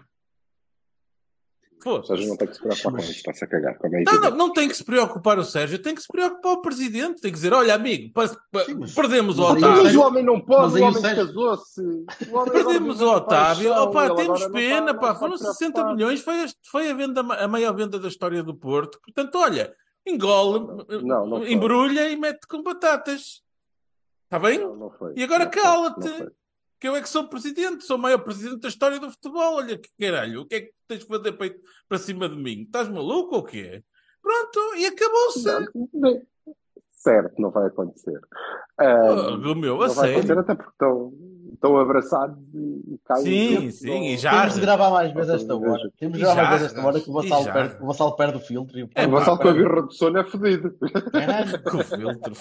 Ou 1.85 2.03
seja, 2.03 2.27
Foda-se. 2.27 2.29
não 2.29 2.37
tem 2.37 2.49
que 2.49 2.55
se 2.55 2.61
preocupar 2.61 2.93
com 2.93 2.99
isso, 2.99 3.11
está-se 3.13 3.45
a 3.45 3.47
cagar. 3.47 3.79
É 3.83 3.89
Não, 4.05 4.21
não, 4.21 4.31
não 4.37 4.53
tem 4.53 4.69
que 4.69 4.75
se 4.77 4.85
preocupar 4.85 5.39
o 5.39 5.45
Sérgio, 5.45 5.79
tem 5.79 5.95
que 5.95 6.03
se 6.03 6.09
preocupar 6.09 6.53
o 6.53 6.61
presidente. 6.63 7.21
Tem 7.21 7.31
que 7.31 7.37
dizer: 7.37 7.53
olha, 7.53 7.75
amigo, 7.75 8.13
pa- 8.13 8.29
pa- 8.51 8.65
Sim, 8.65 8.75
mas- 8.81 8.95
perdemos 8.95 9.39
o 9.39 9.43
mas 9.43 9.51
aí 9.53 9.59
Então, 9.59 9.69
o 9.71 9.73
Mas 9.73 9.81
Otávio. 9.83 10.01
o 10.01 10.07
homem 10.07 10.25
não 10.25 10.41
pode, 10.41 10.63
Mas 10.63 10.75
o 10.75 10.79
o 10.85 10.89
homem 10.89 11.01
Sérgio- 11.01 11.27
casou-se. 11.27 11.81
O 12.31 12.45
Perdemos 12.51 13.01
o 13.01 13.11
Otávio. 13.15 13.69
paixão, 13.71 13.85
Opa, 13.85 14.15
temos 14.17 14.41
não 14.41 14.51
pena, 14.53 14.95
pá. 14.95 15.01
não 15.01 15.13
está 15.13 15.15
Foram 15.15 15.37
60 15.37 15.57
preocupado. 15.73 15.95
milhões, 15.97 16.21
foi, 16.21 16.43
a- 16.43 16.49
foi 16.71 16.91
a, 16.91 16.95
venda, 16.95 17.21
a 17.21 17.49
maior 17.49 17.75
venda 17.75 17.99
da 17.99 18.09
história 18.09 18.43
do 18.43 18.55
Porto. 18.55 18.99
Portanto, 19.05 19.35
olha, 19.39 19.73
engole, 20.07 20.67
Não, 21.05 21.27
não 21.27 21.47
embrulha 21.47 22.09
e 22.11 22.17
mete 22.17 22.47
com 22.49 22.63
batatas. 22.63 23.41
Está 24.25 24.39
bem? 24.39 24.59
Não, 24.59 24.77
não 24.77 24.91
foi. 24.91 25.15
E 25.17 25.23
agora 25.23 25.47
cala-te. 25.47 26.29
Que 26.81 26.89
eu 26.89 26.95
é 26.95 27.03
que 27.03 27.09
sou 27.09 27.29
presidente, 27.29 27.85
sou 27.85 27.97
o 27.97 28.01
maior 28.01 28.19
presidente 28.19 28.61
da 28.61 28.69
história 28.69 29.01
do 29.01 29.11
futebol. 29.11 29.57
Olha 29.57 29.77
que 29.77 29.89
caralho, 29.99 30.43
o 30.43 30.47
que 30.47 30.55
é 30.55 30.61
que 30.61 30.73
tens 30.87 31.01
de 31.01 31.07
fazer 31.07 31.33
para, 31.33 31.55
para 31.89 31.99
cima 31.99 32.29
de 32.29 32.37
mim? 32.37 32.63
Estás 32.63 32.89
maluco 32.89 33.37
ou 33.37 33.45
quê? 33.45 33.83
Pronto, 34.23 34.75
e 34.77 34.87
acabou-se. 34.87 35.49
Certo, 36.99 37.41
não 37.41 37.51
vai 37.51 37.67
acontecer. 37.69 38.21
Ah, 38.77 39.37
Oh, 39.45 39.55
meu, 39.55 39.81
a 39.83 39.87
não 39.89 39.95
vai 39.95 40.11
acontecer 40.11 40.27
sério. 40.27 40.41
até 40.41 40.55
porque 40.55 40.71
estão, 40.73 41.13
estão 41.55 41.79
abraçados 41.79 42.37
e, 42.55 42.95
e 42.95 43.01
caem 43.05 43.23
Sim, 43.25 43.55
dentro 43.61 43.71
sim, 43.73 44.03
e 44.09 44.17
já- 44.19 44.31
Temos 44.41 44.55
de 44.55 44.61
gravar 44.61 44.91
mais 44.91 45.13
vezes 45.13 45.31
esta 45.35 45.57
hora. 45.57 45.93
Temos 45.99 46.19
de 46.19 46.25
gravar 46.25 46.43
mais 46.43 46.61
vezes 46.61 46.67
esta 46.77 46.87
hora 46.87 47.01
que 47.01 47.09
o 47.11 47.13
Vassalo 47.13 47.45
já. 47.45 47.53
perde, 47.53 47.77
o 47.83 47.87
Vassalo 47.87 48.17
perde 48.17 48.37
o 48.37 48.41
filtro. 48.41 48.79
E 48.79 48.83
o 48.83 48.91
É, 48.97 49.07
O 49.07 49.11
Vassal 49.11 49.39
com 49.39 49.49
a 49.49 49.53
birra 49.53 49.83
de 49.87 49.97
sono 49.97 50.19
é 50.19 50.25
fodido. 50.25 50.75
Caralho. 51.13 51.63
Com 51.63 51.77
o 51.79 51.85
filtro, 51.85 52.35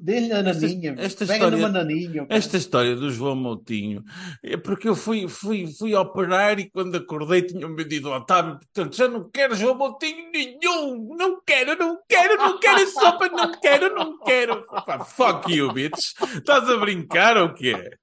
dê-lhe 0.00 0.32
a- 0.32 0.42
naninha. 0.42 0.94
esta 0.98 1.24
Pega 1.26 1.34
história- 1.46 1.56
numa 1.58 1.68
naninha. 1.68 2.26
Esta 2.28 2.56
história 2.56 2.96
do 2.96 3.10
João 3.10 3.36
Moutinho 3.36 4.02
é 4.44 4.56
porque 4.56 4.88
eu 4.88 4.94
fui, 4.96 5.28
fui, 5.28 5.66
fui 5.78 5.94
operar 5.94 6.58
e 6.58 6.68
quando 6.70 6.96
acordei 6.96 7.42
tinham 7.42 7.74
vendido 7.74 8.08
o 8.08 8.16
Otávio, 8.16 8.58
portanto 8.58 8.96
já 8.96 9.06
não 9.08 9.28
quero 9.30 9.54
João 9.54 9.76
Moutinho 9.76 10.30
nenhum, 10.32 11.14
não 11.16 11.40
quero, 11.46 11.76
não 11.78 11.98
quero, 12.08 12.36
não 12.36 12.58
quero 12.58 12.80
esse 12.80 12.95
sopa, 13.00 13.28
não 13.28 13.52
quero, 13.60 13.94
não 13.94 14.18
quero. 14.20 14.66
Pá, 14.66 15.04
fuck 15.04 15.52
you, 15.52 15.72
bitch. 15.72 16.12
Estás 16.34 16.68
a 16.68 16.76
brincar 16.76 17.36
ou 17.36 17.52
quê? 17.54 17.96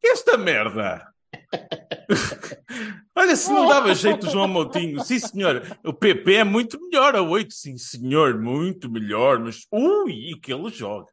Que 0.00 0.08
é 0.08 0.12
esta 0.12 0.36
merda? 0.36 1.06
Olha, 3.14 3.36
se 3.36 3.50
não 3.52 3.66
dava 3.68 3.94
jeito 3.94 4.26
o 4.26 4.30
João 4.30 4.48
Moutinho, 4.48 5.02
sim 5.04 5.18
senhor, 5.18 5.62
o 5.84 5.92
PP 5.92 6.34
é 6.36 6.44
muito 6.44 6.80
melhor 6.80 7.14
a 7.14 7.22
8, 7.22 7.52
sim 7.52 7.76
senhor, 7.76 8.38
muito 8.40 8.90
melhor, 8.90 9.38
mas 9.38 9.66
ui, 9.72 10.38
que 10.42 10.52
ele 10.52 10.70
joga. 10.70 11.06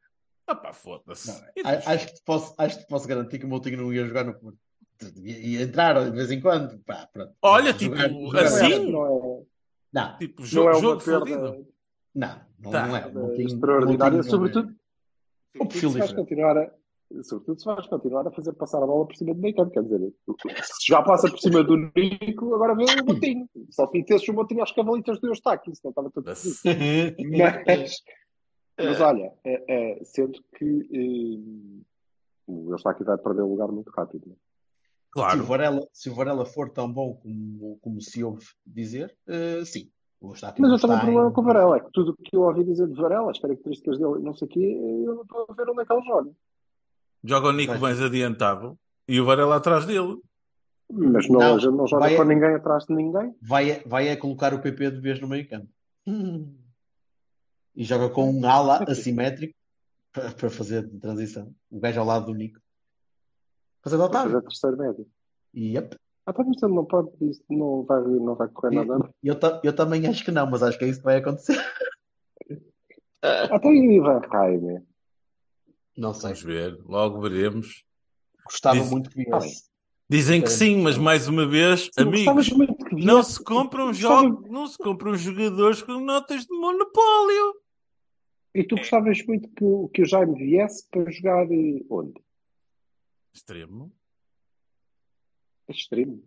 Ah 0.48 0.56
pá, 0.56 0.72
foda-se. 0.74 1.32
E 1.56 1.62
Acho 1.62 2.08
que, 2.08 2.14
te 2.16 2.22
posso, 2.24 2.54
acho 2.58 2.78
que 2.78 2.84
te 2.86 2.88
posso 2.88 3.08
garantir 3.08 3.38
que 3.40 3.46
o 3.46 3.50
Moutinho 3.50 3.78
não 3.78 3.94
ia 3.94 4.06
jogar 4.06 4.24
no 4.24 4.34
Porto. 4.34 4.58
Ia, 5.22 5.62
entrar 5.62 6.04
de 6.06 6.12
vez 6.12 6.32
em 6.32 6.40
quando. 6.40 6.80
Pá, 6.86 7.08
pronto. 7.12 7.34
Olha, 7.42 7.74
Jogar- 7.78 8.08
tipo, 8.10 8.26
jogar- 8.28 8.44
assim? 8.46 8.92
Não 8.92 9.46
Não, 9.94 10.18
Tipo, 10.18 10.42
é, 10.44 10.46
jogo, 10.46 10.66
não 10.70 10.72
é 10.72 10.76
uma 10.78 10.82
jogo 10.82 11.04
perda 11.04 11.20
fodido. 11.20 11.68
Não, 12.18 12.42
não, 12.60 12.72
Tá. 12.72 12.88
não 12.88 12.98
é. 12.98 13.06
O 13.08 13.14
Moutinho- 13.14 13.48
extraordinária, 13.48 14.18
não 14.18 14.20
é. 14.20 14.24
sobretudo. 14.30 14.76
O 15.60 15.66
perfil 15.68 15.90
se 15.92 15.98
vais 16.00 16.14
continuar 16.14 16.58
a, 16.58 16.72
Sobretudo 17.24 17.60
se 17.60 17.66
vais 17.66 17.88
continuar 17.88 18.28
a 18.28 18.32
fazer 18.32 18.52
passar 18.52 18.84
a 18.84 18.86
bola 18.86 19.08
por 19.08 19.16
cima 19.16 19.34
do 19.34 19.40
meio 19.40 19.56
campo, 19.56 19.72
quer 19.72 19.82
dizer, 19.82 20.14
se 20.62 20.88
já 20.92 21.02
passa 21.02 21.30
por 21.30 21.40
cima 21.40 21.64
do 21.64 21.78
Nico, 21.96 22.54
agora 22.54 22.76
vê 22.76 22.84
o 22.84 23.06
Motinho. 23.06 23.50
Só 23.72 23.88
se 23.88 23.98
metesses 23.98 24.28
o 24.28 24.34
Motinho 24.34 24.62
às 24.62 24.74
cavalitas 24.74 25.18
do 25.22 25.28
Eustáquio, 25.28 25.74
senão 25.74 25.92
estava 25.92 26.12
tudo. 26.12 26.26
Mas, 26.26 26.62
mas 28.78 29.00
olha, 29.02 29.32
é, 29.46 30.00
é, 30.02 30.04
sendo 30.04 30.44
que 30.58 30.66
eh, 30.94 31.84
o 32.46 32.72
Eustáquio 32.74 33.06
vai 33.06 33.18
perder 33.18 33.42
o 33.44 33.48
lugar 33.52 33.70
muito 33.70 33.90
rápido. 33.92 34.26
é? 34.30 34.34
Se 34.34 34.36
o 34.36 35.12
Claro. 35.12 35.44
Varela, 35.46 35.88
se 35.94 36.10
o 36.10 36.14
Varela 36.14 36.46
for 36.46 36.70
tão 36.72 36.92
bom 36.92 37.16
como, 37.16 37.78
como 37.82 38.02
se 38.02 38.22
ouve 38.24 38.46
dizer, 38.66 39.16
eh, 39.28 39.64
sim. 39.66 39.90
Mas 40.22 40.42
eu 40.44 40.80
tenho 40.80 40.94
um 40.94 41.00
problema 41.00 41.30
em- 41.30 41.34
com 41.34 41.42
o 41.42 41.44
Varela, 41.44 41.78
é 41.78 41.80
que 41.80 41.92
tudo 41.92 42.12
o 42.12 42.16
que 42.16 42.36
eu 42.36 42.42
ouvi 42.42 42.64
dizer 42.64 42.88
de 42.88 42.94
Varela, 43.00 43.30
as 43.32 43.40
características 43.40 44.00
dele, 44.00 44.20
não 44.20 44.34
sei 44.36 44.48
o 44.48 44.52
quê, 44.52 44.78
eu 45.06 45.16
não 45.16 45.22
estou 45.22 45.46
a 45.48 45.54
ver 45.54 45.70
onde 45.70 45.82
é 45.82 45.86
que 45.86 45.94
ele 45.94 46.06
joga. 46.06 46.32
Joga 47.24 47.48
o 47.50 47.52
Nico 47.52 47.74
Mas- 47.74 47.82
mais 47.82 48.02
adiantado 48.02 48.78
e 49.08 49.20
o 49.22 49.26
Varela 49.26 49.58
atrás 49.58 49.86
dele. 49.86 50.18
Mas 50.92 51.28
não, 51.30 51.40
Não, 51.40 51.54
a 51.58 51.72
não 51.72 51.88
joga 51.88 52.00
vai- 52.06 52.16
com 52.16 52.24
ninguém 52.24 52.56
atrás 52.56 52.86
de 52.86 52.96
ninguém. 52.96 53.36
vai, 53.42 53.80
vai 53.86 54.08
é 54.08 54.16
colocar 54.16 54.54
o 54.54 54.62
PP 54.62 54.92
de 54.92 55.00
vez 55.02 55.20
no 55.20 55.28
meio 55.28 55.48
campo. 55.48 55.68
E 57.76 57.84
joga 57.84 58.10
com 58.10 58.32
um 58.32 58.50
ala 58.50 58.84
assimétrico 58.88 59.54
para, 60.12 60.32
para 60.32 60.50
fazer 60.50 60.88
transição. 61.00 61.54
O 61.70 61.80
gajo 61.80 62.00
ao 62.00 62.06
lado 62.06 62.26
do 62.28 62.34
Nico. 62.34 62.60
Fazer 63.84 63.98
de 63.98 64.02
Para 64.04 64.12
fazer 64.24 64.28
Otávio. 64.38 64.42
terceiro 64.50 64.78
médio. 64.78 65.08
E 65.54 65.76
yep. 65.76 65.96
Ah, 66.30 66.34
tá, 66.34 66.44
mas 66.44 66.62
ele 66.62 66.74
não 66.74 66.84
pode, 66.84 67.10
isso 67.22 67.42
não 67.50 67.84
vai, 67.84 68.02
não 68.04 68.36
vai 68.36 68.50
correr 68.50 68.76
nada. 68.76 69.10
Eu, 69.24 69.40
ta- 69.40 69.62
eu 69.64 69.74
também 69.74 70.06
acho 70.08 70.26
que 70.26 70.30
não, 70.32 70.46
mas 70.46 70.62
acho 70.62 70.78
que 70.78 70.84
é 70.84 70.90
isso 70.90 71.00
que 71.00 71.06
vai 71.06 71.18
acontecer. 71.18 71.56
Até 73.22 73.70
aí 73.70 74.00
vai 74.00 74.20
Raime. 74.28 74.82
Não 75.98 76.14
sei. 76.14 76.30
Vamos 76.34 76.44
ver, 76.44 76.78
logo 76.86 77.22
veremos. 77.22 77.84
Gostava 78.46 78.78
Diz- 78.80 78.92
muito 78.92 79.10
que 79.10 79.24
viesse. 79.24 79.68
Dizem 80.10 80.42
que 80.42 80.50
sim, 80.50 80.82
mas 80.82 80.98
mais 80.98 81.28
uma 81.28 81.46
vez, 81.46 81.90
Sim, 81.94 82.02
amigos, 82.02 82.50
muito 82.50 82.76
que 82.86 82.96
não 83.06 83.22
se 83.24 83.44
compram 83.44 83.88
Gostava- 83.88 84.22
jogos, 84.24 84.50
não 84.50 84.68
se 84.68 84.78
compram 84.78 85.16
jogadores 85.16 85.82
com 85.82 85.94
notas 86.00 86.46
de 86.46 86.54
monopólio. 86.58 87.56
E 88.56 88.64
tu 88.64 88.76
gostavas 88.78 89.22
muito 89.26 89.50
que, 89.50 89.64
o- 89.64 89.90
que 89.90 90.02
o 90.02 90.06
Jaime 90.06 90.34
viesse 90.36 90.88
para 90.90 91.10
jogar 91.12 91.46
eh, 91.52 91.84
onde? 91.90 92.22
Extremo. 93.34 93.92
Extremo. 95.70 96.24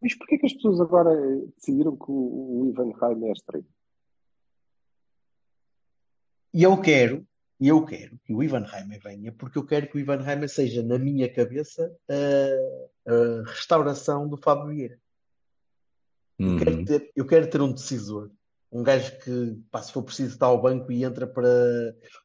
Mas 0.00 0.14
porquê 0.16 0.38
que 0.38 0.46
as 0.46 0.52
pessoas 0.54 0.80
agora 0.80 1.10
eh, 1.12 1.46
decidiram 1.56 1.96
que 1.96 2.10
o, 2.10 2.62
o 2.62 2.68
Ivan 2.70 2.92
Raime 2.92 3.28
é 3.28 3.32
extremo? 3.32 3.66
E 6.52 6.62
eu 6.62 6.80
quero, 6.80 7.26
e 7.60 7.68
eu 7.68 7.84
quero 7.84 8.18
que 8.24 8.34
o 8.34 8.42
Ivan 8.42 8.64
Reimer 8.64 9.00
venha, 9.02 9.32
porque 9.32 9.58
eu 9.58 9.64
quero 9.66 9.88
que 9.88 9.96
o 9.96 10.00
Ivan 10.00 10.16
Reimer 10.22 10.48
seja, 10.48 10.82
na 10.82 10.98
minha 10.98 11.32
cabeça, 11.32 11.94
a, 12.08 13.12
a 13.12 13.42
restauração 13.50 14.28
do 14.28 14.36
Fábio 14.36 14.68
Vieira. 14.68 14.98
Eu 16.38 16.56
quero 16.56 16.76
Uhum. 16.78 16.84
ter, 16.84 17.12
eu 17.14 17.26
quero 17.26 17.50
ter 17.50 17.60
um 17.60 17.72
decisor. 17.72 18.30
Um 18.72 18.82
gajo 18.82 19.18
que, 19.20 19.60
pá, 19.70 19.82
se 19.82 19.92
for 19.92 20.02
preciso, 20.02 20.32
está 20.32 20.46
ao 20.46 20.60
banco 20.60 20.90
e 20.90 21.04
entra 21.04 21.26
para. 21.26 21.48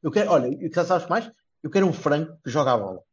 Eu 0.02 0.10
quero, 0.12 0.32
olha, 0.32 0.50
sabes 0.86 1.08
mais? 1.08 1.30
Eu 1.62 1.70
quero 1.70 1.86
um 1.86 1.92
franco 1.94 2.40
que 2.44 2.50
joga 2.50 2.72
a 2.74 2.78
bola. 2.78 3.04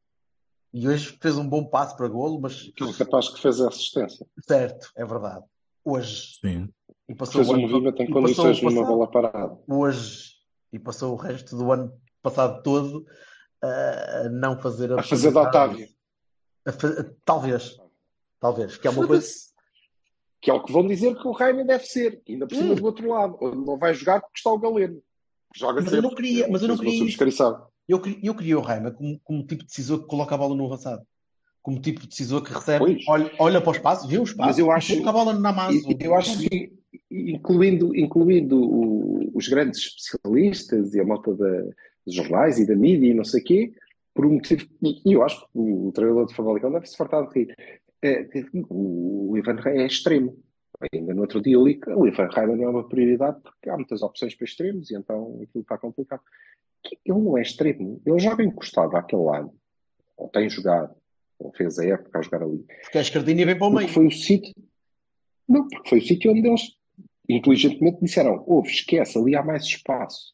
E 0.72 0.88
hoje 0.88 1.18
fez 1.20 1.36
um 1.36 1.46
bom 1.48 1.64
passo 1.64 1.96
para 1.96 2.08
golo, 2.08 2.40
mas 2.40 2.70
Aquele 2.74 2.94
capaz 2.94 3.28
que 3.28 3.40
fez 3.40 3.60
a 3.60 3.68
assistência. 3.68 4.26
certo, 4.46 4.90
é 4.96 5.04
verdade. 5.04 5.44
Hoje, 5.84 6.38
Sim. 6.40 6.68
e 7.08 7.14
passou 7.14 7.44
Fez 7.44 7.48
o 7.48 7.52
um 7.54 7.60
movimento 7.68 8.02
em 8.02 8.10
condições 8.10 8.62
numa 8.62 8.70
passado, 8.72 8.86
bola 8.86 9.10
parada. 9.10 9.58
hoje, 9.68 10.32
e 10.72 10.78
passou 10.78 11.12
o 11.12 11.16
resto 11.16 11.56
do 11.56 11.70
ano 11.72 11.92
passado 12.22 12.62
todo 12.62 13.04
a 13.62 14.28
não 14.30 14.58
fazer 14.60 14.92
A 14.92 15.02
fazer 15.02 15.30
de 15.30 15.38
absolutamente 15.38 15.44
nada 15.44 15.48
Otávio. 15.48 15.88
A 16.66 16.72
fa- 16.72 17.12
Talvez, 17.24 17.76
talvez, 18.40 18.76
que 18.78 18.86
é 18.86 18.90
uma 18.90 19.06
coisa. 19.06 19.28
Que 20.40 20.50
é 20.50 20.54
o 20.54 20.62
que 20.62 20.72
vão 20.72 20.86
dizer 20.86 21.14
que 21.16 21.28
o 21.28 21.32
Raime 21.32 21.64
deve 21.64 21.84
ser. 21.84 22.20
Ainda 22.28 22.46
por 22.46 22.56
cima 22.56 22.72
Hum. 22.72 22.76
do 22.76 22.84
outro 22.84 23.08
lado. 23.08 23.36
Onde 23.40 23.56
não 23.64 23.78
vai 23.78 23.92
jogar 23.94 24.20
porque 24.20 24.38
está 24.38 24.50
o 24.50 24.58
Galeno. 24.58 25.00
Joga 25.54 25.82
Mas 25.82 25.92
eu 25.92 26.02
não 26.02 26.14
queria- 26.14 26.48
mas 26.48 26.62
eu 26.62 26.68
não 26.68 26.74
uma 26.76 26.82
queria 26.84 26.98
subscrição. 26.98 27.66
Eu, 27.88 28.00
queria- 28.00 28.18
eu 28.22 28.34
queria 28.34 28.58
o 28.58 28.62
Reimer 28.62 28.92
como, 28.92 29.18
como 29.24 29.42
tipo 29.46 29.62
de 29.62 29.68
decisor 29.68 30.00
que 30.00 30.06
coloca 30.06 30.34
a 30.34 30.38
bola 30.38 30.54
no 30.54 30.66
avançado. 30.66 31.02
Como 31.60 31.80
tipo 31.80 32.00
de 32.00 32.08
decisor 32.08 32.42
que 32.42 32.52
recebe, 32.52 32.78
Pois. 32.78 33.04
olha, 33.08 33.30
olha 33.38 33.60
para 33.60 33.70
o 33.70 33.72
espaço, 33.72 34.08
vê 34.08 34.18
o 34.18 34.22
espaço 34.24 34.48
Mas 34.48 34.58
eu 34.58 34.70
acho- 34.70 34.92
coloca 34.94 35.10
a 35.10 35.12
bola 35.12 35.32
na 35.38 35.52
massa. 35.52 35.76
E- 35.76 35.96
Eu 36.00 36.14
acho 36.14 36.38
que, 36.38 36.72
incluindo, 37.10 37.94
incluindo 37.96 38.60
o- 38.60 39.30
os 39.34 39.48
grandes 39.48 39.78
especialistas 39.80 40.94
e 40.94 41.00
a 41.00 41.04
malta 41.04 41.34
da- 41.34 41.62
dos 42.04 42.14
jornais 42.14 42.58
e 42.58 42.66
da 42.66 42.74
mídia 42.74 43.06
e 43.10 43.14
não 43.14 43.24
sei 43.24 43.40
o 43.40 43.44
quê, 43.44 43.72
por 44.14 44.26
um 44.26 44.34
motivo. 44.34 44.66
E 44.82 45.12
eu 45.12 45.22
acho 45.22 45.40
que 45.40 45.46
o 45.54 45.92
treinador 45.92 46.26
de 46.26 46.34
Famalicão 46.34 46.72
deve 46.72 46.86
se 46.86 46.96
fartar 46.96 47.26
de 47.28 47.32
rir. 47.38 47.54
É, 48.02 48.26
o 48.68 49.36
Ivan 49.36 49.54
Rey 49.60 49.82
é 49.82 49.86
extremo. 49.86 50.36
Ainda 50.92 51.14
no 51.14 51.20
outro 51.20 51.40
dia 51.40 51.54
eu 51.54 51.64
li 51.64 51.76
que 51.76 51.88
o 51.90 52.06
Ivan 52.08 52.26
Rey 52.28 52.46
não 52.46 52.64
é 52.64 52.68
uma 52.68 52.88
prioridade 52.88 53.40
porque 53.40 53.70
há 53.70 53.76
muitas 53.76 54.02
opções 54.02 54.34
para 54.34 54.44
extremos 54.44 54.90
e 54.90 54.96
então 54.96 55.38
aquilo 55.40 55.62
está 55.62 55.78
complicado. 55.78 56.22
Que 56.82 56.98
Ele 57.06 57.18
não 57.20 57.38
é 57.38 57.42
extremo. 57.42 58.00
Ele 58.04 58.18
joga 58.18 58.42
encostado 58.44 58.96
àquele 58.96 59.22
lado. 59.22 59.52
Ou 60.16 60.28
tem 60.28 60.48
jogado. 60.50 60.94
Ou 61.38 61.52
fez 61.52 61.78
a 61.78 61.86
época 61.86 62.18
a 62.18 62.22
jogar 62.22 62.42
ali. 62.42 62.64
Porque 62.82 62.98
a 62.98 63.02
escardinha 63.02 63.46
vem 63.46 63.56
para 63.58 63.66
o 63.66 63.70
meio. 63.70 63.88
foi 63.88 64.06
o 64.06 64.10
sítio. 64.10 64.52
Não, 65.48 65.66
porque 65.68 65.88
foi 65.88 65.98
o 65.98 66.02
sítio 66.02 66.30
onde 66.30 66.46
eles 66.46 66.76
inteligentemente 67.28 68.00
disseram: 68.00 68.42
ouve, 68.46 68.70
esquece, 68.70 69.18
ali 69.18 69.34
há 69.36 69.42
mais 69.42 69.64
espaço. 69.64 70.32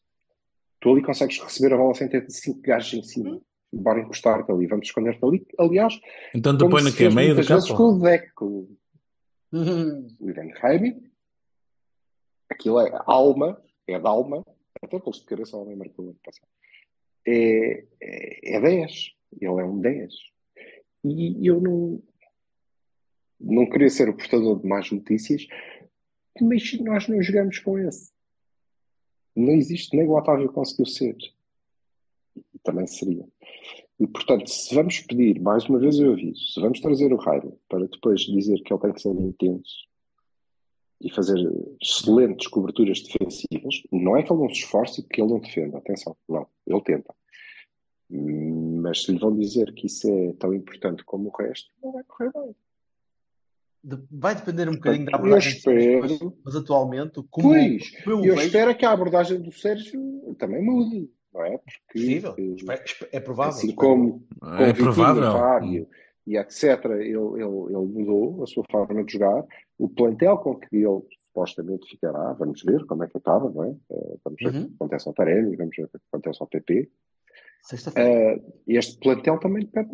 Tu 0.79 0.89
ali 0.91 1.01
consegues 1.03 1.39
receber 1.39 1.73
a 1.73 1.77
bola 1.77 1.93
sem 1.93 2.07
ter 2.07 2.29
cinco 2.29 2.61
gajos 2.61 2.93
em 2.93 3.03
cima. 3.03 3.41
Bora 3.71 3.99
encostar-te 4.01 4.51
ali, 4.51 4.65
vamos 4.65 4.87
esconder-te 4.87 5.23
ali. 5.23 5.45
Aliás, 5.59 5.99
Então 6.33 6.57
tu 6.57 6.67
põe 6.69 6.81
no 6.83 7.13
Meio 7.13 7.35
do 7.35 7.45
campo? 7.45 7.75
com 7.75 7.83
o 7.83 7.99
Deco, 7.99 8.69
Uhum. 9.51 10.07
o 10.19 10.29
Ivan 10.29 10.49
Raimi. 10.59 11.09
Aquilo 12.49 12.79
é 12.79 12.91
alma, 13.05 13.61
é 13.87 13.99
de 13.99 14.07
alma, 14.07 14.43
até 14.81 14.99
pelos 14.99 15.23
de 15.23 15.55
o 15.55 15.59
homem 15.59 15.75
marcou 15.75 16.05
ano 16.05 16.19
passado. 16.23 16.47
É, 17.25 17.85
é, 18.01 18.55
é 18.55 18.61
10. 18.61 19.13
Ele 19.39 19.61
é 19.61 19.63
um 19.63 19.79
10. 19.79 20.13
E 21.03 21.47
eu 21.47 21.61
não, 21.61 22.01
não 23.39 23.69
queria 23.69 23.89
ser 23.89 24.09
o 24.09 24.15
portador 24.15 24.59
de 24.59 24.67
más 24.67 24.91
notícias, 24.91 25.47
mas 26.41 26.79
nós 26.81 27.07
não 27.07 27.21
jogamos 27.21 27.59
com 27.59 27.77
esse. 27.79 28.11
Não 29.35 29.53
existe, 29.53 29.95
nem 29.95 30.07
o 30.07 30.17
Otávio 30.17 30.51
conseguiu 30.51 30.85
ser. 30.85 31.15
E 32.35 32.59
também 32.63 32.87
seria. 32.87 33.25
E, 33.99 34.07
portanto, 34.07 34.47
se 34.47 34.73
vamos 34.73 34.99
pedir, 35.01 35.39
mais 35.41 35.65
uma 35.65 35.79
vez 35.79 35.99
eu 35.99 36.13
aviso, 36.13 36.53
se 36.53 36.59
vamos 36.59 36.79
trazer 36.79 37.11
o 37.11 37.17
Rairo 37.17 37.59
para 37.67 37.85
depois 37.85 38.21
dizer 38.21 38.61
que 38.61 38.73
ele 38.73 38.81
tem 38.81 38.93
que 38.93 39.01
ser 39.01 39.09
intenso 39.09 39.88
e 41.01 41.09
fazer 41.11 41.37
excelentes 41.81 42.47
coberturas 42.47 43.01
defensivas, 43.01 43.81
não 43.91 44.17
é 44.17 44.23
que 44.23 44.31
ele 44.31 44.41
não 44.41 44.49
se 44.49 44.61
esforce 44.61 45.01
e 45.01 45.03
que 45.03 45.21
ele 45.21 45.31
não 45.31 45.39
defenda, 45.39 45.77
atenção, 45.77 46.15
não, 46.27 46.45
ele 46.67 46.81
tenta. 46.81 47.13
Mas 48.11 49.03
se 49.03 49.11
lhe 49.11 49.19
vão 49.19 49.35
dizer 49.35 49.71
que 49.73 49.85
isso 49.87 50.09
é 50.09 50.33
tão 50.33 50.53
importante 50.53 51.03
como 51.03 51.29
o 51.29 51.37
resto, 51.37 51.69
não 51.81 51.91
vai 51.93 52.03
correr 52.03 52.31
bem. 52.33 52.55
Vai 54.11 54.35
depender 54.35 54.67
um 54.67 54.73
bocadinho 54.73 55.05
da 55.05 55.11
Eu 55.13 55.15
abordagem 55.15 55.53
do 55.53 55.61
Sérgio, 55.61 55.99
mas, 56.01 56.11
espero, 56.11 56.37
mas 56.43 56.55
atualmente, 56.55 57.23
como, 57.29 57.49
pois, 57.53 58.03
como 58.03 58.15
eu 58.17 58.25
eu 58.25 58.35
vejo, 58.35 58.47
espero 58.47 58.77
que 58.77 58.85
a 58.85 58.91
abordagem 58.91 59.41
do 59.41 59.51
Sérgio 59.53 60.35
também 60.37 60.61
mude, 60.61 61.09
não 61.33 61.45
é? 61.45 61.57
Porque 61.59 61.79
possível, 61.93 62.35
Espero- 62.37 62.83
espero- 62.85 63.09
é 63.13 63.19
provável. 63.21 63.53
assim 63.53 63.69
espero. 63.69 63.87
como 63.89 64.25
com 64.39 64.47
É 64.47 64.63
o 64.63 64.65
Vitinho, 64.65 64.83
provável. 64.83 65.31
Fábio 65.31 65.87
e 66.29 66.37
etc., 66.37 66.85
ele, 66.85 67.01
ele, 67.07 67.41
ele 67.41 67.85
mudou 67.87 68.43
a 68.43 68.47
sua 68.47 68.63
forma 68.71 69.03
de 69.03 69.13
jogar. 69.13 69.43
O 69.77 69.89
plantel 69.89 70.37
com 70.37 70.55
que 70.55 70.75
ele 70.75 71.01
supostamente 71.27 71.89
ficará, 71.89 72.33
vamos 72.33 72.61
ver 72.63 72.85
como 72.85 73.03
é 73.03 73.07
que 73.07 73.17
acaba, 73.17 73.49
não 73.49 73.63
é? 73.65 73.75
Eh, 73.91 74.17
Vamos 74.23 74.39
ver 74.41 74.49
o 74.49 74.53
Uhum. 74.53 74.67
que 74.67 74.73
acontece 74.75 75.07
ao 75.07 75.13
Taremi, 75.13 75.55
vamos 75.55 75.75
ver 75.75 75.85
o 75.85 75.89
que 75.89 75.97
acontece 76.11 76.37
ao 76.41 76.47
PP. 76.47 76.91
Sexta-feira. 77.63 78.09
Eh, 78.09 78.41
este 78.67 78.99
plantel 78.99 79.39
também 79.39 79.65
pede 79.65 79.89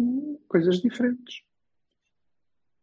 coisas 0.47 0.81
diferentes. 0.81 1.43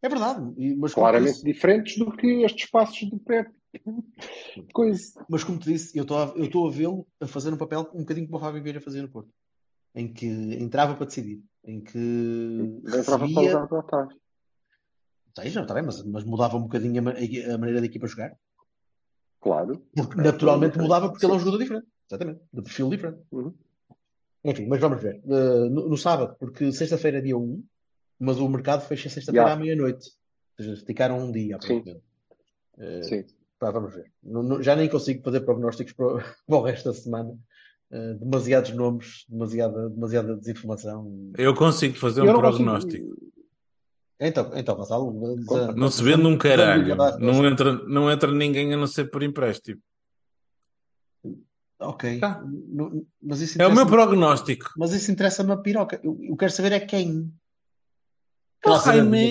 É 0.03 0.09
verdade, 0.09 0.41
mas 0.77 0.95
Claramente 0.95 1.33
disse, 1.35 1.45
diferentes 1.45 1.97
do 1.97 2.11
que 2.11 2.43
estes 2.45 2.69
passos 2.71 3.09
do 3.09 3.19
Pep. 3.21 3.49
Coisa. 4.73 5.25
mas 5.29 5.45
como 5.45 5.59
te 5.59 5.73
disse, 5.73 5.97
eu 5.97 6.03
estou 6.03 6.17
a, 6.19 6.69
a 6.69 6.71
vê-lo 6.71 7.07
a 7.21 7.27
fazer 7.27 7.53
um 7.53 7.57
papel 7.57 7.89
um 7.95 8.01
bocadinho 8.01 8.27
como 8.27 8.39
o 8.39 8.41
Fábio 8.41 8.63
Vieira 8.63 8.81
fazia 8.81 9.01
no 9.03 9.09
Porto, 9.09 9.31
em 9.95 10.13
que 10.13 10.27
entrava 10.27 10.95
para 10.95 11.07
decidir, 11.07 11.43
em 11.65 11.81
que 11.81 12.81
recebia, 12.85 13.69
seja, 15.39 15.63
está 15.63 15.75
bem, 15.75 15.83
mas, 15.83 16.03
mas 16.05 16.25
mudava 16.25 16.57
um 16.57 16.63
bocadinho 16.63 16.99
a, 17.09 17.55
a 17.55 17.59
maneira 17.59 17.81
da 17.81 17.87
equipa 17.87 18.07
jogar, 18.07 18.37
Claro. 19.41 19.85
porque 19.95 20.21
É, 20.21 20.25
naturalmente 20.25 20.75
foi 20.75 20.83
mudava 20.83 21.09
porque 21.09 21.25
ele 21.25 21.33
é 21.33 21.37
um 21.37 21.39
Sim. 21.39 21.45
jogador 21.45 21.63
diferente, 21.63 21.87
exatamente, 22.09 22.41
de 22.53 22.63
perfil 22.63 22.91
diferente. 22.91 23.21
Uhum. 23.33 23.55
Enfim, 24.45 24.67
mas 24.67 24.81
vamos 24.81 25.01
ver. 25.01 25.21
Uh, 25.25 25.69
no, 25.71 25.89
no 25.89 25.97
sábado, 25.97 26.37
porque 26.39 26.73
sexta-feira 26.73 27.19
é 27.19 27.21
dia 27.21 27.37
1, 27.39 27.65
mas 28.19 28.39
o 28.39 28.49
mercado 28.49 28.83
fecha 28.83 29.09
sexta-feira 29.09 29.47
Já. 29.49 29.53
à 29.53 29.57
meia-noite. 29.57 30.11
Ou 30.59 30.65
seja, 30.65 30.73
esticaram 30.75 31.19
um 31.19 31.31
dia, 31.31 31.59
Sim. 31.61 31.79
aparentemente. 31.79 32.05
Uh, 32.77 33.05
Sim. 33.05 33.25
pá, 33.59 33.71
vamos 33.71 33.95
ver. 33.95 34.13
Não- 34.23 34.43
não- 34.43 34.63
já 34.63 34.75
nem 34.75 34.89
consigo 34.89 35.23
fazer 35.23 35.41
prognósticos 35.43 35.93
para, 35.93 36.07
para 36.47 36.57
o 36.57 36.63
resto 36.63 36.89
da 36.89 36.95
semana. 36.95 37.39
Uh, 37.93 38.15
demasiados 38.15 38.71
nomes, 38.71 39.27
demasiada, 39.29 39.91
demasiada 39.91 40.35
desinformação. 40.37 41.31
Eu 41.37 41.55
consigo 41.55 41.95
fazer 41.99 42.23
um 42.23 42.27
Eu 42.27 42.33
não 42.33 42.41
prognóstico. 42.41 43.05
consigo- 43.05 43.33
Então, 44.19 44.51
então 44.55 44.77
Gonçalo, 44.77 45.45
Conta. 45.45 45.73
Não 45.73 45.91
se 45.91 46.03
vende 46.03 46.25
um 46.27 46.39
caralho. 46.39 46.97
Não 47.19 47.47
entra, 47.47 47.73
não 47.87 48.11
entra 48.11 48.33
ninguém 48.33 48.73
a 48.73 48.77
não 48.79 48.87
ser 48.87 49.11
por 49.11 49.23
empréstimo. 49.23 49.79
Ok, 51.81 52.21
Tá. 52.21 52.41
Não- 52.69 53.05
mas 53.21 53.41
isso 53.41 53.61
É 53.61 53.67
o 53.67 53.75
meu 53.75 53.85
prognóstico. 53.87 54.71
Mas 54.79 54.93
isso 54.93 55.11
interessa-me 55.11 55.53
a 55.53 55.57
piroca. 55.57 56.01
Eu, 56.03 56.17
eu 56.23 56.37
quero 56.37 56.53
saber 56.53 56.73
é 56.73 56.81
quem. 56.81 57.25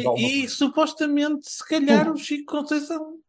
De 0.03 0.07
alguma 0.07 0.18
e 0.20 0.49
supostamente, 0.49 1.49
se 1.49 1.66
calhar, 1.66 2.12
o 2.12 2.18
Chico 2.18 2.51
Conceição. 2.51 3.20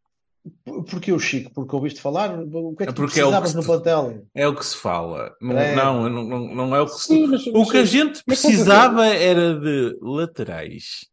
Por- 0.64 0.84
Porquê 0.84 1.12
o 1.12 1.18
Chico? 1.18 1.50
Porque 1.54 1.74
ouviste 1.76 2.00
falar? 2.00 2.36
O 2.38 2.74
que 2.74 2.82
é 2.82 2.86
que 2.86 2.90
É 2.90 2.94
tu 2.94 3.02
porque 3.02 3.20
é 3.20 3.24
o 3.24 3.28
que 3.28 3.32
precisavas 3.38 3.50
se- 3.50 3.56
no 3.56 3.62
plantel? 3.64 4.26
É 4.34 4.48
o 4.48 4.54
que 4.56 4.66
se 4.66 4.76
fala. 4.76 5.34
Não, 5.40 5.56
É. 5.58 5.74
não, 5.76 6.10
não, 6.10 6.22
não, 6.24 6.54
não 6.54 6.76
é 6.76 6.80
o 6.80 6.86
que 6.86 6.92
se 6.94 7.06
Sim, 7.08 7.26
mas, 7.28 7.46
O 7.46 7.64
que 7.70 7.76
a 7.76 7.84
gente 7.84 8.24
precisava 8.24 9.06
era 9.06 9.54
de 9.58 9.96
laterais. 10.02 11.06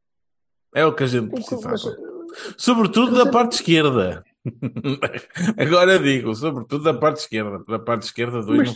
É 0.75 0.85
o 0.85 0.93
que 0.93 1.03
a 1.03 1.07
gente 1.07 1.29
precisava. 1.29 1.69
mas- 1.69 1.83
Sobretudo 2.57 3.11
mas 3.11 3.23
da 3.23 3.29
é- 3.29 3.31
parte 3.31 3.53
esquerda. 3.53 4.23
Agora 5.57 5.99
digo, 5.99 6.33
sobretudo 6.35 6.83
da 6.83 6.93
parte 6.93 7.17
esquerda. 7.21 7.63
Da 7.67 7.79
parte 7.79 8.03
esquerda 8.03 8.41
dois 8.41 8.73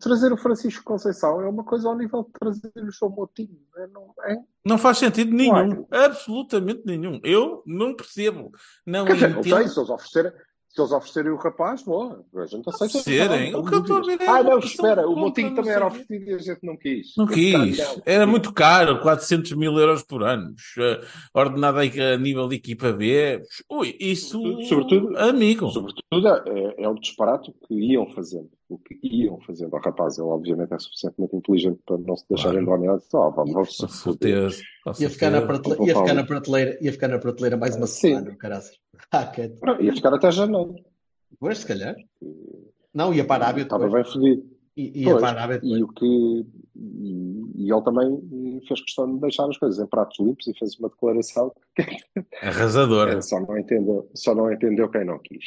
Trazer 0.00 0.32
o, 0.32 0.36
Francisco 0.36 0.84
Conceição 0.84 1.40
é 1.40 1.48
uma 1.48 1.64
coisa 1.64 1.88
ao 1.88 1.96
nível 1.96 2.22
de 2.24 2.32
trazer 2.38 2.72
o 2.76 2.90
João 2.90 3.12
Moutinho. 3.12 3.58
É, 3.76 3.86
não, 3.88 4.12
é? 4.24 4.36
Não 4.64 4.78
faz 4.78 4.98
sentido 4.98 5.34
nenhum. 5.34 5.86
Absolutamente 5.90 6.82
nenhum. 6.84 7.20
Eu 7.22 7.62
não 7.66 7.94
percebo. 7.94 8.50
Não 8.86 9.04
Quer 9.04 9.14
dizer, 9.14 9.30
entendo. 9.30 9.54
ok, 9.54 9.68
se 9.68 9.78
eles 9.78 9.90
oferecerem, 9.90 10.32
se 10.68 10.80
eles 10.82 10.92
oferecerem 10.92 11.32
o 11.32 11.36
rapaz, 11.36 11.82
boa. 11.82 12.22
A 12.36 12.46
gente 12.46 12.68
aceita. 12.68 12.98
Oferecerem? 12.98 13.52
Não, 13.52 13.60
O 13.60 13.64
que 13.66 13.74
eu 13.74 13.80
estou 13.80 13.96
a 13.96 14.00
dúvidas. 14.00 14.18
ver 14.18 14.24
é 14.24 14.28
Ah, 14.28 14.42
não, 14.42 14.58
espera. 14.58 15.08
O 15.08 15.16
Moutinho 15.16 15.54
também 15.54 15.70
não 15.70 15.72
era 15.72 15.90
sei 15.90 16.00
oferecido 16.02 16.30
e 16.30 16.34
a 16.34 16.38
gente 16.38 16.58
não 16.66 16.76
quis. 16.76 17.06
Não 17.16 17.26
quis. 17.26 17.78
Não. 17.78 18.02
Era 18.04 18.26
muito 18.26 18.52
caro, 18.52 19.00
400 19.00 19.52
mil 19.52 19.72
euros 19.78 20.02
por 20.02 20.22
ano. 20.22 20.54
Eh, 20.78 21.00
Ordenado 21.32 21.78
a 21.78 22.16
nível 22.18 22.46
de 22.48 22.56
equipa 22.56 22.92
B. 22.92 23.40
Ui, 23.70 23.96
isso. 23.98 24.38
Sobretudo- 24.64 25.16
Amigo. 25.16 25.70
Sobretudo, 25.70 26.28
é, 26.46 26.82
é 26.82 26.88
o 26.88 26.94
disparate 26.94 27.52
que 27.66 27.74
iam 27.74 28.10
fazendo. 28.10 28.50
O 28.68 28.78
que 28.78 28.98
iam 29.04 29.38
fazendo. 29.42 29.72
O 29.74 29.78
rapaz, 29.78 30.18
ele 30.18 30.26
obviamente 30.26 30.72
é 30.74 30.78
suficientemente 30.78 31.36
inteligente 31.36 31.78
para 31.86 31.98
não 31.98 32.16
se 32.16 32.24
deixar 32.28 32.50
Claro. 32.50 32.62
enganar. 32.62 32.98
Só, 33.00 33.30
vamos, 33.30 33.52
vamos 33.52 33.76
certeza. 34.02 34.62
com 34.84 34.92
Ia 35.00 35.08
ficar, 35.10 35.30
na 35.30 35.42
prateleira, 35.42 35.84
ia, 35.84 35.94
ficar 35.96 36.14
na 36.14 36.24
prateleira, 36.24 36.78
ia 36.80 36.92
ficar 36.92 37.08
na 37.08 37.18
prateleira 37.18 37.56
mais 37.56 37.76
uma 37.76 37.86
Sim. 37.86 38.08
semana, 38.16 38.36
caraças. 38.36 38.76
Ah. 39.12 39.30
Não, 39.62 39.80
Ia 39.80 39.92
ficar 39.94 40.12
até 40.14 40.30
janeiro. 40.32 40.74
Pois, 41.38 41.58
se 41.58 41.66
calhar. 41.66 41.94
Não, 42.92 43.12
ia 43.14 43.24
para 43.24 43.44
a 43.44 43.48
Arábia 43.48 43.62
Estava 43.62 43.88
bem 43.88 44.04
fodido. 44.04 44.44
I- 44.76 45.00
Ia 45.02 45.10
Pois, 45.10 45.20
para 45.20 45.28
a 45.28 45.30
Arábia 45.42 45.58
depois. 45.60 45.78
E, 45.78 45.82
o 45.84 45.88
que, 45.88 46.46
e, 46.76 47.64
e 47.66 47.72
ele 47.72 47.82
também 47.82 48.60
fez 48.66 48.80
questão 48.82 49.14
de 49.14 49.20
deixar 49.20 49.48
as 49.48 49.56
coisas 49.58 49.78
em 49.78 49.86
pratos 49.86 50.18
limpos 50.18 50.46
e 50.48 50.58
fez 50.58 50.76
uma 50.78 50.88
declaração 50.88 51.52
Arrasadora. 52.42 53.14
É, 53.14 53.20
só, 53.22 53.40
não 53.40 53.56
entendeu, 53.58 54.08
só 54.14 54.34
não 54.34 54.52
entendeu 54.52 54.88
quem 54.90 55.04
não 55.04 55.18
quis. 55.18 55.44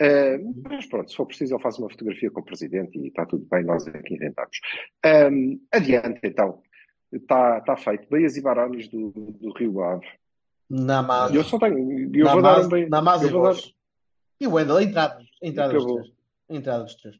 Eh, 0.00 0.38
mas 0.64 0.86
pronto, 0.86 1.10
se 1.10 1.16
for 1.16 1.26
preciso, 1.26 1.54
eu 1.54 1.60
faço 1.60 1.82
uma 1.82 1.90
fotografia 1.90 2.30
com 2.30 2.40
o 2.40 2.44
presidente 2.44 2.98
e 2.98 3.08
está 3.08 3.26
tudo 3.26 3.46
bem, 3.50 3.62
nós 3.62 3.86
é 3.86 4.02
que 4.02 4.14
inventamos. 4.14 4.58
Ahm, 5.04 5.60
adiante, 5.70 6.20
então. 6.24 6.62
Está 7.12 7.60
tá 7.60 7.76
feito. 7.76 8.08
Beias 8.08 8.36
e 8.36 8.40
Barões 8.40 8.88
do, 8.88 9.10
do 9.10 9.52
Rio 9.52 9.82
Ave. 9.82 10.06
Namaz. 10.70 11.34
Eu 11.34 11.42
só 11.42 11.58
tenho. 11.58 12.10
Eu 12.14 12.28
vou 12.28 12.40
dar 12.40 12.52
Namaz, 12.52 12.66
um 12.66 12.68
bem. 12.68 12.88
Namaz 12.88 13.22
e 13.22 13.28
vou 13.28 13.42
dar-. 13.42 13.56
E 14.40 14.46
o 14.46 14.52
Wendel, 14.52 14.80
entrada, 14.80 15.20
entrada 15.42 15.74
dos 15.74 15.84
três. 15.84 16.12
Entrada 16.48 16.84
dos 16.84 16.94
três. 16.94 17.16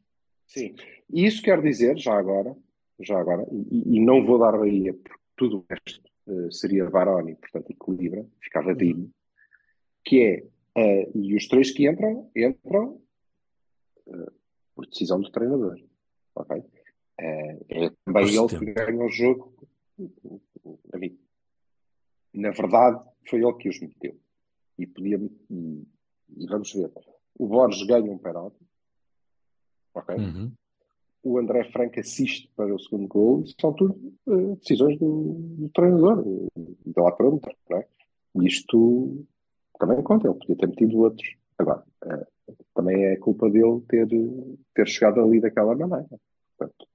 Sim. 0.47 0.75
E 1.13 1.25
isso 1.25 1.41
quer 1.43 1.61
dizer, 1.61 1.97
já 1.97 2.17
agora, 2.17 2.55
já 2.99 3.19
agora, 3.19 3.45
e, 3.51 3.97
e 3.97 3.99
não 3.99 4.25
vou 4.25 4.39
dar 4.39 4.57
Bahia, 4.57 4.93
porque 4.93 5.19
tudo 5.35 5.57
o 5.57 5.65
resto 5.69 6.01
eh, 6.27 6.51
seria 6.51 6.89
Baroni, 6.89 7.35
portanto 7.35 7.69
equilibra, 7.69 8.25
ficava 8.41 8.73
digno, 8.73 9.09
que 10.03 10.23
é, 10.23 10.43
eh, 10.75 11.11
e 11.13 11.35
os 11.35 11.47
três 11.47 11.71
que 11.71 11.89
entram, 11.89 12.29
entram 12.35 13.01
eh, 14.07 14.31
por 14.75 14.87
decisão 14.87 15.19
do 15.19 15.31
treinador. 15.31 15.79
Ok? 16.35 16.63
Eh, 17.19 17.59
é 17.69 17.89
também 18.05 18.23
ele 18.23 18.49
setembro. 18.49 18.65
que 18.65 18.73
ganha 18.73 19.05
o 19.05 19.09
jogo. 19.09 19.53
Amigo. 20.93 21.17
Na 22.33 22.51
verdade, 22.51 23.03
foi 23.29 23.43
ele 23.43 23.53
que 23.53 23.69
os 23.69 23.79
meteu. 23.79 24.17
E 24.77 24.87
podia. 24.87 25.17
E, 25.49 25.87
e 26.37 26.47
vamos 26.47 26.73
ver. 26.73 26.91
O 27.37 27.47
Borges 27.47 27.85
ganha 27.85 28.11
um 28.11 28.17
penalti. 28.17 28.59
Ok? 29.93 30.15
Uhum. 30.15 30.51
o 31.23 31.37
André 31.37 31.69
Franco 31.71 31.99
assiste 31.99 32.49
para 32.55 32.73
o 32.73 32.79
segundo 32.79 33.07
gol, 33.07 33.43
são 33.59 33.73
tudo 33.73 34.13
eh, 34.27 34.55
decisões 34.55 34.97
do, 34.97 35.33
do 35.33 35.69
treinador, 35.69 36.23
eh, 36.25 36.61
de 36.85 37.01
lá 37.01 37.11
para 37.11 37.27
onde, 37.27 37.41
não 37.69 37.77
é? 37.77 37.87
Isto 38.43 39.25
também 39.81 40.03
conta, 40.03 40.27
ele 40.27 40.37
podia 40.37 40.55
ter 40.55 40.67
metido 40.67 40.99
outros. 40.99 41.35
Agora, 41.57 41.83
eh, 42.05 42.25
também 42.75 43.03
é 43.05 43.15
culpa 43.17 43.49
dele 43.49 43.81
ter, 43.89 44.07
ter 44.75 44.87
chegado 44.87 45.19
ali 45.19 45.41
daquela 45.41 45.75
maneira. 45.75 46.07
Portanto, 46.55 46.87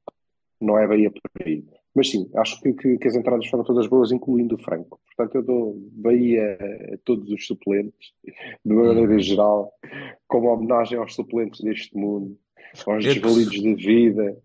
não 0.60 0.78
é 0.78 0.86
Bahia 0.86 1.10
por 1.10 1.20
aí. 1.44 1.64
Mas 1.92 2.10
sim, 2.10 2.30
acho 2.36 2.60
que, 2.60 2.72
que, 2.74 2.98
que 2.98 3.08
as 3.08 3.16
entradas 3.16 3.48
foram 3.48 3.64
todas 3.64 3.88
boas, 3.88 4.12
incluindo 4.12 4.54
o 4.54 4.62
Franco. 4.62 5.00
Portanto, 5.16 5.34
eu 5.34 5.42
dou 5.42 5.74
Bahia 5.92 6.56
a 6.94 6.98
todos 7.04 7.28
os 7.28 7.44
suplentes, 7.44 8.12
de 8.64 8.72
uma 8.72 8.84
maneira 8.84 9.18
geral, 9.18 9.72
como 10.28 10.48
homenagem 10.48 10.98
aos 10.98 11.14
suplentes 11.14 11.62
deste 11.62 11.96
mundo, 11.96 12.38
aos 12.86 13.02
desvalidos 13.02 13.60
de 13.60 13.74
vida, 13.74 14.36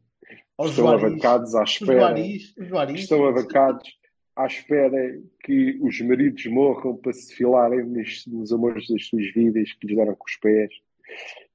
Aos 0.58 0.72
estão 0.72 0.90
abancados 0.90 1.54
à 1.54 1.64
Os 1.64 1.72
espera, 1.72 2.00
Juaris. 2.00 2.56
Os 2.58 2.68
Juaris. 2.68 3.02
estão 3.02 3.28
abancados 3.28 4.01
à 4.36 4.46
espera 4.48 5.20
que 5.44 5.78
os 5.82 6.00
maridos 6.02 6.46
morram 6.48 6.96
para 6.98 7.14
se 7.14 7.34
filarem 7.36 7.84
nos, 7.86 8.26
nos 8.28 8.52
amores 8.52 8.88
das 8.88 9.08
suas 9.08 9.32
vidas 9.34 9.74
que 9.74 9.88
lhes 9.88 9.96
deram 9.98 10.16
com 10.16 10.26
os 10.28 10.36
pés. 10.38 10.72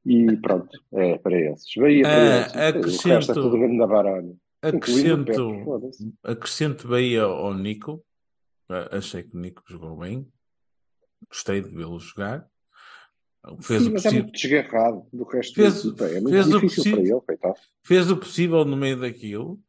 E 0.05 0.37
pronto, 0.37 0.79
é 0.93 1.19
para 1.19 1.41
esses. 1.41 1.73
Bahia 1.77 2.03
para 2.03 2.15
Ah, 2.15 2.41
esses. 2.41 2.55
O 2.55 2.57
resto 2.59 3.09
é 3.09 3.13
acrescento- 3.19 3.35
tudo 3.35 3.69
na 3.69 3.87
varanda. 3.87 4.37
Acrescento, 4.63 5.33
acrescento 6.23 6.89
Bahia 6.89 7.23
ao 7.23 7.55
Nico. 7.55 8.05
Ah, 8.69 8.89
Achei 8.99 9.23
que 9.23 9.37
o 9.37 9.41
Nico 9.41 9.63
jogou 9.69 9.97
bem. 9.97 10.27
Gostei 11.31 11.61
de 11.61 11.69
vê-lo 11.71 11.99
jogar. 11.99 12.47
Fez 13.63 13.83
Sim, 13.85 13.91
o 13.91 13.93
mas 13.93 14.05
é 14.05 14.09
possível. 14.11 14.23
muito 14.25 14.33
desgarrado 14.37 15.07
do 15.13 15.25
resto 15.25 15.55
Fez- 15.55 15.75
da 15.85 15.89
equipa. 15.89 16.05
É 16.05 16.09
fez 16.09 16.25
o 16.49 16.61
para 16.61 17.43
ele, 17.47 17.55
fez 17.85 18.11
o 18.11 18.17
possível 18.17 18.65
no 18.65 18.77
meio 18.77 18.99
daquilo 18.99 19.61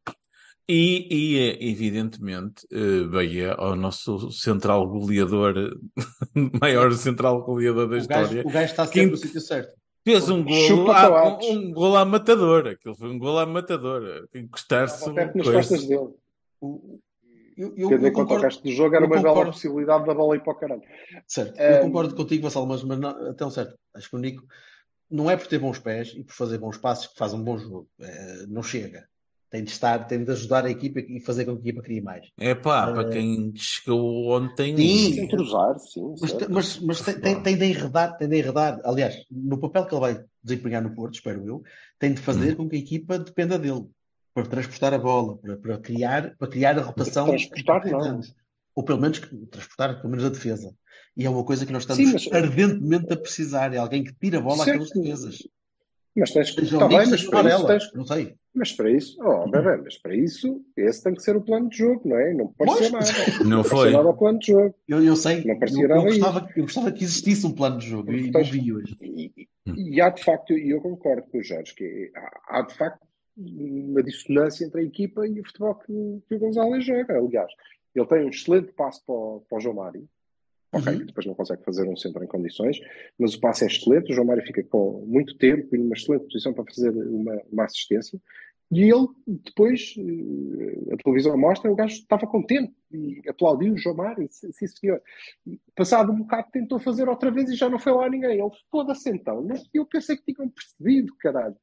e, 0.68 1.08
e, 1.10 1.38
eh, 1.38 1.58
evidentemente, 1.70 2.66
eh, 2.70 3.04
Bahia, 3.04 3.54
ao 3.54 3.74
nosso 3.74 4.30
central 4.30 4.86
goleador, 4.88 5.54
maior 6.60 6.92
central 6.92 7.42
goleador 7.42 7.88
da 7.88 7.96
O 7.96 8.06
gajo, 8.06 8.22
história, 8.22 8.42
o 8.46 8.50
gajo 8.50 8.64
está 8.70 8.86
sempre 8.86 9.06
no 9.06 9.16
sítio 9.16 9.40
certo. 9.40 9.74
fez 10.04 10.28
um 10.28 10.44
golo, 10.44 10.84
coates. 10.86 11.48
um 11.48 11.72
golo 11.72 11.96
à 11.96 12.04
matador. 12.04 12.66
Aquilo 12.68 12.94
foi 12.94 13.08
um 13.10 13.18
golo 13.18 13.38
à 13.38 13.46
matador. 13.46 14.28
Encostar-se. 14.34 14.96
Estava 14.98 15.14
perto 15.14 15.38
nas 15.38 15.48
costas 15.50 15.86
dele. 15.86 16.08
O- 16.60 16.98
Eu, 17.56 17.74
eu, 17.76 17.88
Tendo 17.88 18.06
em 18.06 18.12
conta 18.12 18.34
o 18.34 18.38
resto 18.38 18.62
do 18.62 18.70
jogo, 18.70 18.94
era 18.94 19.04
uma 19.04 19.20
bela 19.20 19.46
possibilidade 19.46 20.06
da 20.06 20.14
bola 20.14 20.36
ir 20.36 20.42
para 20.44 20.52
o 20.52 20.56
caralho. 20.56 20.82
certo. 21.26 21.58
Eh, 21.58 21.78
Eu 21.78 21.80
concordo 21.80 22.14
contigo, 22.14 22.44
Vassal, 22.44 22.64
mas, 22.66 22.84
mas 22.84 22.98
não, 23.00 23.10
até 23.30 23.44
um 23.44 23.50
certo. 23.50 23.74
Acho 23.94 24.08
que 24.10 24.14
o 24.16 24.18
Nico 24.20 24.46
não 25.10 25.28
é 25.28 25.36
por 25.36 25.46
ter 25.48 25.58
bons 25.58 25.78
pés 25.80 26.12
e 26.16 26.22
por 26.22 26.32
fazer 26.34 26.58
bons 26.58 26.76
passos 26.78 27.08
que 27.08 27.18
faz 27.18 27.34
um 27.34 27.42
bom 27.42 27.58
jogo. 27.58 27.88
Eh, 28.00 28.44
não 28.48 28.62
chega. 28.62 29.08
Tem 29.50 29.64
de 29.64 29.70
estar, 29.70 30.06
tem 30.06 30.22
de 30.22 30.30
ajudar 30.30 30.66
a 30.66 30.70
equipa 30.70 31.00
e 31.00 31.20
fazer 31.20 31.46
com 31.46 31.52
que 31.56 31.68
a 31.68 31.70
equipa 31.70 31.82
crie 31.82 32.02
mais. 32.02 32.26
É 32.38 32.54
pá, 32.54 32.92
para 32.92 33.08
Eh, 33.08 33.12
quem 33.12 33.52
chegou 33.56 34.28
ontem. 34.36 34.76
Sim. 34.76 35.20
Entrosar, 35.22 35.78
sim. 35.78 36.02
Mas, 36.20 36.48
mas, 36.48 36.78
mas 36.80 37.00
tem, 37.00 37.18
tem, 37.18 37.42
tem 37.42 37.56
de 37.56 37.64
enredar, 37.64 38.16
tem 38.18 38.28
de 38.28 38.36
enredar. 38.38 38.78
Aliás, 38.84 39.16
no 39.30 39.58
papel 39.58 39.86
que 39.86 39.94
ele 39.94 40.00
vai 40.02 40.24
desempenhar 40.42 40.82
no 40.82 40.94
Porto, 40.94 41.14
espero 41.14 41.46
eu, 41.46 41.62
tem 41.98 42.12
de 42.12 42.20
fazer 42.20 42.56
com 42.56 42.68
que 42.68 42.76
a 42.76 42.78
equipa 42.78 43.18
dependa 43.18 43.58
dele. 43.58 43.86
Para 44.34 44.44
transportar 44.46 44.92
a 44.94 44.98
bola, 44.98 45.36
para, 45.38 45.56
para 45.56 45.78
criar, 45.78 46.36
para 46.36 46.48
criar 46.48 46.78
a 46.78 46.82
rotação 46.82 47.26
Transportar, 47.26 47.86
não. 47.90 48.20
Ou 48.74 48.84
pelo 48.84 49.00
menos 49.00 49.18
transportar 49.50 49.96
pelo 49.96 50.10
menos 50.10 50.24
a 50.26 50.28
defesa. 50.28 50.72
E 51.16 51.24
é 51.24 51.30
uma 51.30 51.42
coisa 51.42 51.64
que 51.66 51.72
nós 51.72 51.82
estamos 51.82 52.04
Sim, 52.04 52.12
mas- 52.12 52.28
ardentemente 52.32 53.12
a 53.12 53.16
precisar. 53.16 53.72
É 53.74 53.78
alguém 53.78 54.04
que 54.04 54.12
tira 54.14 54.38
a 54.38 54.40
bola 54.42 54.62
Certo. 54.64 54.82
àqueles 54.84 54.92
defesas. 54.92 55.38
Mas 56.18 56.32
tens 56.32 56.50
que. 56.50 56.62
Está 56.62 56.88
bem, 56.88 57.06
mas 57.08 57.24
para 57.24 57.54
isso 57.54 57.66
tens 57.66 57.92
Não 57.94 58.04
sei. 58.04 58.34
Mas 58.54 58.72
para 58.72 58.90
isso, 58.90 59.16
oh, 59.22 59.48
bebê, 59.48 59.76
mas 59.76 59.98
para 59.98 60.16
isso, 60.16 60.60
esse 60.76 61.04
tem 61.04 61.14
que 61.14 61.22
ser 61.22 61.36
o 61.36 61.40
plano 61.40 61.68
de 61.68 61.76
jogo, 61.76 62.08
não 62.08 62.18
é? 62.18 62.34
Não 62.34 62.48
pode 62.48 62.76
ser 62.78 62.90
nada. 62.90 63.06
Não 63.44 63.48
Não 63.58 63.64
foi. 63.64 63.92
nada 63.92 64.08
o 64.08 64.16
plano 64.16 64.38
de 64.40 64.48
jogo. 64.48 64.74
Eu, 64.88 65.04
eu 65.04 65.14
sei. 65.14 65.44
Não 65.44 65.54
Eu, 65.54 65.58
parecia 65.60 65.84
eu 65.84 65.88
nada 65.88 66.02
gostava, 66.02 66.50
eu 66.56 66.62
gostava 66.64 66.92
que 66.92 67.04
existisse 67.04 67.46
um 67.46 67.52
plano 67.52 67.78
de 67.78 67.86
jogo 67.86 68.12
e 68.12 68.30
não 68.30 68.42
vi 68.42 68.72
hoje. 68.72 68.96
E, 69.00 69.48
e 69.76 70.00
há 70.00 70.10
de 70.10 70.24
facto, 70.24 70.54
e 70.54 70.70
eu 70.70 70.80
concordo 70.80 71.22
com 71.30 71.38
o 71.38 71.42
Jorge, 71.42 71.72
que 71.74 72.10
há, 72.16 72.58
há 72.58 72.62
de 72.62 72.74
facto 72.74 73.06
uma 73.36 74.02
dissonância 74.02 74.64
entre 74.64 74.80
a 74.80 74.84
equipa 74.84 75.24
e 75.26 75.40
o 75.40 75.44
futebol 75.44 75.76
que, 75.76 76.22
que 76.28 76.34
o 76.34 76.38
Gonzalez 76.38 76.84
joga. 76.84 77.16
Aliás, 77.16 77.52
ele 77.94 78.06
tem 78.06 78.24
um 78.24 78.30
excelente 78.30 78.72
passo 78.72 79.04
para 79.06 79.14
o, 79.14 79.42
para 79.48 79.58
o 79.58 79.60
João 79.60 79.76
Mário. 79.76 80.08
Ok, 80.72 80.92
Uhum. 80.92 81.06
depois 81.06 81.26
não 81.26 81.34
consegue 81.34 81.64
fazer 81.64 81.88
um 81.88 81.96
centro 81.96 82.22
em 82.22 82.26
condições, 82.26 82.78
mas 83.18 83.34
o 83.34 83.40
passe 83.40 83.64
é 83.64 83.66
excelente. 83.68 84.12
O 84.12 84.14
João 84.14 84.26
Mário 84.26 84.42
fica 84.46 84.62
com 84.64 85.04
muito 85.06 85.36
tempo 85.38 85.74
e 85.74 85.78
numa 85.78 85.94
excelente 85.94 86.24
posição 86.24 86.52
para 86.52 86.64
fazer 86.64 86.90
uma, 86.90 87.40
uma 87.50 87.64
assistência. 87.64 88.20
E 88.70 88.82
ele, 88.82 89.06
depois, 89.26 89.94
eh, 89.96 90.92
a 90.92 90.96
televisão 90.98 91.34
mostra, 91.38 91.70
o 91.72 91.74
gajo 91.74 91.94
estava 91.94 92.26
contente 92.26 92.74
e 92.92 93.22
aplaudiu 93.26 93.72
o 93.72 93.78
João 93.78 93.96
Mário, 93.96 94.28
sim 94.30 94.66
senhor. 94.66 95.00
Passado 95.74 96.12
um 96.12 96.18
bocado 96.18 96.48
tentou 96.52 96.78
fazer 96.78 97.08
outra 97.08 97.30
vez 97.30 97.48
e 97.48 97.54
já 97.56 97.70
não 97.70 97.78
foi 97.78 97.92
lá 97.92 98.08
ninguém. 98.10 98.38
Ele, 98.38 98.50
foda-se 98.70 99.08
então. 99.08 99.46
Eu 99.72 99.86
pensei 99.86 100.18
que 100.18 100.34
tinham 100.34 100.50
percebido, 100.50 101.14
caralho. 101.18 101.56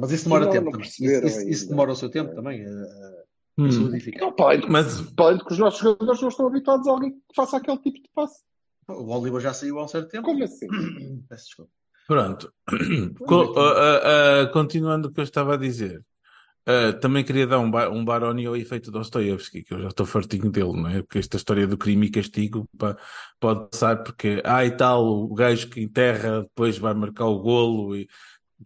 Mas 0.00 0.10
isso 0.12 0.24
demora 0.24 0.46
Não, 0.46 0.52
tempo 0.52 0.64
não 0.64 0.72
também. 0.72 0.88
Isso, 0.88 1.04
isso- 1.04 1.48
isso 1.48 1.68
demora 1.68 1.92
o 1.92 1.94
seu 1.96 2.08
tempo 2.08 2.34
também 2.34 2.64
a, 2.64 2.68
a- 2.70 2.72
a 2.72 3.24
Hum. 3.58 3.88
para 4.36 4.46
além 4.46 4.60
de- 4.60 4.68
Mas, 4.70 5.00
para 5.12 5.24
além 5.26 5.38
de 5.38 5.44
que 5.44 5.52
os 5.52 5.58
nossos 5.58 5.80
jogadores 5.80 6.20
não 6.20 6.28
estão 6.28 6.46
habituados 6.46 6.86
a 6.86 6.90
alguém 6.90 7.12
que 7.12 7.34
faça 7.34 7.56
aquele 7.56 7.78
tipo 7.78 8.02
de 8.02 8.10
passe. 8.14 8.42
O 8.88 9.10
Oliver 9.16 9.40
já 9.40 9.52
saiu 9.54 9.78
há 9.78 9.84
um 9.84 9.88
certo 9.88 10.08
tempo. 10.10 10.24
Como 10.24 10.44
assim? 10.44 10.66
Peço 11.28 11.46
desculpa. 11.46 11.70
pronto. 12.06 12.52
Co- 13.26 13.54
ah, 13.58 13.72
ah, 13.72 14.42
ah, 14.42 14.46
continuando 14.52 15.08
o 15.08 15.12
que 15.12 15.20
eu 15.20 15.24
estava 15.24 15.54
a 15.54 15.56
dizer. 15.56 16.04
ah, 16.66 16.92
também 17.00 17.24
queria 17.24 17.46
dar 17.46 17.58
um, 17.58 17.70
ba 17.70 17.88
um 17.90 18.04
Baroni 18.04 18.44
ao 18.46 18.56
efeito 18.56 18.90
Dostoiévski, 18.90 19.62
que 19.64 19.72
eu 19.74 19.80
já 19.82 19.88
estou 19.88 20.04
fartinho 20.06 20.50
dele, 20.50 20.72
não 20.80 20.88
é? 20.88 21.00
Porque 21.02 21.18
esta 21.18 21.36
história 21.36 21.66
do 21.66 21.78
crime 21.78 22.06
e 22.06 22.10
castigo 22.10 22.68
pá, 22.78 22.96
pode 23.40 23.68
passar 23.70 24.02
porque, 24.02 24.42
ah, 24.44 24.64
e 24.64 24.70
tal, 24.70 25.04
o 25.06 25.34
gajo 25.34 25.68
que 25.70 25.80
enterra 25.80 26.42
depois 26.42 26.76
vai 26.78 26.92
marcar 26.94 27.24
o 27.26 27.38
golo 27.40 27.96
e, 27.96 28.08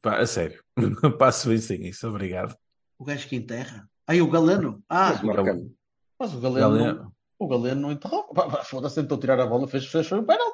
pá, 0.03 0.18
a 0.18 0.26
sério, 0.26 0.62
passo 1.18 1.49
bem 1.49 1.59
sem 1.59 1.86
isso, 1.86 2.09
obrigado. 2.09 2.55
O 2.99 3.05
gajo 3.05 3.26
que 3.28 3.36
enterra. 3.36 3.88
Aí 4.11 4.20
o 4.20 4.28
Galeno. 4.28 4.82
Ah, 4.88 5.11
Mas 5.12 5.22
marcando. 5.22 5.70
mas 6.18 6.34
o 6.34 6.40
Galeno, 6.40 6.68
Galeno. 6.70 6.94
não, 7.04 7.12
o 7.38 7.46
Galeno 7.46 7.80
não 7.80 7.92
enterrou. 7.92 8.26
Foda-se, 8.64 8.96
tentou 9.00 9.18
tirar 9.18 9.38
a 9.38 9.46
bola, 9.46 9.68
fez, 9.68 9.86
fez, 9.86 10.08
foi 10.08 10.18
um 10.18 10.24
penal. 10.24 10.52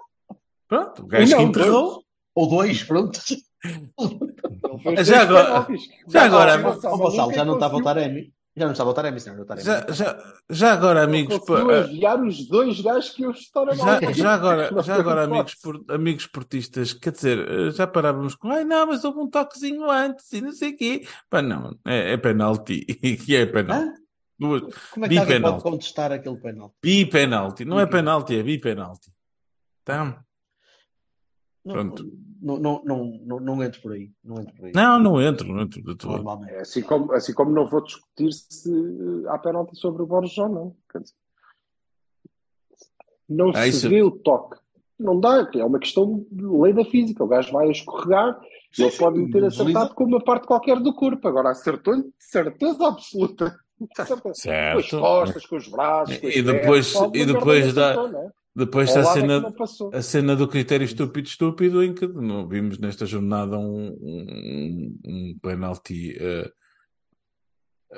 Pronto, 0.68 1.02
o 1.02 1.06
gajo 1.06 1.30
Não, 1.30 1.38
que 1.38 1.44
enterrou. 1.44 1.82
dois. 1.92 2.04
Ou 2.34 2.48
dois, 2.50 2.82
pronto. 2.84 3.18
Fez 4.82 5.06
Já 5.08 5.22
agora- 5.22 5.66
já 6.06 6.24
agora- 6.26 6.56
Gonçalo, 6.58 6.98
nunca 6.98 7.34
já 7.34 7.44
não 7.46 7.54
está 7.54 7.66
a 7.66 7.68
voltar 7.70 7.94
Taremi. 7.94 8.32
Já 8.58 8.64
não 8.64 8.72
está 8.72 8.84
a 8.84 8.86
voltar 8.86 9.02
Taremi, 9.02 9.20
senhor. 9.20 9.44
Taremi. 9.44 9.66
Já, 9.66 9.86
já, 9.92 10.24
já 10.48 10.72
agora, 10.72 11.02
amigos, 11.02 11.38
pá, 11.40 11.58
ah, 11.60 11.80
enviar 11.90 12.22
os 12.22 12.48
dois 12.48 12.80
gajos 12.80 13.10
que 13.10 13.22
eu 13.22 13.30
estou 13.30 13.66
Já, 13.74 14.00
já 14.12 14.32
agora, 14.32 14.70
já 14.82 14.94
agora 14.94 15.24
amigos, 15.24 15.54
por- 15.56 15.84
amigos 15.90 16.22
esportistas, 16.22 16.94
quer 16.94 17.12
dizer, 17.12 17.46
eh, 17.50 17.70
já 17.72 17.86
parávamos 17.86 18.34
com, 18.34 18.48
ai 18.50 18.64
não, 18.64 18.86
mas 18.86 19.04
houve 19.04 19.18
um 19.18 19.28
toquezinho 19.28 19.90
antes 19.90 20.32
e 20.32 20.40
não 20.40 20.52
sei 20.52 20.70
o 20.70 20.76
quê. 20.76 21.06
Pá, 21.28 21.42
não, 21.42 21.76
é, 21.86 22.12
é 22.12 22.16
penalti. 22.16 22.86
E 23.28 23.36
é 23.36 23.44
penalti. 23.44 23.88
Hã? 23.90 23.92
Duas- 24.38 24.62
Como 24.90 25.04
é 25.04 25.08
que 25.08 25.18
alguém 25.18 25.42
pode 25.42 25.62
contestar 25.62 26.12
aquele 26.12 26.36
penal? 26.36 26.74
Bi-penalti. 26.82 27.64
Não 27.64 27.78
é 27.78 27.84
penalti, 27.86 28.38
é 28.38 28.42
bi-penalti. 28.42 29.10
Tá? 29.84 30.04
Não, 30.04 30.16
Pronto. 31.72 32.04
não, 32.40 32.58
não, 32.58 32.82
não, 32.84 33.20
não, 33.24 33.40
não 33.40 33.62
entro 33.64 33.80
por 33.82 33.92
aí. 33.92 34.10
Não 34.24 34.40
entro 34.40 34.54
por 34.54 34.66
aí. 34.66 34.72
Não, 34.74 34.98
não 34.98 35.20
entro, 35.20 35.48
não 35.48 35.62
entro 35.62 35.82
de 35.82 35.96
todo. 35.96 36.12
Normalmente. 36.12 36.52
É 36.52 36.60
assim 36.60 36.82
como, 36.82 37.12
assim 37.12 37.32
como 37.34 37.50
não 37.50 37.66
vou 37.66 37.82
discutir 37.82 38.32
se 38.32 38.70
eh, 38.70 39.28
há 39.28 39.38
penalti 39.38 39.76
sobre 39.76 40.02
o 40.02 40.06
Borges 40.06 40.36
ou 40.38 40.48
não. 40.48 40.76
Quer 40.90 41.00
dizer, 41.00 41.14
não 43.28 43.50
Ah, 43.50 43.62
se 43.62 43.68
isso- 43.70 43.88
vê 43.88 44.02
o 44.02 44.10
toque. 44.10 44.56
Não 44.98 45.20
dá, 45.20 45.46
é 45.54 45.64
uma 45.64 45.78
questão 45.78 46.24
de 46.30 46.44
lei 46.46 46.72
da 46.72 46.84
física. 46.84 47.22
O 47.22 47.28
gajo 47.28 47.52
vai 47.52 47.70
escorregar 47.70 48.40
e 48.78 48.82
ele 48.82 48.96
pode 48.96 49.30
ter 49.30 49.44
acertado 49.44 49.94
com 49.94 50.04
uma 50.04 50.22
parte 50.24 50.46
qualquer 50.46 50.80
do 50.80 50.94
corpo. 50.94 51.28
Agora 51.28 51.50
acertou-lhe 51.50 52.02
de 52.04 52.12
certeza 52.18 52.86
absoluta. 52.88 53.58
Certeza. 53.94 54.20
Com 54.22 54.30
as 54.30 54.38
Certo. 54.38 54.98
costas, 54.98 55.44
com 55.44 55.56
os 55.56 55.68
braços, 55.68 56.16
com 56.16 56.26
as 56.28 56.34
E 56.36 56.42
depois- 56.42 56.92
pernas, 56.94 57.10
e 57.14 57.26
depois 57.26 57.74
dá- 57.74 57.90
acertou, 57.90 58.08
não 58.12 58.20
é? 58.22 58.32
Depois 58.56 58.88
a 58.96 59.02
lado 59.02 59.08
é 59.10 59.12
que 59.12 59.66
cena, 59.66 59.88
a 59.92 60.02
cena 60.02 60.34
do 60.34 60.48
critério 60.48 60.84
estúpido, 60.86 61.28
estúpido, 61.28 61.82
em 61.84 61.92
que 61.92 62.06
não 62.08 62.48
vimos 62.48 62.78
nesta 62.78 63.04
jornada 63.04 63.58
um, 63.58 63.88
um, 64.00 64.98
um 65.06 65.36
penalti 65.42 66.16
eh, 66.18 66.50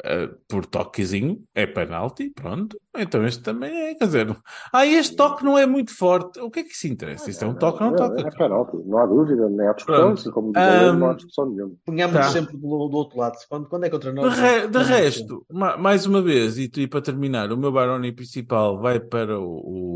eh, 0.05 0.29
por 0.49 0.67
toquezinho, 0.67 1.43
é 1.55 1.65
penalti, 1.65 2.31
pronto. 2.31 2.77
Então 2.97 3.25
este 3.25 3.41
também 3.43 3.71
é, 3.73 3.95
quer 3.95 4.07
dizer, 4.07 4.37
ah, 4.73 4.85
este 4.85 5.15
toque 5.15 5.45
não 5.45 5.57
é 5.57 5.65
muito 5.65 5.95
forte. 5.97 6.41
O 6.41 6.51
que 6.51 6.59
é 6.61 6.63
que 6.65 6.77
se 6.77 6.89
interessa? 6.89 7.31
Isto 7.31 7.45
é 7.45 7.49
um 7.49 7.55
toque, 7.55 7.81
não, 7.81 7.91
Não, 7.91 7.97
toca. 7.97 8.21
É 8.21 8.31
penalti, 8.31 8.77
não 8.85 8.99
há 8.99 9.07
dúvida, 9.07 9.49
nem 9.49 9.67
há 9.69 9.73
discussão, 9.73 10.11
assim 10.11 10.31
como 10.33 10.53
goleiro, 10.53 10.93
não 10.95 11.11
há 11.11 11.15
discussão 11.15 11.49
nenhuma. 11.49 11.75
Ponhamos 11.87 12.17
Tá. 12.17 12.23
sempre 12.31 12.57
do, 12.57 12.89
do 12.89 12.97
outro 12.97 13.17
lado. 13.19 13.37
Quando, 13.49 13.69
quando 13.69 13.85
é 13.85 13.91
contra 13.91 14.11
De, 14.13 14.17
nós? 14.21 14.37
re- 14.39 14.67
de 14.67 14.77
não- 14.79 14.85
resto, 14.85 15.47
ma- 15.53 15.77
mais 15.77 16.05
uma 16.05 16.21
vez, 16.21 16.59
e, 16.59 16.71
e 16.77 16.87
para 16.89 17.01
terminar, 17.01 17.51
o 17.53 17.57
meu 17.57 17.71
Baroni 17.73 18.11
principal 18.13 18.79
vai 18.81 18.99
para 19.01 19.39
o, 19.39 19.45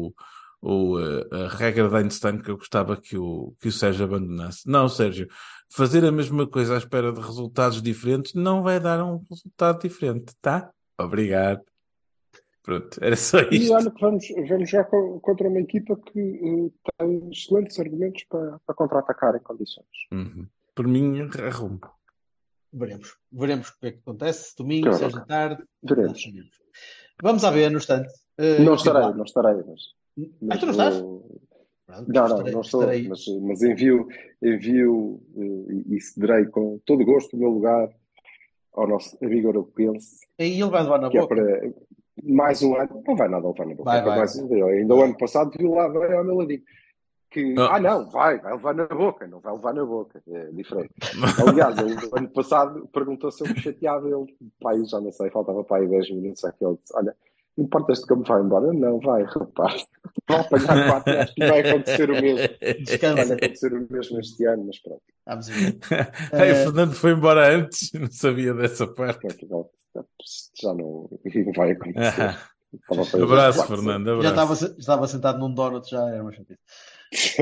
o, 0.08 0.12
o, 0.62 0.98
eh, 1.00 1.28
a 1.44 1.48
regra 1.48 1.88
de 1.88 1.96
Einstein 1.96 2.38
que 2.40 2.50
eu 2.50 2.56
gostava 2.56 2.96
que 2.96 3.18
o, 3.18 3.52
que 3.60 3.68
o 3.68 3.72
Sérgio 3.72 4.04
abandonasse. 4.04 4.68
Não, 4.68 4.88
Sérgio, 4.88 5.26
fazer 5.68 6.04
a 6.04 6.12
mesma 6.12 6.46
coisa 6.46 6.74
à 6.74 6.78
espera 6.78 7.12
de 7.12 7.20
resultados 7.20 7.82
diferentes 7.82 8.32
não 8.34 8.62
vai 8.62 8.78
dar 8.78 9.04
um 9.04 9.20
resultado 9.28 9.80
diferente, 9.82 10.32
tá? 10.40 10.70
Obrigado. 10.98 11.60
Pronto, 12.62 12.96
era 13.02 13.16
só 13.16 13.40
E 13.50 13.56
isto. 13.56 13.74
olha 13.74 13.90
que 13.90 14.00
vamos, 14.00 14.24
vamos 14.48 14.70
já 14.70 14.84
co- 14.84 15.18
contra 15.20 15.48
uma 15.48 15.58
equipa 15.58 15.96
que 15.96 16.20
eh, 16.20 16.90
tem 16.96 17.28
excelentes 17.32 17.76
argumentos 17.80 18.22
para, 18.28 18.60
para 18.64 18.74
contra-atacar 18.76 19.34
em 19.34 19.40
condições. 19.40 19.86
Uhum. 20.12 20.46
Por 20.72 20.86
mim, 20.86 21.28
arrumo. 21.44 21.80
Veremos. 22.72 23.16
Veremos 23.32 23.68
o 23.68 23.78
que 23.80 23.86
é 23.88 23.90
que 23.92 23.98
acontece. 23.98 24.54
Domingo, 24.56 24.84
Claro. 24.84 24.98
seis 24.98 25.12
da 25.12 25.20
tarde. 25.22 25.62
Veremos. 25.82 26.22
Vamos 27.20 27.44
a 27.44 27.50
ver 27.50 27.68
no 27.70 27.78
instante. 27.78 28.08
Eh, 28.38 28.60
Não 28.60 28.74
estarei, 28.76 29.12
não 29.12 29.24
estarei, 29.24 29.54
mas, 29.66 29.80
Ah, 30.18 30.22
mas 30.42 30.58
tu 30.60 30.66
não 30.66 30.72
estás? 30.72 31.00
vou- 31.00 31.22
Pronto, 31.86 32.08
Não, 32.08 32.14
não, 32.22 32.26
estarei- 32.36 32.52
não 32.52 32.60
estou, 32.60 32.86
mas, 33.08 33.24
mas 33.42 33.62
envio, 33.62 34.08
envio 34.40 35.20
eh, 35.36 35.72
e, 35.90 35.96
e 35.96 36.00
cederei 36.00 36.46
com 36.46 36.78
todo 36.86 37.02
o 37.02 37.04
gosto 37.04 37.36
o 37.36 37.38
meu 37.38 37.50
lugar 37.50 37.90
ao 38.72 38.86
nosso 38.88 39.18
amigo 39.22 39.48
europense, 39.48 40.26
Aí 40.38 40.60
ele 40.60 40.70
vai 40.70 40.82
levar 40.84 40.98
na 41.00 41.08
é 41.08 41.10
boca. 41.10 41.34
para 41.34 41.70
mais 42.22 42.62
um 42.62 42.74
ano, 42.76 43.02
não 43.06 43.16
vai 43.16 43.28
nada 43.28 43.46
levar 43.48 43.66
na 43.66 43.74
boca, 43.74 43.84
Vai, 43.90 43.98
é 43.98 44.02
vai. 44.04 44.18
mais. 44.18 44.38
Ainda 44.38 44.94
o 44.94 45.02
ano 45.02 45.16
passado 45.18 45.50
viu 45.58 45.74
lá 45.74 45.88
bem 45.88 46.12
ao 46.16 46.24
meu 46.24 46.36
ladinho. 46.36 46.62
Que, 47.30 47.54
Ah. 47.58 47.76
ah, 47.76 47.80
não, 47.80 48.08
vai, 48.10 48.38
vai 48.38 48.52
levar 48.52 48.74
na 48.74 48.86
boca, 48.86 49.26
não 49.26 49.40
vai 49.40 49.52
levar 49.54 49.74
na 49.74 49.84
boca, 49.84 50.22
é 50.28 50.46
diferente. 50.52 50.90
Aliás, 51.66 51.76
no 51.76 52.16
ano 52.16 52.28
passado 52.30 52.88
perguntou 52.92 53.30
se 53.32 53.42
eu 53.42 53.48
me 53.48 53.58
chateava. 53.60 54.06
Ele, 54.08 54.36
pai, 54.60 54.84
já 54.84 55.00
não 55.00 55.10
sei, 55.10 55.30
faltava 55.30 55.64
para 55.64 55.82
aí 55.82 55.88
10 55.88 56.10
minutos. 56.10 56.44
Aqui 56.44 56.64
ele 56.64 56.76
disse: 56.80 56.94
Olha, 56.96 57.14
importas-te 57.58 58.06
que 58.06 58.12
eu 58.12 58.16
me 58.18 58.24
vá 58.26 58.40
embora? 58.40 58.72
Não, 58.72 58.98
vai, 59.00 59.24
rapaz. 59.24 59.86
Vou 60.28 60.38
apanhar 60.38 60.86
quatro, 60.88 61.18
acho 61.18 61.34
que 61.34 61.46
vai 61.46 61.60
acontecer 61.60 62.10
o 62.10 62.14
mesmo. 62.20 62.38
Vai 62.60 62.74
Descansa. 62.82 63.34
acontecer 63.34 63.72
o 63.72 63.86
mesmo 63.90 64.20
este 64.20 64.44
ano, 64.46 64.64
mas 64.66 64.78
pronto. 64.80 65.02
Vamos 65.26 65.48
ver. 65.48 65.78
Eh, 66.32 66.52
o 66.52 66.56
Fernando 66.64 66.94
foi 66.94 67.12
embora 67.12 67.54
antes, 67.56 67.92
não 67.92 68.10
sabia 68.10 68.54
dessa 68.54 68.86
parte. 68.86 69.20
pronto 69.46 69.70
já, 69.94 70.04
já 70.62 70.74
não, 70.74 71.08
não 71.10 71.52
vai 71.54 71.72
acontecer. 71.72 72.22
Ah, 72.22 72.38
abraço, 73.22 73.58
quatro, 73.58 73.76
Fernando, 73.76 74.06
já 74.06 74.12
abraço. 74.14 74.28
estava, 74.30 74.56
se- 74.56 74.80
estava 74.80 75.06
sentado 75.08 75.38
num 75.38 75.52
donut, 75.52 75.88
já 75.90 76.08
era 76.08 76.22
uma 76.22 76.32
chatice. 76.32 76.58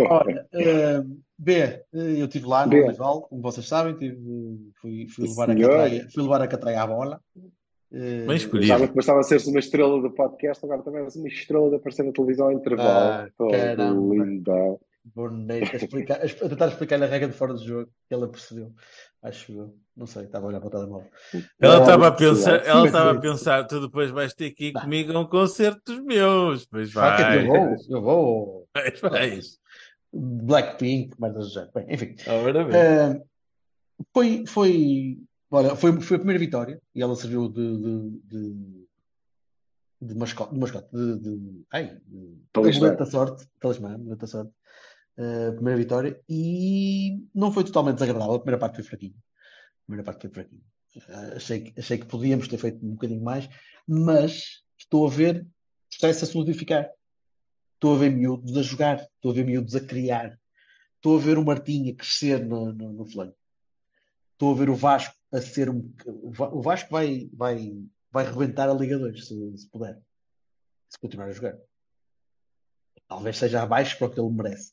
Olha, 0.09 0.49
eh, 0.53 1.03
B, 1.39 1.85
eu 1.93 2.27
estive 2.27 2.47
lá 2.47 2.67
no. 2.67 2.75
Olival, 2.75 3.23
como 3.23 3.41
vocês 3.41 3.69
sabem, 3.69 3.95
tive, 3.97 4.19
fui, 4.81 5.07
fui, 5.09 5.29
levar 5.29 5.49
a 5.51 5.55
catraia, 5.55 6.09
fui 6.13 6.23
levar 6.25 6.43
a 6.43 6.49
catraia 6.49 6.83
à 6.83 6.87
bola. 6.89 7.21
Eh, 7.93 8.25
Bem 8.27 8.29
Já 8.29 8.35
escolhido. 8.37 8.95
bastava 8.95 9.23
ser 9.23 9.41
uma 9.49 9.59
estrela 9.59 10.01
do 10.01 10.11
podcast, 10.13 10.65
agora 10.65 10.83
também 10.83 11.03
és 11.03 11.17
uma 11.17 11.29
estrela 11.29 11.71
de 11.71 11.77
aparecer 11.77 12.05
na 12.05 12.13
televisão 12.13 12.47
ao 12.47 12.53
intervalo. 12.53 12.89
Ah, 12.91 13.29
Oh, 13.39 13.51
caramba. 13.51 14.15
linda. 14.15 14.79
Bonito, 15.03 15.73
a, 15.73 15.77
explicar, 15.77 16.21
a 16.21 16.25
a 16.25 16.49
tentar 16.49 16.69
explicar-lhe 16.69 17.05
a 17.05 17.09
regra 17.09 17.29
de 17.29 17.35
fora 17.35 17.55
do 17.55 17.65
jogo, 17.67 17.91
que 18.07 18.15
ela 18.15 18.29
percebeu. 18.29 18.71
Acho 19.23 19.51
eu. 19.53 19.75
Não 19.97 20.07
sei, 20.07 20.25
estava 20.25 20.45
a 20.45 20.49
olhar 20.49 20.61
para 20.61 20.69
o 20.69 20.71
telemóvel. 20.71 21.11
Ela 21.61 21.81
estava 21.81 22.07
a 22.09 22.13
pensar, 22.13 22.67
ela 22.67 22.87
estava 22.87 23.11
a 23.13 23.21
pensar, 23.21 23.67
tu 23.67 23.81
depois 23.81 24.11
vais 24.11 24.35
ter 24.35 24.51
que 24.51 24.67
ir 24.67 24.73
comigo 24.73 25.13
a 25.13 25.21
um 25.21 25.27
concerto 25.27 25.81
dos 25.87 26.05
meus. 26.05 26.67
Pois 26.67 26.89
que 26.91 26.95
vai. 26.95 27.45
eu 27.45 27.47
vou, 27.47 27.77
eu 27.89 28.03
vou. 28.03 28.69
Vais, 28.75 29.01
vais. 29.01 29.59
Blackpink, 30.13 31.17
do 31.19 31.43
género. 31.49 31.71
Bem, 31.75 31.87
enfim. 31.91 32.15
Ora 32.29 32.65
bem. 32.65 32.77
Eh, 32.77 33.21
foi, 34.15 34.45
foi, 34.47 35.19
olha, 35.51 35.77
foi, 35.77 36.01
foi 36.01 36.17
a 36.17 36.21
primeira 36.21 36.39
vitória 36.39 36.81
e 36.95 37.03
ela 37.03 37.17
serviu 37.17 37.49
de, 37.49 37.77
de, 37.77 38.21
de, 38.25 38.87
de 40.03 40.15
mascote, 40.15 40.55
de, 40.55 40.61
mascote, 40.61 40.89
de, 40.93 41.19
de, 41.19 41.65
ai, 41.73 41.99
de 42.07 42.97
da 42.97 43.07
sorte, 43.07 43.49
talismã, 43.59 43.99
da 43.99 44.27
sorte. 44.27 44.53
Eh, 45.17 45.53
primeira 45.53 45.79
vitória 45.79 46.19
e 46.29 47.23
não 47.35 47.53
foi 47.53 47.65
totalmente 47.65 47.97
desagradável. 47.97 48.35
A 48.35 48.39
primeira 48.39 48.59
parte 48.59 48.77
foi 48.77 48.85
fraquinha. 48.85 49.15
A 49.17 49.87
primeira 49.87 50.05
parte 50.05 50.23
foi 50.23 50.31
fraquinha. 50.31 50.63
Eh, 50.97 51.37
achei, 51.37 51.61
que- 51.61 51.79
achei 51.79 51.99
que 51.99 52.07
podíamos 52.07 52.49
ter 52.49 52.57
feito 52.57 52.85
um 52.87 52.93
bocadinho 52.93 53.23
mais, 53.23 53.49
mas 53.87 54.63
estou 54.79 55.07
a 55.07 55.11
ver 55.11 55.47
está-se 55.91 56.25
a 56.25 56.27
solidificar. 56.27 56.89
Estou 57.75 57.95
a 57.95 57.99
ver 57.99 58.11
miúdos 58.11 58.57
a 58.57 58.63
jogar, 58.63 59.01
estou 59.01 59.31
a 59.31 59.35
ver 59.35 59.45
miúdos 59.45 59.75
a 59.75 59.81
criar, 59.81 60.39
estou 60.97 61.19
a 61.19 61.21
ver 61.21 61.37
o 61.39 61.45
Martinho 61.45 61.93
a 61.93 61.97
crescer 61.97 62.45
no, 62.45 62.73
no, 62.73 62.93
no 62.93 63.05
flanco. 63.07 63.37
Estou 64.33 64.53
a 64.53 64.57
ver 64.57 64.71
o 64.71 64.75
Vasco 64.75 65.15
a 65.33 65.41
ser 65.41 65.69
um. 65.71 65.93
O 66.07 66.31
Va- 66.33 66.53
o 66.53 66.61
Vasco 66.63 66.91
vai, 66.91 67.29
vai, 67.33 67.73
vai 68.11 68.25
rebentar 68.31 68.69
a 68.69 68.75
Liga 68.75 68.99
2, 68.99 69.27
se, 69.27 69.59
se 69.59 69.69
puder. 69.71 70.01
Se 70.89 70.99
continuar 70.99 71.27
a 71.27 71.33
jogar. 71.33 71.57
Talvez 73.09 73.37
seja 73.39 73.63
abaixo 73.63 73.99
para 73.99 74.07
o 74.07 74.11
que 74.11 74.21
ele 74.21 74.31
merece. 74.31 74.73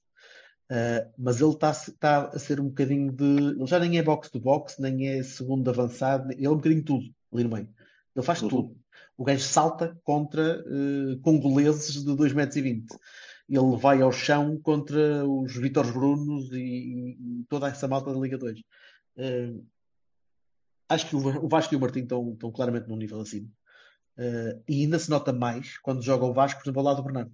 Uh, 0.69 1.09
mas 1.17 1.39
ele 1.39 1.51
está 1.51 1.71
tá 1.99 2.27
a 2.27 2.39
ser 2.39 2.59
um 2.59 2.67
bocadinho 2.67 3.11
de. 3.11 3.23
Ele 3.23 3.65
já 3.65 3.79
nem 3.79 3.97
é 3.97 4.03
box 4.03 4.29
to 4.29 4.39
box, 4.39 4.79
nem 4.81 5.07
é 5.07 5.23
segundo 5.23 5.69
avançado, 5.69 6.31
ele 6.33 6.45
é 6.45 6.49
um 6.49 6.55
bocadinho 6.57 6.81
de 6.81 6.85
tudo. 6.87 7.05
ali 7.33 7.43
no 7.43 7.49
meio. 7.49 7.69
Ele 8.15 8.25
faz 8.25 8.41
Uhum. 8.41 8.49
tudo. 8.49 8.77
O 9.15 9.23
gajo 9.23 9.43
salta 9.43 9.97
contra 10.03 10.63
eh, 10.65 11.17
congoleses 11.23 12.03
de 12.03 12.11
2,20 12.15 12.33
metros. 12.35 12.55
e 12.57 12.61
vinte. 12.61 12.95
Ele 13.49 13.77
vai 13.77 14.01
ao 14.01 14.11
chão 14.11 14.59
contra 14.61 15.25
os 15.25 15.55
Vítor 15.55 15.91
Brunos 15.93 16.51
e, 16.51 16.57
e- 16.57 17.45
toda 17.49 17.67
essa 17.69 17.87
malta 17.87 18.13
da 18.13 18.19
Liga 18.19 18.37
2. 18.37 18.59
Eh, 19.17 19.53
acho 20.89 21.07
que 21.09 21.15
o 21.15 21.19
Va- 21.19 21.39
o 21.39 21.47
Vasco 21.47 21.73
e 21.73 21.77
o 21.77 21.79
Martim 21.79 21.99
estão, 22.01 22.33
estão 22.33 22.51
claramente 22.51 22.88
num 22.88 22.95
nível 22.97 23.21
acima. 23.21 23.49
Eh, 24.17 24.59
e 24.67 24.81
ainda 24.83 24.97
se 24.99 25.09
nota 25.09 25.31
mais 25.31 25.77
quando 25.79 26.01
joga 26.01 26.25
o 26.25 26.33
Vasco, 26.33 26.59
por 26.59 26.65
exemplo, 26.65 26.79
ao 26.81 26.85
lado 26.85 26.97
do 26.97 27.03
Bernardo, 27.03 27.31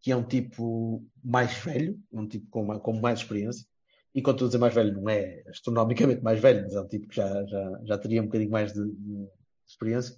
que 0.00 0.10
é 0.10 0.16
um 0.16 0.24
tipo 0.24 1.06
mais 1.22 1.52
velho, 1.58 2.00
um 2.10 2.26
tipo 2.26 2.46
com, 2.48 2.78
com 2.80 2.92
mais 3.00 3.20
experiência. 3.20 3.66
E 4.14 4.22
quando 4.22 4.36
estou 4.36 4.46
a 4.46 4.48
dizer 4.48 4.58
mais 4.58 4.74
velho, 4.74 4.92
não 4.94 5.08
é 5.08 5.42
astronomicamente 5.48 6.22
mais 6.22 6.40
velho, 6.40 6.62
mas 6.62 6.74
é 6.74 6.80
um 6.80 6.88
tipo 6.88 7.06
que 7.06 7.16
já, 7.16 7.44
já, 7.46 7.80
já 7.84 7.98
teria 7.98 8.22
um 8.22 8.26
bocadinho 8.26 8.50
mais 8.50 8.72
de, 8.72 8.84
de 8.84 9.28
experiência. 9.68 10.16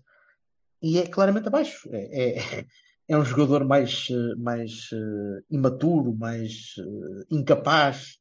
E 0.81 0.99
é 0.99 1.07
claramente 1.07 1.49
abaixo. 1.49 1.89
É, 1.93 2.39
é, 2.39 2.67
é 3.09 3.19
um 3.19 3.25
jogador 3.25 3.65
mais, 3.65 4.07
eh, 4.11 4.35
mais 4.37 4.89
eh, 4.93 5.43
imaturo, 5.51 6.15
mais 6.15 6.75
eh, 6.79 7.25
incapaz. 7.31 8.19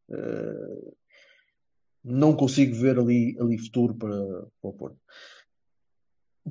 Não 2.04 2.36
consigo 2.36 2.76
ver 2.76 2.98
ali, 3.00 3.38
ali 3.40 3.58
futuro 3.58 3.94
para, 3.96 4.16
para 4.62 4.70
o 4.70 4.74
Porto. 4.74 4.98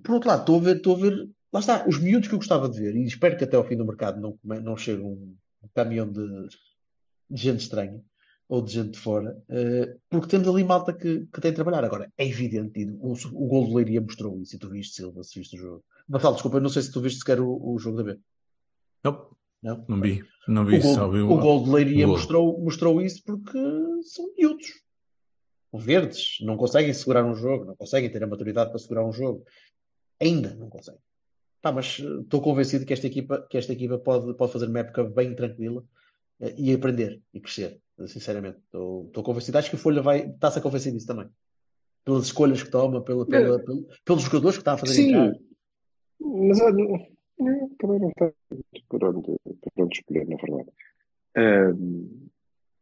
Por 0.03 0.15
outro 0.15 0.29
lado, 0.29 0.41
estou 0.41 0.57
a 0.57 0.61
ver, 0.61 0.77
estou 0.77 0.97
a 0.97 0.99
ver, 1.01 1.29
lá 1.53 1.61
está, 1.61 1.87
os 1.89 1.99
miúdos 1.99 2.29
que 2.29 2.35
eu 2.35 2.39
gostava 2.39 2.69
de 2.69 2.79
ver, 2.81 2.95
e 2.95 3.05
espero 3.05 3.37
que 3.37 3.45
até 3.45 3.57
ao 3.57 3.65
fim 3.67 3.77
do 3.77 3.85
mercado 3.85 4.21
não, 4.21 4.39
não 4.61 4.77
chegue 4.77 5.03
um, 5.03 5.35
caminhão 5.75 6.11
de, 6.11 6.27
de 7.29 7.43
gente 7.43 7.61
estranha 7.61 8.01
ou 8.49 8.61
de 8.63 8.73
gente 8.73 8.91
de 8.93 8.99
fora, 8.99 9.41
eh, 9.49 9.97
porque 10.09 10.27
temos 10.27 10.49
ali 10.49 10.65
malta 10.65 10.93
que, 10.93 11.27
que 11.33 11.41
tem 11.41 11.53
de 11.53 11.55
trabalhar. 11.55 11.85
Agora, 11.85 12.13
é 12.19 12.27
evidente, 12.27 12.85
o, 13.01 13.13
o 13.13 13.47
gol 13.47 13.69
do 13.69 13.75
Leiria 13.77 14.01
mostrou 14.01 14.41
isso, 14.41 14.57
e 14.57 14.59
tu 14.59 14.69
viste, 14.69 14.95
Silva, 14.97 15.23
se 15.23 15.39
viste 15.39 15.57
o 15.57 15.61
jogo. 15.61 15.85
Vassal, 16.09 16.33
desculpa, 16.33 16.57
eu 16.57 16.61
não 16.61 16.69
sei 16.69 16.83
se 16.83 16.91
tu 16.91 17.01
viste 17.01 17.21
sequer 17.21 17.41
o, 17.41 17.49
o 17.49 17.79
jogo 17.79 17.99
da 17.99 18.03
B. 18.03 18.19
Não, 19.05 19.29
Não? 19.63 19.85
não 19.89 20.01
vi. 20.01 20.25
Não 20.49 20.65
vi, 20.65 20.79
O 20.79 20.83
gol, 20.83 21.13
vi 21.13 21.21
o 21.21 21.37
gol 21.39 21.65
de 21.65 21.71
Leiria 21.71 22.07
gol. 22.07 22.17
mostrou, 22.17 22.61
mostrou 22.61 23.01
isso 23.01 23.23
porque 23.25 23.59
são 24.03 24.29
miúdos. 24.37 24.67
Verdes, 25.79 26.39
não 26.41 26.57
conseguem 26.57 26.93
segurar 26.93 27.25
um 27.25 27.35
jogo, 27.35 27.65
não 27.65 27.77
conseguem 27.77 28.11
ter 28.11 28.23
a 28.23 28.27
maturidade 28.27 28.71
para 28.71 28.79
segurar 28.79 29.05
um 29.07 29.13
jogo. 29.13 29.45
Ainda 30.21 30.55
não 30.55 30.69
conseguem. 30.69 31.01
Pá, 31.63 31.71
mas 31.71 32.01
eh, 32.01 32.21
estou 32.23 32.41
convencido 32.41 32.85
que 32.85 32.93
esta 32.93 33.07
equipa, 33.07 33.47
que 33.49 33.57
esta 33.59 33.73
equipa 33.73 33.99
pode, 33.99 34.35
pode 34.35 34.53
fazer 34.53 34.67
uma 34.67 34.81
época 34.81 35.05
bem 35.05 35.35
tranquila 35.35 35.85
eh, 36.41 36.55
e 36.57 36.75
aprender 36.75 37.21
e 37.33 37.41
crescer. 37.41 37.81
Sinceramente, 38.07 38.59
estou, 38.65 39.11
convencido. 39.23 39.59
Acho 39.59 39.69
que 39.71 39.77
o 39.77 39.79
Folha 39.79 40.01
vai, 40.01 40.27
está-se 40.27 40.59
a 40.59 40.63
convencer 40.63 40.93
disso 40.93 41.07
também. 41.07 41.29
Pelas 42.05 42.25
escolhas 42.25 42.63
que 42.63 42.71
toma, 42.71 43.03
pela, 43.03 43.27
pela- 43.27 43.59
pelo- 43.63 43.87
pelos 44.05 44.23
jogadores 44.23 44.57
que 44.57 44.63
está 44.63 44.73
a 44.73 44.79
fazer 44.79 44.95
Sim, 44.95 45.09
entrar. 45.09 45.35
mas 46.19 46.59
também 47.79 48.01
não 48.01 48.11
muito 48.51 48.85
por 48.89 49.05
onde, 49.05 49.23
por 49.45 49.85
onde 49.85 49.99
escolher, 49.99 50.27
na 50.27 50.37
verdade. 50.37 50.71
Ahm, 51.37 52.30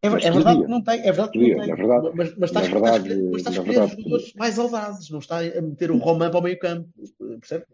É, 0.01 0.07
é 0.07 0.30
verdade 0.30 0.62
que 0.62 0.68
não 0.70 0.82
tem, 0.84 1.01
é 1.01 1.03
verdade 1.05 1.30
que 1.32 1.38
não 1.38 1.59
tem. 1.66 1.74
verdade- 1.74 2.11
mas, 2.14 2.36
mas 2.36 2.51
está, 2.51 2.61
na 2.61 2.66
a 2.66 2.68
escolher- 2.68 2.76
está 2.76 2.88
a 2.88 2.92
verdade- 2.92 3.09
escolher, 3.09 3.30
mas 3.30 3.40
está 3.40 3.51
a 3.51 3.53
na 3.53 3.59
escolher 3.59 3.84
os 3.84 3.90
jogadores 3.96 4.34
mais 4.34 4.59
audazes, 4.59 5.11
não 5.11 5.18
está 5.18 5.38
a 5.40 5.62
meter 5.62 5.90
o 5.90 5.96
Roman 5.99 6.30
para 6.30 6.38
o 6.40 6.42
meio 6.42 6.59
campo, 6.59 6.88
percebe? 7.40 7.64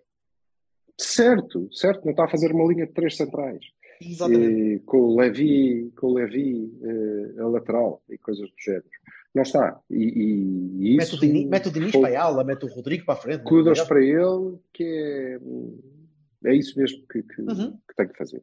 certo, 0.98 1.68
certo, 1.72 2.04
não 2.04 2.12
está 2.12 2.24
a 2.24 2.28
fazer 2.30 2.52
uma 2.52 2.66
linha 2.72 2.86
de 2.86 2.92
três 2.92 3.16
centrais. 3.16 3.60
Exatamente. 4.00 4.74
Eh, 4.74 4.78
com 4.86 4.98
o 4.98 5.16
Levi, 5.20 5.92
com 5.96 6.08
o 6.08 6.14
Levi 6.14 6.72
eh, 6.82 7.40
a 7.40 7.46
lateral 7.46 8.02
e 8.10 8.18
coisas 8.18 8.48
do 8.48 8.54
género. 8.58 8.84
Não 9.34 9.42
está. 9.42 9.80
E, 9.90 9.96
e- 9.96 10.92
e 10.92 10.96
Mete 10.96 11.06
isso 11.06 11.16
o 11.16 11.20
Diniz, 11.20 11.48
mete 11.48 11.68
o 11.68 11.72
Diniz 11.72 11.92
foi- 11.92 12.00
para 12.02 12.20
a 12.20 12.24
ala, 12.24 12.44
mete 12.44 12.64
o 12.64 12.68
Rodrigo 12.68 13.04
para 13.04 13.14
a 13.14 13.16
frente. 13.16 13.38
mete 13.44 13.80
o 13.82 13.86
para 13.86 14.04
ele, 14.04 14.58
que 14.72 14.84
é, 14.84 15.38
é 16.50 16.54
isso 16.56 16.78
mesmo 16.78 17.04
que, 17.06 17.22
que, 17.22 17.42
Uhum. 17.42 17.72
que 17.88 17.94
tem 17.96 18.08
que 18.08 18.16
fazer. 18.16 18.42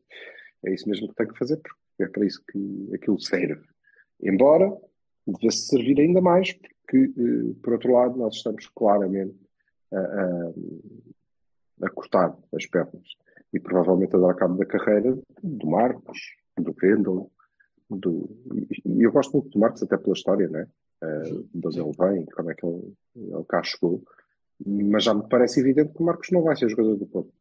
É 0.65 0.73
isso 0.73 0.87
mesmo 0.89 1.07
que 1.09 1.15
tem 1.15 1.27
que 1.27 1.37
fazer, 1.37 1.57
porque 1.57 2.03
é 2.03 2.07
para 2.07 2.25
isso 2.25 2.41
que 2.51 2.89
aquilo 2.93 3.19
serve. 3.19 3.61
Embora 4.21 4.71
devesse 5.25 5.67
servir 5.67 5.99
ainda 5.99 6.21
mais, 6.21 6.53
porque, 6.53 6.97
eh, 7.17 7.53
por 7.63 7.73
outro 7.73 7.93
lado, 7.93 8.17
nós 8.17 8.35
estamos 8.35 8.67
claramente 8.67 9.35
a, 9.91 9.99
a- 9.99 10.53
a 11.83 11.89
cortar 11.89 12.37
as 12.53 12.65
pernas 12.67 13.07
e 13.53 13.59
provavelmente 13.59 14.15
a 14.15 14.19
dar 14.19 14.35
cabo 14.35 14.57
da 14.57 14.65
carreira 14.65 15.17
do 15.43 15.67
Marcos, 15.67 16.17
do 16.57 16.71
Vendel, 16.73 17.31
do... 17.89 18.29
e- 18.85 19.03
eu 19.03 19.11
gosto 19.11 19.33
muito 19.33 19.49
do 19.49 19.59
Marcos 19.59 19.81
até 19.83 19.97
pela 19.97 20.13
história, 20.13 20.47
né? 20.47 20.67
Uh, 21.03 21.43
de 21.53 21.67
onde 21.67 21.79
ele 21.79 21.91
vem, 21.97 22.25
como 22.27 22.51
é 22.51 22.53
que 22.55 22.63
ele, 22.65 22.93
ele 23.15 23.43
cá 23.49 23.63
chegou, 23.63 24.03
mas 24.63 25.03
já 25.03 25.15
me 25.15 25.27
parece 25.27 25.59
evidente 25.59 25.93
que 25.93 26.01
o 26.03 26.05
Marcos 26.05 26.29
não 26.31 26.43
vai 26.43 26.55
ser 26.55 26.69
jogador 26.69 26.95
do 26.95 27.07
Porto. 27.07 27.33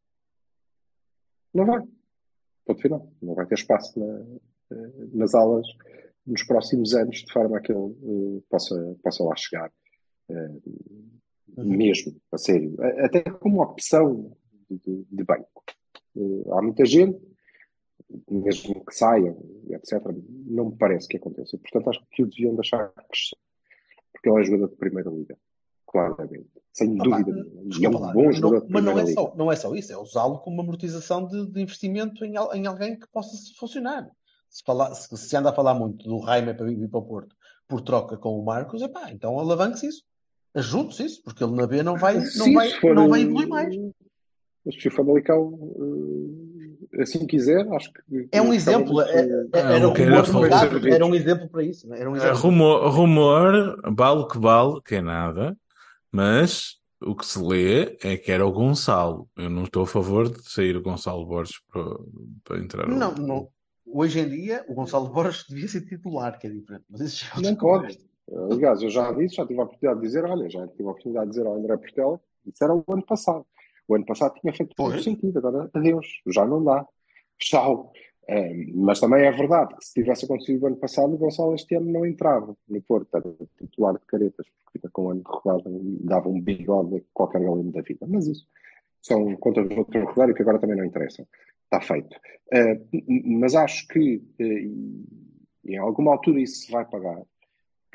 Não 1.53 1.66
vai. 1.66 1.83
Ponto 2.64 2.81
final. 2.81 3.07
Não 3.20 3.35
vai 3.35 3.45
ter 3.47 3.57
espaço 3.57 3.99
na- 4.01 4.24
eh, 4.72 4.91
nas 5.12 5.35
aulas 5.35 5.66
nos 6.31 6.43
próximos 6.45 6.95
anos, 6.95 7.18
de 7.24 7.33
forma 7.33 7.59
a 7.59 7.61
que 7.61 7.72
ele 7.72 7.97
eh, 8.39 8.43
possa, 8.49 8.97
possa 9.03 9.24
lá 9.24 9.35
chegar. 9.37 9.72
Eh, 10.28 10.59
mesmo, 11.59 12.16
a 12.33 12.39
sério. 12.39 12.76
Até 13.05 13.22
como 13.22 13.62
opção 13.62 14.33
de, 14.70 14.78
de- 14.78 15.07
de 15.11 15.24
banco. 15.24 15.64
Eh, 16.16 16.45
há 16.53 16.62
muita 16.62 16.85
gente, 16.87 17.20
mesmo 18.31 18.85
que 18.85 18.95
saiam, 18.95 19.37
etc., 19.70 20.01
não 20.47 20.66
me 20.70 20.76
parece 20.76 21.09
que 21.09 21.16
aconteça. 21.16 21.59
Portanto, 21.59 21.91
acho 21.91 22.07
que 22.12 22.22
o 22.22 22.26
deviam 22.28 22.55
deixar 22.55 22.89
crescer. 23.09 23.37
Porque 24.12 24.28
ele 24.28 24.41
é 24.41 24.45
jogador 24.45 24.68
de 24.70 24.76
primeira 24.76 25.11
liga. 25.11 25.37
Claramente. 25.87 26.49
Sem 26.72 26.95
Opa, 27.01 27.18
dúvida. 27.20 27.47
E 27.81 27.85
é 27.85 27.89
um 27.89 27.99
lá, 27.99 28.12
bom 28.12 28.22
não- 28.24 28.33
jogador 28.33 28.66
de 28.66 28.72
mas 28.72 28.85
não 28.85 28.99
é, 28.99 29.03
liga. 29.03 29.14
só, 29.14 29.35
não 29.37 29.51
é 29.53 29.57
só 29.57 29.74
isso, 29.74 29.93
é 29.93 29.99
usá-lo 29.99 30.39
como 30.39 30.57
uma 30.57 30.62
amortização 30.62 31.26
de, 31.26 31.47
de 31.51 31.61
investimento 31.61 32.24
em, 32.24 32.35
em 32.55 32.66
alguém 32.66 32.97
que 32.99 33.09
possa 33.09 33.37
funcionar. 33.59 34.09
Se, 34.51 34.62
falar, 34.64 34.92
se, 34.94 35.16
se 35.16 35.36
anda 35.36 35.51
a 35.51 35.53
falar 35.55 35.74
muito 35.74 36.05
do 36.09 36.18
Raime 36.18 36.53
para 36.53 36.66
vir 36.66 36.88
para 36.88 36.98
o 36.98 37.03
Porto 37.05 37.34
por 37.68 37.80
troca 37.80 38.16
com 38.16 38.38
o 38.38 38.44
Marcos, 38.44 38.82
epá, 38.82 39.11
então 39.12 39.38
alavanque-se 39.38 39.86
isso. 39.86 40.03
Ajude-se 40.53 41.05
isso, 41.05 41.22
porque 41.22 41.44
ele 41.44 41.55
na 41.55 41.66
B 41.66 41.82
não 41.84 41.96
vai, 41.96 42.16
não 42.16 42.24
Sim, 42.26 42.55
vai, 42.55 42.68
se 42.68 42.80
for, 42.80 42.94
não 42.94 43.09
vai 43.09 43.22
evoluir 43.22 43.48
mais. 43.48 43.72
Se 44.78 44.88
o 44.88 44.90
Famalicão 44.90 45.57
eh, 46.92 47.03
assim 47.03 47.24
quiser, 47.26 47.66
acho 47.72 47.92
que. 47.92 48.28
É 48.32 48.42
um 48.42 48.53
exemplo, 48.53 49.01
é, 49.01 49.20
é- 49.20 49.48
era 49.53 49.86
o 49.88 49.90
um 49.90 49.94
rumor 49.94 50.46
era 50.53 50.94
era 50.94 51.07
um 51.07 51.14
exemplo 51.14 51.48
para 51.48 51.62
isso. 51.62 51.88
não 51.88 51.94
é? 51.94 52.01
Era 52.01 52.11
um 52.11 52.16
É, 52.16 52.18
exemplo. 52.18 52.38
rumor, 52.40 52.90
rumor, 52.90 53.80
vale 53.96 54.20
o 54.20 54.26
que 54.26 54.38
vale, 54.38 54.80
que 54.82 54.96
é 54.96 55.01
nada, 55.01 55.57
mas 56.11 56.76
o 57.01 57.14
que 57.14 57.24
se 57.24 57.40
lê 57.40 57.96
é 58.03 58.16
que 58.16 58.30
era 58.32 58.44
o 58.44 58.53
Gonçalo. 58.53 59.28
Eu 59.36 59.48
não 59.48 59.62
estou 59.64 59.84
a 59.84 59.86
favor 59.86 60.28
de 60.28 60.42
sair 60.51 60.76
o 60.76 60.82
Gonçalo 60.82 61.24
Borges 61.24 61.61
para, 61.72 61.84
para 62.44 62.59
entrar. 62.59 62.88
o- 62.88 62.90
Não, 62.90 63.14
não. 63.14 63.48
Hoje 63.93 64.20
em 64.20 64.28
dia, 64.28 64.64
o 64.68 64.74
Gonçalo 64.74 65.09
Borges 65.09 65.45
devia 65.49 65.68
ser 65.68 65.82
titular, 65.82 66.38
que 66.38 66.47
é 66.47 66.51
diferente. 66.51 66.84
Mas 66.88 67.01
isso 67.01 67.24
já 67.24 67.32
é 67.36 67.43
Não 67.43 67.57
pode. 67.57 67.99
Aliás, 68.53 68.80
eu 68.82 68.91
já 68.91 69.11
disse, 69.12 69.36
já 69.36 69.47
tive 69.47 69.61
a 69.61 69.64
oportunidade 69.64 70.01
de 70.01 70.07
dizer, 70.07 70.24
olha, 70.24 70.49
já 70.49 70.66
tive 70.68 70.84
a 70.84 70.91
oportunidade 70.91 71.26
de 71.26 71.30
dizer 71.32 71.47
ao 71.47 71.55
André 71.55 71.76
Portela, 71.76 72.20
isso 72.47 72.64
era 72.64 72.74
o 72.74 72.84
ano 72.88 73.05
passado. 73.05 73.45
O 73.88 73.95
ano 73.97 74.07
passado 74.07 74.34
tinha 74.41 74.53
feito 74.53 74.74
todo 74.76 74.93
Pois. 74.93 75.03
sentido, 75.03 75.36
agora 75.38 75.68
adeus, 75.74 76.07
já 76.28 76.47
não 76.47 76.62
dá. 76.62 76.86
Tchau. 77.38 77.93
Eh, 78.28 78.66
mas 78.72 79.01
também 79.01 79.24
é 79.24 79.32
verdade 79.32 79.74
que 79.74 79.84
se 79.84 79.95
tivesse 79.95 80.24
acontecido 80.24 80.62
o 80.62 80.66
ano 80.68 80.76
passado, 80.76 81.12
o 81.12 81.18
Gonçalo 81.18 81.55
este 81.55 81.74
ano 81.74 81.91
não 81.91 82.07
entrava 82.07 82.57
no 82.68 82.82
Porto, 82.82 83.09
era 83.16 83.34
titular 83.59 83.95
de 83.95 84.07
caretas, 84.07 84.47
porque 84.47 84.78
fica 84.78 84.88
com 84.93 85.07
um 85.07 85.11
ano 85.11 85.22
de 85.22 85.28
rodada 85.28 85.68
e 85.68 85.99
dava 86.05 86.28
um 86.28 86.41
bigode 86.41 86.99
a 86.99 87.01
qualquer 87.12 87.41
galeno 87.41 87.72
da 87.72 87.82
vida. 87.82 88.07
Mas 88.09 88.28
isso 88.28 88.47
são 89.03 89.34
contas 89.36 89.68
do 89.68 89.76
outro 89.76 90.05
rodário 90.05 90.34
que 90.34 90.43
agora 90.43 90.61
também 90.61 90.76
não 90.76 90.84
interessam. 90.84 91.26
Está 91.72 91.80
feito. 91.80 92.16
Eh, 92.52 92.80
mas 93.24 93.54
acho 93.54 93.86
que 93.86 94.20
eh, 94.40 94.68
em 95.66 95.76
alguma 95.78 96.10
altura 96.10 96.40
isso 96.40 96.66
se 96.66 96.72
vai 96.72 96.84
pagar 96.84 97.22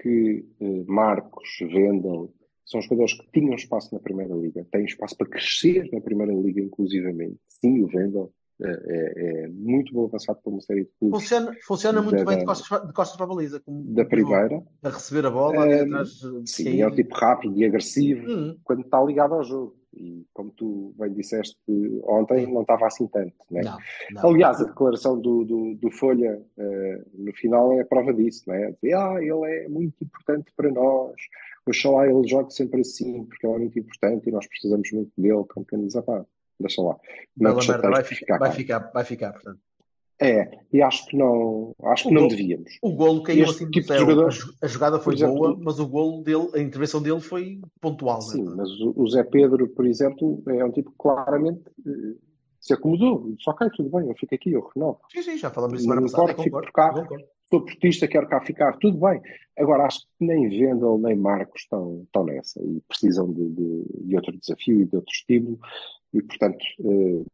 que 0.01 0.45
eh, 0.61 0.83
Marcos, 0.87 1.49
Vendel, 1.59 2.33
são 2.65 2.81
jogadores 2.81 3.13
que 3.19 3.27
tinham 3.33 3.53
espaço 3.53 3.93
na 3.93 3.99
Primeira 3.99 4.33
Liga, 4.33 4.65
têm 4.71 4.85
espaço 4.85 5.17
para 5.17 5.27
crescer 5.27 5.89
na 5.91 5.99
Primeira 5.99 6.33
Liga, 6.33 6.61
inclusivamente. 6.61 7.37
Sim, 7.49 7.83
o 7.83 7.87
Vendel 7.87 8.31
é, 8.61 9.43
é 9.43 9.47
muito 9.49 9.93
bom 9.93 10.05
avançado 10.05 10.39
por 10.41 10.51
uma 10.53 10.61
série 10.61 10.85
de 10.85 10.89
clubes 10.97 11.19
Funciona, 11.23 11.53
funciona 11.67 12.01
muito 12.01 12.23
Da- 12.23 12.23
bem 12.31 12.37
de 12.39 12.45
costas, 12.45 12.69
para- 12.69 12.85
de 12.85 12.93
costas 12.93 13.17
para 13.17 13.25
a 13.25 13.35
baliza. 13.35 13.59
como- 13.59 13.83
da 13.93 14.05
Primeira. 14.05 14.63
A 14.83 14.89
receber 14.89 15.25
a 15.25 15.29
bola, 15.29 15.67
Eh, 15.67 15.81
atrás 15.81 16.09
de 16.11 16.49
Sim, 16.49 16.63
cair. 16.63 16.79
é 16.79 16.87
um 16.87 16.95
tipo 16.95 17.13
rápido 17.13 17.57
e 17.59 17.65
agressivo 17.65 18.25
Hum, 18.25 18.57
quando 18.63 18.81
está 18.83 19.03
ligado 19.03 19.33
ao 19.33 19.43
jogo. 19.43 19.75
Como 20.35 20.51
tu 20.51 20.93
bem 20.97 21.13
disseste 21.13 21.57
ontem, 22.03 22.45
não 22.45 22.61
estava 22.61 22.87
assim 22.87 23.07
tanto. 23.07 23.33
Né? 23.49 23.61
não, 23.63 23.77
não. 24.11 24.29
Aliás, 24.29 24.59
a 24.59 24.65
declaração 24.65 25.17
do, 25.17 25.45
do, 25.45 25.75
do 25.75 25.89
Folha 25.91 26.41
eh, 26.57 27.01
no 27.13 27.33
final 27.33 27.71
é 27.71 27.79
a 27.79 27.85
prova 27.85 28.13
disso, 28.13 28.43
não 28.45 28.53
é? 28.53 28.71
Dizer, 28.71 28.95
ah, 28.95 29.15
ele 29.17 29.63
é 29.63 29.69
muito 29.69 29.95
importante 30.03 30.51
para 30.57 30.69
nós, 30.69 31.15
oxalá 31.65 32.05
ele 32.05 32.27
jogue 32.27 32.53
sempre 32.53 32.81
assim, 32.81 33.23
porque 33.23 33.47
ele 33.47 33.55
é 33.55 33.59
muito 33.59 33.79
importante 33.79 34.27
e 34.27 34.31
nós 34.33 34.45
precisamos 34.45 34.91
muito 34.91 35.11
dele, 35.17 35.45
como 35.47 35.65
quem 35.65 35.81
diz, 35.81 35.95
ah 35.95 36.03
pá, 36.03 36.25
deixa 36.59 36.81
lá. 36.81 36.97
Não 37.37 37.55
merda, 37.55 37.89
vai, 37.89 38.03
ficar, 38.03 38.37
vai, 38.37 38.51
ficar, 38.51 38.79
vai 38.93 39.05
ficar, 39.05 39.31
portanto. 39.31 39.59
É, 40.21 40.49
e 40.71 40.81
acho 40.81 41.05
que 41.07 41.17
não, 41.17 41.75
acho 41.83 42.07
que 42.07 42.13
não 42.13 42.21
gol- 42.21 42.29
devíamos. 42.29 42.71
O 42.81 42.93
golo 42.93 43.21
caiu 43.23 43.43
Este 43.43 43.63
assim 43.63 43.71
tipo 43.71 43.87
de 43.91 43.97
jogador- 43.99 44.27
A, 44.27 44.29
jo- 44.29 44.53
a 44.61 44.67
jogada 44.67 44.99
foi 44.99 45.13
exemplo, 45.13 45.35
boa, 45.35 45.57
mas 45.59 45.79
o 45.79 45.87
golo 45.87 46.23
dele, 46.23 46.49
a 46.53 46.59
intervenção 46.59 47.01
dele 47.01 47.19
foi 47.19 47.59
pontual. 47.81 48.19
né? 48.19 48.23
Sim, 48.33 48.43
mas 48.55 48.69
o, 48.79 48.93
o 48.95 49.07
Zé 49.09 49.23
Pedro, 49.23 49.67
por 49.67 49.85
exemplo, 49.85 50.41
é 50.47 50.63
um 50.63 50.71
tipo 50.71 50.91
que 50.91 50.97
claramente 50.97 51.63
eh, 51.85 52.15
se 52.61 52.73
acomodou. 52.73 53.33
Disse, 53.35 53.49
ok, 53.49 53.67
tudo 53.75 53.89
bem, 53.89 54.07
eu 54.07 54.15
fico 54.15 54.33
aqui, 54.33 54.53
eu 54.53 54.69
renovo. 54.73 54.99
Sim, 55.11 55.21
sim, 55.21 55.37
já 55.37 55.49
falamos 55.49 55.73
Não 55.73 55.77
isso 55.79 55.83
semana 55.85 56.01
passada. 56.01 56.23
importa, 56.31 56.43
fico 56.43 56.55
Concordo, 56.55 56.71
por 56.71 56.73
cá. 56.73 57.01
concordo. 57.01 57.25
Sou 57.47 57.61
portista, 57.63 58.07
quero 58.07 58.27
cá 58.27 58.41
ficar, 58.41 58.75
tudo 58.77 58.97
bem. 58.97 59.21
Agora, 59.59 59.83
acho 59.85 59.99
que 59.99 60.25
nem 60.25 60.49
Vendel 60.49 60.97
nem 60.97 61.15
Marcos 61.15 61.61
estão, 61.61 62.01
estão 62.05 62.23
nessa 62.25 62.59
e 62.63 62.81
precisam 62.87 63.31
de, 63.31 63.49
de, 63.49 63.83
de 64.05 64.15
outro 64.15 64.35
desafio 64.35 64.81
e 64.81 64.85
de 64.85 64.95
outro 64.95 65.11
estímulo. 65.13 65.59
E, 66.15 66.21
portanto, 66.23 66.63
eh, 66.79 67.25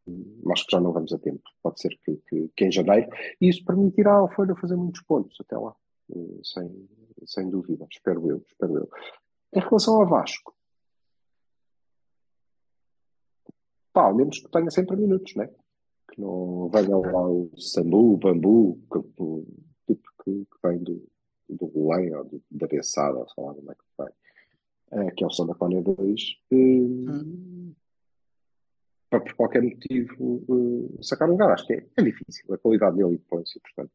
acho 0.51 0.65
que 0.65 0.71
já 0.71 0.81
não 0.81 0.91
vamos 0.91 1.13
a 1.13 1.19
tempo. 1.19 1.43
Pode 1.61 1.79
ser 1.79 1.95
que, 2.03 2.15
que, 2.27 2.49
que 2.55 2.65
em 2.65 2.71
janeiro. 2.71 3.07
E 3.39 3.47
isso 3.47 3.63
permitirá 3.63 4.13
ao 4.13 4.33
Folha 4.33 4.55
fazer 4.55 4.75
muitos 4.75 5.01
pontos 5.03 5.39
até 5.39 5.55
lá. 5.55 5.75
Eh, 6.11 6.39
sem, 6.43 6.89
sem 7.25 7.47
dúvida. 7.47 7.85
Espero 7.91 8.27
eu, 8.27 8.43
espero 8.47 8.79
eu. 8.79 8.89
Em 9.53 9.59
relação 9.59 10.01
ao 10.01 10.07
Vasco, 10.07 10.55
pá, 13.93 14.05
ao 14.05 14.15
menos 14.15 14.39
que 14.39 14.49
tenha 14.49 14.71
sempre 14.71 14.97
minutos, 14.97 15.35
né? 15.35 15.47
Que 16.11 16.19
não 16.19 16.67
venha 16.69 16.97
lá 16.97 17.29
o 17.29 17.51
Samu, 17.57 18.13
o 18.13 18.17
Bambu, 18.17 18.79
que, 18.91 18.97
o 18.97 19.45
tipo 19.85 20.09
que, 20.23 20.45
que 20.45 20.67
vem 20.67 20.79
do, 20.79 21.07
do 21.47 21.67
Belém 21.67 22.15
ou 22.15 22.25
do, 22.25 22.43
da 22.49 22.65
Bessada, 22.65 23.19
ou 23.19 23.29
sei 23.29 23.43
lá 23.43 23.53
como 23.53 23.71
é 23.71 23.75
que 23.75 23.81
vem, 23.99 25.05
eh, 25.05 25.11
que 25.11 25.23
é 25.23 25.27
o 25.27 25.31
Santa 25.31 25.53
Cónia 25.53 25.83
2, 25.83 26.21
eh, 26.51 27.80
para 29.11 29.19
por 29.19 29.33
qualquer 29.33 29.61
motivo 29.61 30.41
eh, 30.49 31.03
sacar 31.03 31.27
um 31.27 31.33
lugar. 31.33 31.51
Acho 31.51 31.67
que 31.67 31.73
é, 31.73 31.85
é 31.97 32.01
difícil, 32.01 32.51
a 32.53 32.57
qualidade 32.57 32.95
dele 32.95 33.15
impõe-se, 33.15 33.59
portanto. 33.59 33.91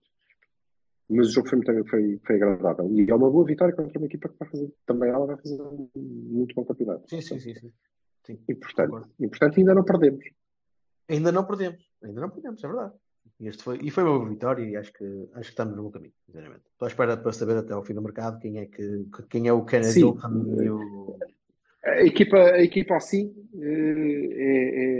Mas 1.09 1.29
o 1.29 1.33
jogo 1.33 1.49
foi, 1.49 1.59
muito, 1.59 1.89
foi, 1.89 2.21
foi 2.25 2.37
agradável. 2.37 2.93
E 2.93 3.11
é 3.11 3.15
uma 3.15 3.31
boa 3.31 3.45
vitória 3.47 3.75
contra 3.75 3.99
uma 3.99 4.07
equipa 4.07 4.29
que 4.29 4.37
vai 4.39 4.49
fazer, 4.49 4.73
também 4.85 5.09
ela 5.09 5.27
vai 5.27 5.37
fazer 5.37 5.61
um 5.63 5.89
muito 5.95 6.55
bom 6.55 6.65
campeonato. 6.65 7.09
Sim, 7.09 7.21
sim, 7.23 7.41
sim. 7.41 7.55
sim. 7.55 7.73
Sim, 8.27 8.39
E 8.49 8.55
portanto, 8.57 9.09
e, 9.21 9.29
portanto 9.29 9.59
ainda 9.59 9.75
não 9.75 9.85
perdemos. 9.85 10.25
Ainda 11.09 11.33
não 11.33 11.45
perdemos. 11.45 11.89
Ainda 12.03 12.21
não 12.21 12.29
perdemos, 12.29 12.63
é 12.63 12.67
verdade. 12.67 12.93
E, 13.41 13.47
este 13.49 13.63
foi, 13.63 13.79
e 13.81 13.91
foi 13.91 14.03
uma 14.03 14.19
boa 14.19 14.29
vitória 14.29 14.65
e 14.65 14.77
acho 14.77 14.93
que, 14.93 15.05
acho 15.35 15.43
que 15.43 15.51
estamos 15.51 15.77
no 15.77 15.85
bom 15.85 15.91
caminho, 15.91 16.13
sinceramente. 16.27 16.65
Estou 16.73 16.87
à 16.87 16.89
espera 16.89 17.17
para 17.17 17.33
saber 17.33 17.57
até 17.57 17.73
ao 17.73 17.85
fim 17.85 17.95
do 17.95 18.03
mercado 18.03 18.41
quem 18.41 18.59
é, 18.59 18.67
que, 18.67 19.07
quem 19.31 19.47
é 19.47 19.53
o 19.53 19.65
Kennedy 19.65 20.01
e 20.01 20.71
o. 20.71 21.17
A 21.85 22.03
equipa, 22.03 22.37
a 22.37 22.63
equipa 22.63 22.97
assim 22.97 23.33
eh, 23.55 24.29
é, 24.33 24.85
é- 24.85 24.96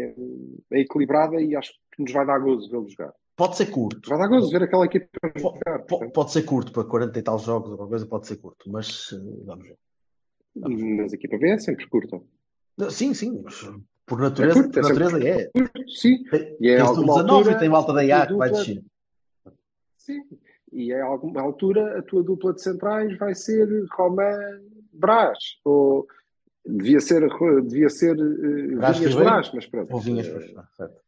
é 0.73 0.81
equilibrada 0.81 1.41
e 1.41 1.55
acho 1.57 1.73
que 1.93 2.03
nos 2.03 2.13
vai 2.13 2.27
dar 2.27 2.39
gozo 2.39 2.71
vê-lo 2.71 2.89
jogar. 2.89 3.13
Pode 3.37 3.57
ser 3.57 3.67
curto. 3.67 4.09
Vai 4.09 4.19
dar 4.19 4.29
gozo 4.29 4.51
ver 4.51 4.63
aquela 4.63 4.87
equipa 4.87 5.07
jogar. 5.37 5.79
Po- 5.81 5.87
portanto. 5.89 6.13
Pode 6.13 6.33
ser 6.33 6.43
curto 6.45 6.73
para 6.73 6.85
40 6.85 7.19
e 7.19 7.23
tal 7.23 7.39
jogos 7.39 7.67
ou 7.69 7.73
alguma 7.75 7.89
coisa, 7.91 8.07
pode 8.07 8.27
ser 8.27 8.37
curto, 8.37 8.71
mas 8.71 9.11
eh, 9.13 9.45
vamos 9.45 9.67
ver. 9.67 9.77
Mas 10.57 11.13
a 11.13 11.17
equipa 11.17 11.37
B 11.37 11.51
é 11.51 11.59
sempre 11.59 11.87
curta. 11.89 12.21
Sim, 12.91 13.13
sim, 13.13 13.43
mas 13.45 13.61
por 14.07 14.19
natureza, 14.21 14.59
É 14.59 14.63
curto, 14.63 14.73
por 14.73 14.79
é 14.79 14.89
natureza 14.89 15.29
é. 15.29 15.51
Curto, 15.51 15.91
sim. 15.91 16.25
Tem, 16.25 16.57
E 16.61 16.71
é 16.71 16.77
tens 16.77 16.91
do 16.93 16.97
alguma 17.01 17.15
19 17.15 17.31
altura, 17.39 17.57
e 17.57 17.59
tem 17.59 17.69
malta 17.69 17.93
da 17.93 18.05
IA 18.05 18.27
que 18.27 18.35
vai 18.35 18.51
descer. 18.51 18.83
Sim. 19.99 20.23
E 20.73 20.93
a 20.93 21.05
alguma 21.05 21.41
altura 21.43 21.99
a 21.99 22.03
tua 22.03 22.23
dupla 22.23 22.53
de 22.55 22.63
centrais 22.63 23.17
vai 23.19 23.35
ser 23.35 23.69
Román 23.93 24.61
Brás. 24.93 25.39
Ou 25.65 26.07
devia 26.67 27.01
ser, 27.01 27.27
devia 27.65 27.89
ser 27.89 28.17
eh, 28.19 28.75
Brás 28.77 28.99
Vinhas? 28.99 29.15
Brás, 29.15 29.51
mas 29.55 29.67
pronto. 29.67 29.93
Ou 29.95 30.01
vinhas, 30.01 30.27
Eh, 30.27 30.31
pois, 30.33 30.57
ah, 30.57 30.69
certo. 30.77 31.01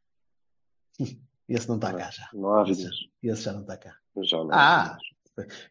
Esse 1.49 1.67
não 1.69 1.77
está 1.77 1.93
cá 1.95 2.11
já. 2.11 2.29
Não 2.35 2.55
há 2.55 2.69
Esse, 2.69 2.87
esse 3.23 3.43
já 3.43 3.53
não 3.55 3.63
está 3.63 3.77
cá. 3.79 3.95
Já 4.23 4.37
não 4.37 4.51
Ah! 4.53 4.99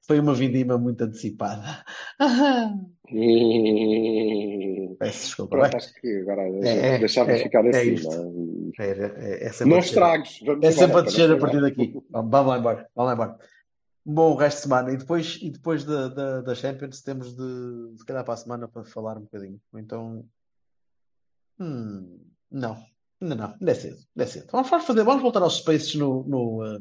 Foi 0.07 0.19
uma 0.19 0.33
vindima 0.33 0.75
muito 0.77 1.03
antecipada. 1.03 1.83
Peço 4.97 5.25
desculpa. 5.25 5.57
Pronto, 5.57 5.77
acho 5.77 5.93
que 5.95 6.19
agora 6.21 6.43
É, 6.65 6.97
deixava 6.97 7.31
é, 7.31 7.37
ficar 7.37 7.63
é 7.65 7.69
assim. 7.69 7.95
é? 8.79 8.83
É, 8.83 8.89
é, 8.89 9.45
é 9.45 9.49
sempre 9.51 9.69
Não 9.69 9.77
a 9.77 9.81
estragues. 9.81 10.39
É 10.61 10.71
sempre 10.71 10.85
a 10.85 10.89
para 10.93 11.01
descer 11.03 11.31
a 11.31 11.37
partir 11.37 11.61
daqui. 11.61 11.93
Vamos 12.09 12.31
lá 12.31 12.57
embora. 12.57 12.89
Vamos 12.95 13.07
lá 13.09 13.13
embora. 13.13 13.37
Bom 14.09 14.35
resto 14.35 14.57
de 14.59 14.63
semana. 14.63 14.91
E 14.93 14.97
depois, 14.97 15.37
e 15.41 15.49
depois 15.49 15.83
da, 15.83 16.07
da, 16.07 16.41
da 16.41 16.55
Champions 16.55 17.01
temos 17.01 17.35
de, 17.35 17.97
se 17.97 18.05
calhar 18.05 18.23
para 18.23 18.35
a 18.35 18.37
semana 18.37 18.65
para 18.67 18.85
falar 18.85 19.17
um 19.17 19.21
bocadinho. 19.23 19.59
Então. 19.73 20.25
Hum, 21.59 22.19
não. 22.49 22.77
Ainda 23.21 23.35
não. 23.35 23.53
Ainda 23.59 23.71
é 23.71 23.75
cedo. 23.75 23.97
Ainda 23.97 24.23
é 24.23 24.25
cedo. 24.27 24.47
Vamos, 24.51 24.69
fazer, 24.69 25.03
vamos 25.03 25.21
voltar 25.21 25.41
aos 25.41 25.57
Spaces 25.57 25.95
no, 25.95 26.23
no, 26.23 26.61
ah, 26.61 26.79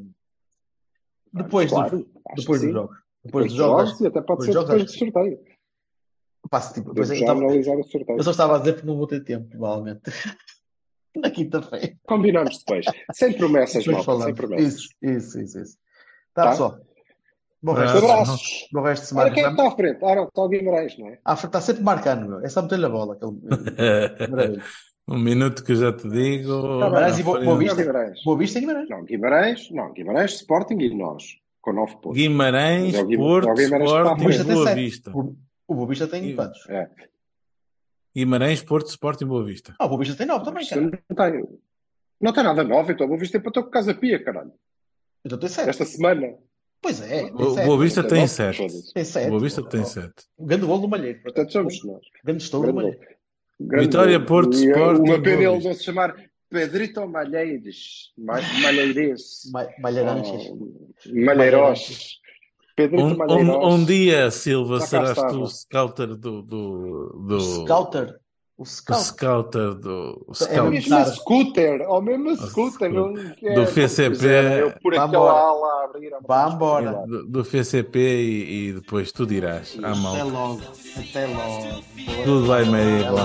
depois, 1.33 1.69
Claro, 1.69 1.97
do, 1.97 2.05
depois 2.35 2.45
que 2.45 2.51
dos 2.51 2.59
sim. 2.61 2.71
jogos. 2.71 2.97
Depois 3.25 3.45
dos 3.47 3.55
jogos. 3.55 3.89
jogos 3.89 4.05
até 4.05 4.21
pode 4.21 4.39
depois 4.39 4.45
ser 4.45 4.53
jogos, 4.53 4.69
depois 4.69 4.85
do 4.85 4.91
que 4.93 4.99
sorteio. 4.99 5.57
Passa, 6.49 6.73
tipo, 6.73 6.85
Podemos 6.87 7.09
pois 7.09 7.19
é, 7.19 7.23
eu 7.23 7.83
estava- 7.83 8.13
eu 8.17 8.23
só 8.23 8.31
estava 8.31 8.55
a 8.55 8.59
dizer 8.59 8.73
porque 8.73 8.87
não 8.87 8.95
vou 8.95 9.07
ter 9.07 9.21
tempo, 9.23 9.49
provavelmente. 9.49 10.01
Na 11.17 11.29
quinta-feira. 11.31 11.97
Combinamos 12.07 12.59
depois. 12.59 12.85
Sem 13.11 13.33
promessas, 13.35 13.83
Depois 13.83 14.05
malta, 14.05 14.23
sem 14.25 14.35
promessas. 14.35 14.73
Isso, 14.75 14.89
isso, 15.01 15.39
isso, 15.41 15.59
isso. 15.59 15.77
Tá, 16.33 16.43
Tá? 16.43 16.49
pessoal. 16.51 16.86
Bom 17.61 17.73
resto, 17.73 17.93
de 17.95 17.99
semana. 18.01 18.13
Abraços. 18.21 18.67
Bom 18.71 18.81
resto 18.81 19.01
de 19.03 19.07
semana. 19.09 19.31
quem 19.31 19.43
é 19.43 19.49
está 19.49 19.67
à 19.67 19.71
frente? 19.71 20.05
Ah, 20.05 20.15
não, 20.15 20.23
está 20.25 20.41
o 20.43 20.49
Guimarães, 20.49 20.97
não 20.97 21.07
é? 21.07 21.19
Ah, 21.25 21.33
está 21.33 21.59
sempre 21.61 21.83
marcando, 21.83 22.27
meu. 22.29 22.39
É 22.45 22.49
só 22.49 22.61
meter-lhe 22.61 22.85
a 22.85 22.89
bola. 22.89 23.15
Aquele... 23.15 24.61
Um 25.09 25.17
minuto 25.17 25.63
que 25.63 25.71
eu 25.71 25.75
já 25.77 25.93
te 25.93 26.05
digo. 26.09 26.79
Tá 26.81 26.89
Mas 26.89 27.17
e 27.17 27.23
Boa-. 27.23 27.39
Boa 27.39 27.51
Não, 27.53 27.57
Vista? 27.57 27.75
Guimarães. 27.81 28.23
Boa 28.25 28.37
Vista 28.37 28.57
e 28.57 28.61
Guimarães. 28.61 28.89
Não, 28.89 29.03
Guimarães, 29.05 29.71
não, 29.71 29.93
Guimarães, 29.93 30.33
Sporting 30.33 30.77
e 30.81 30.93
nós, 30.93 31.23
com 31.61 31.71
nove 31.71 31.93
pontos. 31.95 32.17
Guimarães, 32.17 32.93
É 32.93 33.01
o 33.01 33.05
Guim- 33.05 33.15
Porto, 33.17 33.47
é 33.47 33.51
o 33.51 33.55
Guimarães 33.55 33.89
Sporting, 33.89 34.09
frente. 34.09 34.17
Boa 34.19 34.27
Vista 34.27 34.43
tem 34.45 34.53
Boa 34.55 34.67
sete. 34.67 34.75
Vista. 34.75 35.11
O, 35.15 35.35
o 35.65 35.75
Boa 35.75 35.87
Vista 35.87 36.07
tem 36.09 36.25
E- 36.29 36.35
quantos? 36.35 36.69
É. 36.69 36.89
Guimarães, 38.13 38.61
Porto, 38.63 38.87
Sporting, 38.89 39.25
Boa 39.27 39.45
Vista. 39.45 39.73
Ah, 39.79 39.85
o 39.85 39.89
Boa 39.89 39.99
Vista 39.99 40.15
tem 40.17 40.27
nove 40.27 40.43
também, 40.43 40.63
Isto 40.63 40.75
cara. 40.75 40.81
não 41.09 41.15
tem, 41.15 41.57
não 42.19 42.33
tem 42.33 42.43
nada 42.43 42.63
novo, 42.65 42.91
então 42.91 43.07
vou 43.07 43.17
vestir 43.17 43.41
para 43.41 43.61
o 43.61 43.69
Casa 43.69 43.93
Pia, 43.93 44.21
caralho. 44.21 44.51
Então 45.23 45.37
tem 45.39 45.47
sete. 45.47 45.69
Esta 45.69 45.85
semana. 45.85 46.33
Pois 46.81 47.01
é, 47.01 47.23
tem 47.23 47.31
O. 47.33 47.65
Boa 47.65 47.79
Vista 47.79 48.03
tem 48.03 48.19
nove, 48.19 48.27
sete. 48.29 48.57
foda-se. 48.57 48.93
Tem 48.93 49.03
sete. 49.03 49.29
Boa 49.29 49.41
Vista 49.41 49.63
tem 49.63 49.81
Oh, 49.81 49.85
sete. 49.85 50.13
oh. 50.37 50.45
Grande 50.45 50.65
gol 50.65 50.79
do 50.79 50.87
Malheiro. 50.87 51.17
por 51.19 51.23
Portanto, 51.23 51.51
somos 51.51 51.83
nós. 51.83 52.01
Grande 52.23 52.43
estouro 52.43 52.67
do 52.67 52.73
Malheiro. 52.75 52.99
Vitória. 53.59 54.19
Porto, 54.23 54.53
Sporting, 54.53 55.01
Uma 55.01 55.21
pena 55.21 55.37
Boa 55.37 55.43
ele 55.47 55.53
Vista. 55.55 55.69
não 55.69 55.75
se 55.75 55.83
chamar 55.83 56.15
Pedrito 56.49 57.07
Malheiros. 57.07 58.13
Ma- 58.17 58.39
Malheirense. 58.61 59.51
Ma- 59.51 59.67
Malheiranches. 59.81 60.47
Oh, 60.51 61.25
Malheiros. 61.25 62.19
Pedrito 62.75 63.03
Um, 63.03 63.17
Malheiros. 63.17 63.47
um, 63.55 63.67
um 63.69 63.83
dia, 63.85 64.29
Silva, 64.31 64.79
serás 64.81 65.17
tu 65.17 65.41
o 65.41 65.47
scouter 65.47 66.15
do, 66.15 66.43
do, 66.43 67.11
O 67.15 67.19
do 67.27 67.39
Scouter. 67.41 68.15
O 68.57 68.65
scout. 68.65 69.55
O 69.55 69.75
do. 69.75 70.25
O 70.27 70.31
é 70.31 70.33
scout. 70.33 70.49
Tá. 70.49 70.55
É 70.55 70.61
o 70.61 70.69
mesmo 70.71 71.05
scooter, 71.05 71.81
ao 71.83 72.01
mesmo 72.01 72.35
scooter. 72.35 72.91
Não 72.91 73.13
do 73.13 73.67
FCP. 73.67 74.27
É 74.27 74.69
por 74.81 74.97
aquela 74.97 75.31
ala 75.31 75.83
abrir 75.85 76.11
a 76.13 76.19
Vá 76.27 76.49
embora. 76.51 77.03
Do, 77.05 77.45
FCP 77.45 77.99
e, 77.99 78.69
e, 78.69 78.73
depois 78.73 79.11
tu 79.11 79.27
dirás. 79.27 79.69
Isso, 79.69 79.85
à 79.85 79.93
mão. 79.93 80.15
Até 80.15 80.23
logo. 80.23 80.61
Até 80.97 81.27
logo. 81.27 81.83
Tudo 82.23 82.47
bem, 82.51 82.65
Maria. 82.65 83.11
Bom. 83.11 83.17